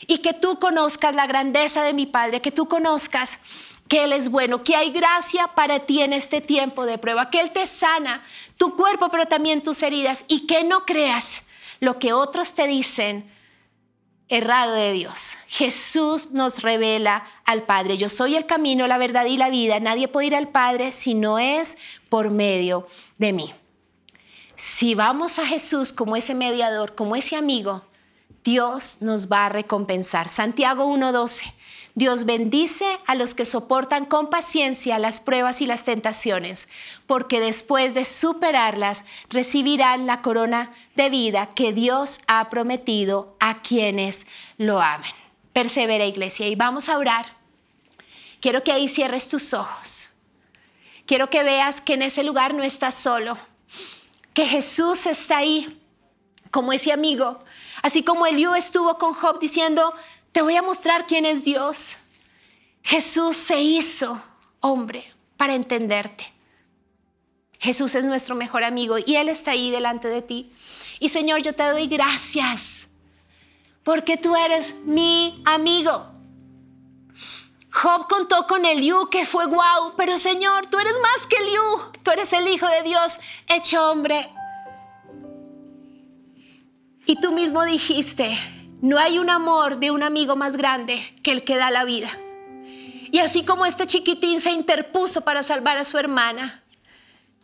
y 0.07 0.19
que 0.19 0.33
tú 0.33 0.57
conozcas 0.57 1.13
la 1.13 1.27
grandeza 1.27 1.83
de 1.83 1.93
mi 1.93 2.05
Padre, 2.05 2.41
que 2.41 2.51
tú 2.51 2.67
conozcas 2.67 3.39
que 3.87 4.05
Él 4.05 4.13
es 4.13 4.31
bueno, 4.31 4.63
que 4.63 4.75
hay 4.75 4.91
gracia 4.91 5.47
para 5.47 5.79
ti 5.79 6.01
en 6.01 6.13
este 6.13 6.39
tiempo 6.39 6.85
de 6.85 6.97
prueba, 6.97 7.29
que 7.29 7.41
Él 7.41 7.51
te 7.51 7.65
sana 7.65 8.23
tu 8.57 8.75
cuerpo, 8.77 9.09
pero 9.09 9.27
también 9.27 9.61
tus 9.61 9.83
heridas, 9.83 10.23
y 10.29 10.47
que 10.47 10.63
no 10.63 10.85
creas 10.85 11.43
lo 11.81 11.99
que 11.99 12.13
otros 12.13 12.53
te 12.53 12.67
dicen 12.67 13.29
errado 14.32 14.74
de 14.74 14.94
Dios. 14.94 15.38
Jesús 15.48 16.32
nos 16.32 16.62
revela 16.63 17.26
al 17.46 17.63
Padre. 17.63 17.98
Yo 17.98 18.08
soy 18.08 18.38
el 18.38 18.46
camino, 18.46 18.88
la 18.88 18.98
verdad 18.98 19.26
y 19.26 19.36
la 19.36 19.50
vida. 19.50 19.80
Nadie 19.80 20.08
puede 20.08 20.28
ir 20.28 20.36
al 20.36 20.48
Padre 20.48 20.94
si 20.94 21.13
no 21.13 21.38
es 21.38 21.78
por 22.10 22.32
medio 22.32 22.88
de 23.17 23.34
mí. 23.34 23.54
Si 24.56 24.96
vamos 24.96 25.38
a 25.38 25.46
Jesús 25.46 25.91
como 25.91 26.15
ese 26.15 26.34
mediador, 26.34 26.96
como 26.96 27.17
ese 27.17 27.36
amigo, 27.36 27.84
Dios 28.44 29.02
nos 29.02 29.30
va 29.30 29.48
a 29.48 29.50
recompensar. 29.50 30.30
Santiago 30.30 30.86
1.12. 30.86 31.54
Dios 31.93 32.25
bendice 32.25 32.86
a 33.06 33.15
los 33.15 33.36
que 33.36 33.45
soportan 33.45 34.06
con 34.06 34.30
paciencia 34.30 34.99
las 34.99 35.19
pruebas 35.19 35.62
y 35.62 35.65
las 35.65 35.84
tentaciones, 35.84 36.69
porque 37.08 37.39
después 37.39 37.93
de 37.93 38.06
superarlas 38.06 39.06
recibirán 39.30 40.08
la 40.08 40.21
corona 40.21 40.71
de 40.95 41.10
vida 41.10 41.49
que 41.54 41.73
Dios 41.73 42.21
ha 42.27 42.49
prometido 42.49 43.36
a 43.39 43.62
quienes 43.62 44.27
lo 44.58 44.82
amen. 44.82 45.12
Persevera 45.54 46.06
iglesia 46.06 46.47
y 46.47 46.56
vamos 46.56 46.88
a 46.88 46.97
orar. 46.97 47.25
Quiero 48.39 48.63
que 48.63 48.71
ahí 48.71 48.88
cierres 48.88 49.27
tus 49.30 49.54
ojos. 49.54 50.10
Quiero 51.06 51.30
que 51.30 51.43
veas 51.43 51.82
que 51.82 51.93
en 51.93 52.04
ese 52.04 52.23
lugar 52.23 52.54
no 52.54 52.63
estás 52.63 52.95
solo, 52.95 53.38
que 54.34 54.45
Jesús 54.45 55.06
está 55.06 55.39
ahí 55.39 55.77
como 56.51 56.71
ese 56.71 56.91
amigo 56.93 57.39
Así 57.82 58.04
como 58.04 58.25
Eliú 58.27 58.54
estuvo 58.54 58.97
con 58.97 59.13
Job 59.13 59.39
diciendo, 59.39 59.93
te 60.32 60.41
voy 60.41 60.56
a 60.56 60.62
mostrar 60.62 61.08
quién 61.08 61.26
es 61.26 61.44
Dios. 61.44 61.98
Jesús 62.84 63.38
se 63.38 63.60
hizo 63.62 64.22
hombre 64.60 65.04
para 65.38 65.56
entenderte. 65.56 66.26
Jesús 67.60 67.94
es 67.96 68.06
nuestro 68.06 68.36
mejor 68.36 68.63
amigo 68.63 68.98
y 68.98 69.15
Él 69.15 69.30
está 69.30 69.52
ahí 69.52 69.70
delante 69.70 70.08
de 70.08 70.22
ti. 70.22 70.52
Y 71.00 71.10
Señor, 71.10 71.41
yo 71.41 71.54
te 71.54 71.63
doy 71.63 71.88
gracias 71.88 72.89
porque 73.84 74.17
tú 74.17 74.36
eres 74.36 74.82
mi 74.86 75.42
amigo. 75.46 76.08
Job 77.71 78.08
contó 78.08 78.48
con 78.48 78.65
Eliú 78.65 79.10
que 79.10 79.25
fue 79.25 79.46
guau, 79.46 79.96
pero 79.96 80.17
Señor, 80.17 80.67
tú 80.67 80.79
eres 80.79 80.94
más 81.02 81.25
que 81.27 81.38
Eliú. 81.38 81.79
Tú 82.04 82.12
eres 82.12 82.34
el 82.34 82.48
Hijo 82.48 82.67
de 82.67 82.82
Dios 82.82 83.19
hecho 83.48 83.92
hombre 83.92 84.29
y 87.12 87.15
tú 87.19 87.34
mismo 87.34 87.65
dijiste, 87.65 88.38
no 88.82 88.98
hay 88.98 89.19
un 89.19 89.29
amor 89.29 89.79
de 89.79 89.92
un 89.92 90.04
amigo 90.04 90.36
más 90.36 90.58
grande 90.58 91.00
que 91.23 91.32
el 91.32 91.44
que 91.44 91.58
da 91.58 91.69
la 91.69 91.86
vida. 91.86 92.10
Y 93.12 93.19
así 93.19 93.44
como 93.44 93.65
este 93.65 93.86
chiquitín 93.86 94.40
se 94.42 94.52
interpuso 94.52 95.21
para 95.21 95.44
salvar 95.44 95.77
a 95.77 95.86
su 95.86 95.98
hermana, 95.98 96.63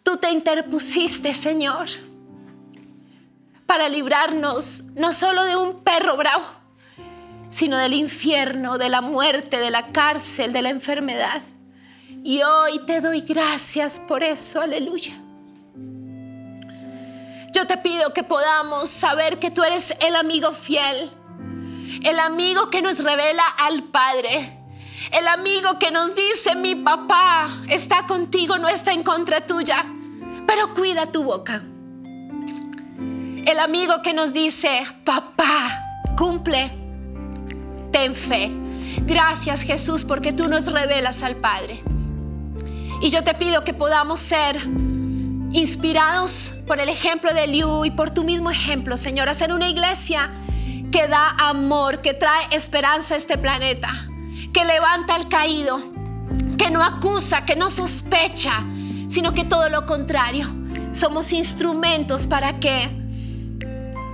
tú 0.01 0.17
te 0.17 0.31
interpusiste, 0.31 1.35
Señor, 1.35 1.87
para 3.65 3.89
librarnos 3.89 4.93
no 4.95 5.13
solo 5.13 5.43
de 5.43 5.57
un 5.57 5.83
perro 5.83 6.15
bravo, 6.15 6.45
sino 7.49 7.77
del 7.77 7.93
infierno, 7.93 8.77
de 8.77 8.89
la 8.89 9.01
muerte, 9.01 9.59
de 9.59 9.69
la 9.69 9.85
cárcel, 9.87 10.53
de 10.53 10.61
la 10.61 10.69
enfermedad. 10.69 11.41
Y 12.23 12.41
hoy 12.41 12.79
te 12.85 13.01
doy 13.01 13.21
gracias 13.21 13.99
por 13.99 14.23
eso, 14.23 14.61
aleluya. 14.61 15.13
Yo 17.53 17.65
te 17.67 17.77
pido 17.77 18.13
que 18.13 18.23
podamos 18.23 18.89
saber 18.89 19.37
que 19.39 19.51
tú 19.51 19.63
eres 19.63 19.93
el 19.99 20.15
amigo 20.15 20.51
fiel, 20.53 21.11
el 22.03 22.19
amigo 22.19 22.69
que 22.69 22.81
nos 22.81 23.03
revela 23.03 23.43
al 23.57 23.83
Padre, 23.83 24.57
el 25.11 25.27
amigo 25.27 25.79
que 25.79 25.91
nos 25.91 26.15
dice, 26.15 26.55
mi 26.55 26.75
papá 26.75 27.49
está 27.69 28.05
contigo, 28.07 28.57
no 28.57 28.67
está 28.67 28.93
en 28.93 29.03
contra 29.03 29.41
tuya, 29.41 29.85
pero 30.45 30.73
cuida 30.73 31.11
tu 31.11 31.23
boca. 31.23 31.61
El 33.45 33.59
amigo 33.59 34.01
que 34.01 34.13
nos 34.13 34.33
dice, 34.33 34.85
papá, 35.05 35.81
cumple, 36.17 36.71
ten 37.91 38.15
fe. 38.15 38.51
Gracias 39.03 39.61
Jesús 39.61 40.03
porque 40.03 40.33
tú 40.33 40.49
nos 40.49 40.65
revelas 40.65 41.23
al 41.23 41.35
Padre. 41.37 41.81
Y 43.01 43.09
yo 43.09 43.23
te 43.23 43.33
pido 43.35 43.63
que 43.63 43.73
podamos 43.73 44.19
ser 44.19 44.57
inspirados 45.53 46.51
por 46.65 46.79
el 46.79 46.89
ejemplo 46.89 47.33
de 47.33 47.47
Liu 47.47 47.85
y 47.85 47.91
por 47.91 48.11
tu 48.11 48.23
mismo 48.23 48.51
ejemplo, 48.51 48.97
Señor, 48.97 49.29
hacer 49.29 49.53
una 49.53 49.69
iglesia 49.69 50.29
que 50.91 51.07
da 51.07 51.29
amor, 51.37 52.01
que 52.01 52.13
trae 52.13 52.47
esperanza 52.51 53.15
a 53.15 53.17
este 53.17 53.37
planeta, 53.37 53.89
que 54.53 54.65
levanta 54.65 55.15
al 55.15 55.27
caído, 55.29 55.81
que 56.57 56.69
no 56.69 56.83
acusa, 56.83 57.45
que 57.45 57.55
no 57.55 57.69
sospecha, 57.69 58.63
sino 59.09 59.33
que 59.33 59.43
todo 59.43 59.69
lo 59.69 59.85
contrario. 59.85 60.47
Somos 60.91 61.31
instrumentos 61.33 62.25
para 62.25 62.59
que 62.59 62.89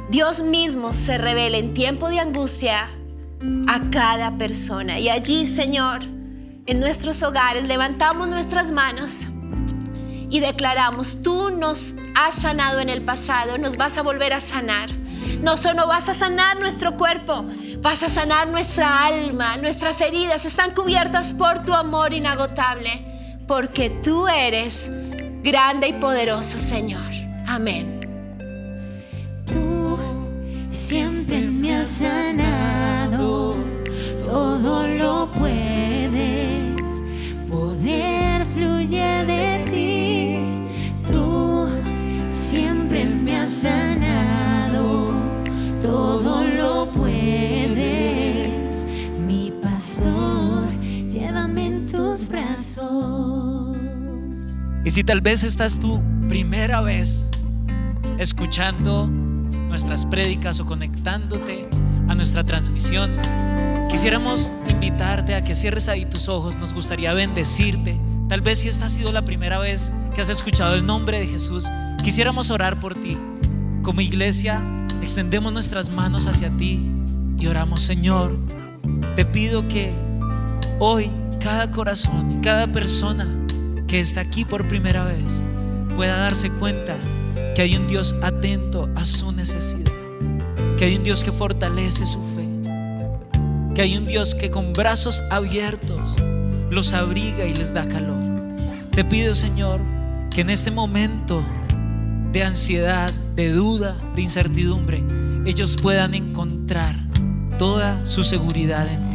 Dios 0.10 0.42
mismo 0.42 0.94
se 0.94 1.18
revele 1.18 1.58
en 1.58 1.74
tiempo 1.74 2.10
de 2.10 2.20
angustia 2.20 2.90
a 3.68 3.90
cada 3.90 4.38
persona. 4.38 5.00
Y 5.00 5.10
allí, 5.10 5.46
Señor, 5.46 6.02
en 6.66 6.80
nuestros 6.80 7.24
hogares 7.24 7.64
levantamos 7.64 8.28
nuestras 8.28 8.72
manos 8.72 9.28
y 10.30 10.40
declaramos, 10.40 11.22
tú 11.22 11.50
nos 11.50 11.96
has 12.16 12.36
sanado 12.36 12.80
en 12.80 12.90
el 12.90 13.04
pasado, 13.04 13.58
nos 13.58 13.78
vas 13.78 13.98
a 13.98 14.02
volver 14.02 14.34
a 14.34 14.42
sanar. 14.42 14.90
No 15.42 15.58
solo 15.58 15.88
vas 15.88 16.10
a 16.10 16.14
sanar 16.14 16.60
nuestro 16.60 16.98
cuerpo, 16.98 17.46
vas 17.80 18.04
a 18.04 18.10
sanar 18.10 18.48
nuestra 18.48 19.06
alma. 19.06 19.58
Nuestras 19.58 20.00
heridas 20.02 20.46
están 20.46 20.74
cubiertas 20.74 21.34
por 21.34 21.64
tu 21.64 21.74
amor 21.74 22.14
inagotable, 22.14 22.90
porque 23.48 23.90
tú 23.90 24.28
eres 24.28 24.90
grande 25.44 25.90
y 25.90 25.94
poderoso, 25.94 26.58
Señor. 26.60 27.12
Amén. 27.46 28.00
Tú 29.46 30.00
siempre 30.72 31.42
me 31.42 31.76
has 31.76 31.90
sanado, 31.90 33.58
todo 34.24 34.88
lo 34.88 35.30
puedes, 35.34 37.04
poder 37.50 38.46
fluye 38.56 39.26
de 39.26 39.66
ti. 39.70 41.12
Tú 41.12 41.68
siempre 42.32 43.06
me 43.06 43.38
has 43.38 43.52
sanado, 43.52 43.93
Y 54.86 54.92
si 54.92 55.04
tal 55.04 55.22
vez 55.22 55.44
esta 55.44 55.66
es 55.66 55.80
tu 55.80 56.02
primera 56.28 56.82
vez 56.82 57.28
escuchando 58.18 59.08
nuestras 59.08 60.06
prédicas 60.06 60.60
o 60.60 60.66
conectándote 60.66 61.68
a 62.10 62.16
nuestra 62.16 62.44
transmisión, 62.44 63.18
quisiéramos 63.90 64.52
invitarte 64.70 65.36
a 65.36 65.42
que 65.42 65.56
cierres 65.56 65.88
ahí 65.90 66.06
tus 66.06 66.28
ojos. 66.28 66.58
Nos 66.58 66.74
gustaría 66.74 67.14
bendecirte. 67.14 68.00
Tal 68.28 68.42
vez 68.42 68.60
si 68.60 68.68
esta 68.68 68.86
ha 68.86 68.90
sido 68.90 69.12
la 69.12 69.24
primera 69.24 69.60
vez 69.60 69.94
que 70.14 70.22
has 70.22 70.30
escuchado 70.30 70.76
el 70.76 70.86
nombre 70.86 71.20
de 71.20 71.28
Jesús, 71.28 71.70
quisiéramos 72.04 72.52
orar 72.52 72.80
por 72.80 72.96
ti. 72.96 73.18
Como 73.84 74.02
iglesia, 74.02 74.62
extendemos 75.02 75.54
nuestras 75.54 75.90
manos 75.90 76.28
hacia 76.28 76.50
ti 76.50 76.84
y 77.38 77.48
oramos, 77.48 77.84
Señor, 77.84 78.38
te 79.16 79.26
pido 79.26 79.68
que 79.68 79.94
hoy 80.80 81.10
cada 81.44 81.70
corazón 81.70 82.32
y 82.32 82.42
cada 82.42 82.68
persona 82.68 83.28
que 83.86 84.00
está 84.00 84.22
aquí 84.22 84.46
por 84.46 84.66
primera 84.66 85.04
vez 85.04 85.46
pueda 85.94 86.16
darse 86.16 86.50
cuenta 86.50 86.96
que 87.54 87.62
hay 87.62 87.76
un 87.76 87.86
Dios 87.86 88.16
atento 88.24 88.90
a 88.96 89.04
su 89.04 89.34
necesidad, 89.34 89.92
que 90.78 90.86
hay 90.86 90.96
un 90.96 91.04
Dios 91.04 91.22
que 91.22 91.34
fortalece 91.34 92.06
su 92.06 92.22
fe, 92.34 92.48
que 93.76 93.82
hay 93.82 93.98
un 93.98 94.06
Dios 94.06 94.36
que 94.36 94.52
con 94.52 94.72
brazos 94.72 95.22
abiertos 95.32 96.16
los 96.70 96.94
abriga 96.94 97.44
y 97.44 97.54
les 97.54 97.74
da 97.74 97.90
calor. 97.90 98.24
Te 98.92 99.04
pido, 99.04 99.36
Señor, 99.36 99.82
que 100.34 100.42
en 100.42 100.50
este 100.50 100.72
momento 100.72 101.44
de 102.32 102.42
ansiedad, 102.46 103.12
de 103.36 103.50
duda, 103.52 103.98
de 104.16 104.22
incertidumbre, 104.22 105.04
ellos 105.46 105.76
puedan 105.82 106.14
encontrar 106.16 107.06
toda 107.60 108.06
su 108.06 108.24
seguridad 108.24 108.88
en 108.88 109.12
ti. 109.12 109.13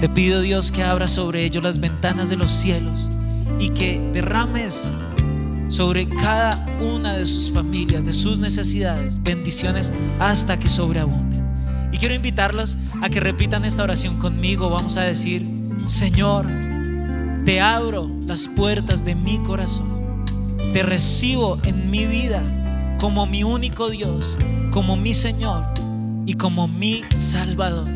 Te 0.00 0.08
pido, 0.08 0.40
Dios, 0.40 0.70
que 0.70 0.82
abra 0.82 1.06
sobre 1.06 1.44
ellos 1.44 1.62
las 1.62 1.80
ventanas 1.80 2.28
de 2.28 2.36
los 2.36 2.50
cielos 2.50 3.10
y 3.58 3.70
que 3.70 3.98
derrames 4.12 4.88
sobre 5.68 6.08
cada 6.08 6.66
una 6.80 7.14
de 7.14 7.26
sus 7.26 7.50
familias, 7.50 8.04
de 8.04 8.12
sus 8.12 8.38
necesidades, 8.38 9.22
bendiciones 9.22 9.92
hasta 10.20 10.58
que 10.58 10.68
sobreabunden. 10.68 11.44
Y 11.92 11.98
quiero 11.98 12.14
invitarlos 12.14 12.76
a 13.02 13.08
que 13.08 13.20
repitan 13.20 13.64
esta 13.64 13.82
oración 13.82 14.18
conmigo. 14.18 14.68
Vamos 14.68 14.96
a 14.96 15.02
decir, 15.02 15.46
Señor, 15.86 16.48
te 17.44 17.60
abro 17.60 18.10
las 18.26 18.48
puertas 18.48 19.04
de 19.04 19.14
mi 19.14 19.38
corazón. 19.38 20.24
Te 20.72 20.82
recibo 20.82 21.58
en 21.64 21.90
mi 21.90 22.06
vida 22.06 22.42
como 23.00 23.26
mi 23.26 23.44
único 23.44 23.90
Dios, 23.90 24.36
como 24.70 24.96
mi 24.96 25.14
Señor 25.14 25.66
y 26.26 26.34
como 26.34 26.68
mi 26.68 27.04
Salvador. 27.16 27.88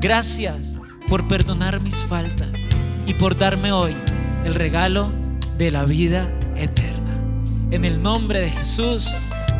Gracias 0.00 0.79
por 1.10 1.26
perdonar 1.26 1.80
mis 1.80 1.96
faltas 2.04 2.68
y 3.04 3.14
por 3.14 3.36
darme 3.36 3.72
hoy 3.72 3.96
el 4.44 4.54
regalo 4.54 5.12
de 5.58 5.72
la 5.72 5.84
vida 5.84 6.32
eterna. 6.54 7.20
En 7.72 7.84
el 7.84 8.00
nombre 8.00 8.40
de 8.40 8.50
Jesús, 8.50 9.12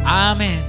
amén. 0.05 0.65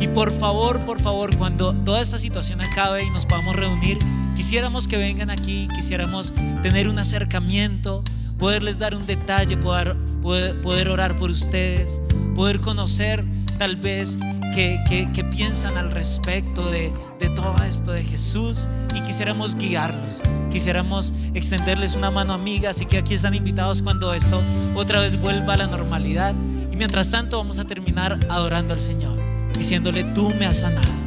Y 0.00 0.08
por 0.08 0.32
favor, 0.32 0.84
por 0.86 0.98
favor, 0.98 1.36
cuando 1.36 1.74
toda 1.74 2.00
esta 2.00 2.18
situación 2.18 2.62
acabe 2.62 3.04
y 3.04 3.10
nos 3.10 3.26
podamos 3.26 3.54
reunir, 3.54 3.98
quisiéramos 4.34 4.88
que 4.88 4.96
vengan 4.96 5.28
aquí, 5.28 5.68
quisiéramos 5.74 6.32
tener 6.62 6.88
un 6.88 6.98
acercamiento, 6.98 8.02
poderles 8.38 8.78
dar 8.78 8.94
un 8.94 9.06
detalle, 9.06 9.58
poder, 9.58 9.94
poder, 10.22 10.88
orar 10.88 11.16
por 11.16 11.28
ustedes, 11.28 12.00
poder 12.34 12.60
conocer 12.60 13.24
tal 13.58 13.76
vez 13.76 14.18
qué 14.54 15.26
piensan 15.30 15.76
al 15.76 15.90
respecto 15.90 16.70
de, 16.70 16.92
de 17.18 17.28
todo 17.30 17.56
esto 17.64 17.92
de 17.92 18.04
Jesús 18.04 18.68
y 18.94 19.00
quisiéramos 19.00 19.56
guiarlos, 19.56 20.22
quisiéramos 20.50 21.12
extenderles 21.34 21.96
una 21.96 22.10
mano 22.10 22.32
amiga, 22.32 22.70
así 22.70 22.86
que 22.86 22.98
aquí 22.98 23.14
están 23.14 23.34
invitados 23.34 23.82
cuando 23.82 24.14
esto 24.14 24.40
otra 24.76 25.00
vez 25.00 25.20
vuelva 25.20 25.54
a 25.54 25.56
la 25.56 25.66
normalidad. 25.66 26.34
Y 26.70 26.76
mientras 26.76 27.10
tanto 27.10 27.38
vamos 27.38 27.58
a 27.58 27.64
terminar 27.64 28.18
adorando 28.28 28.74
al 28.74 28.80
Señor, 28.80 29.18
diciéndole, 29.52 30.04
tú 30.04 30.32
me 30.38 30.46
has 30.46 30.60
sanado. 30.60 31.03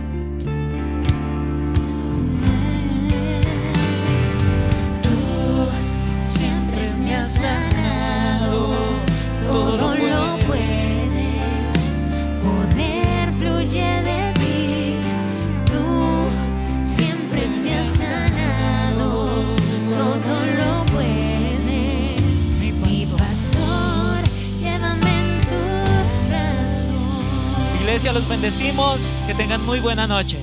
Bendecimos, 28.37 29.15
que 29.25 29.33
tengan 29.33 29.65
muy 29.65 29.79
buena 29.79 30.05
noche. 30.05 30.37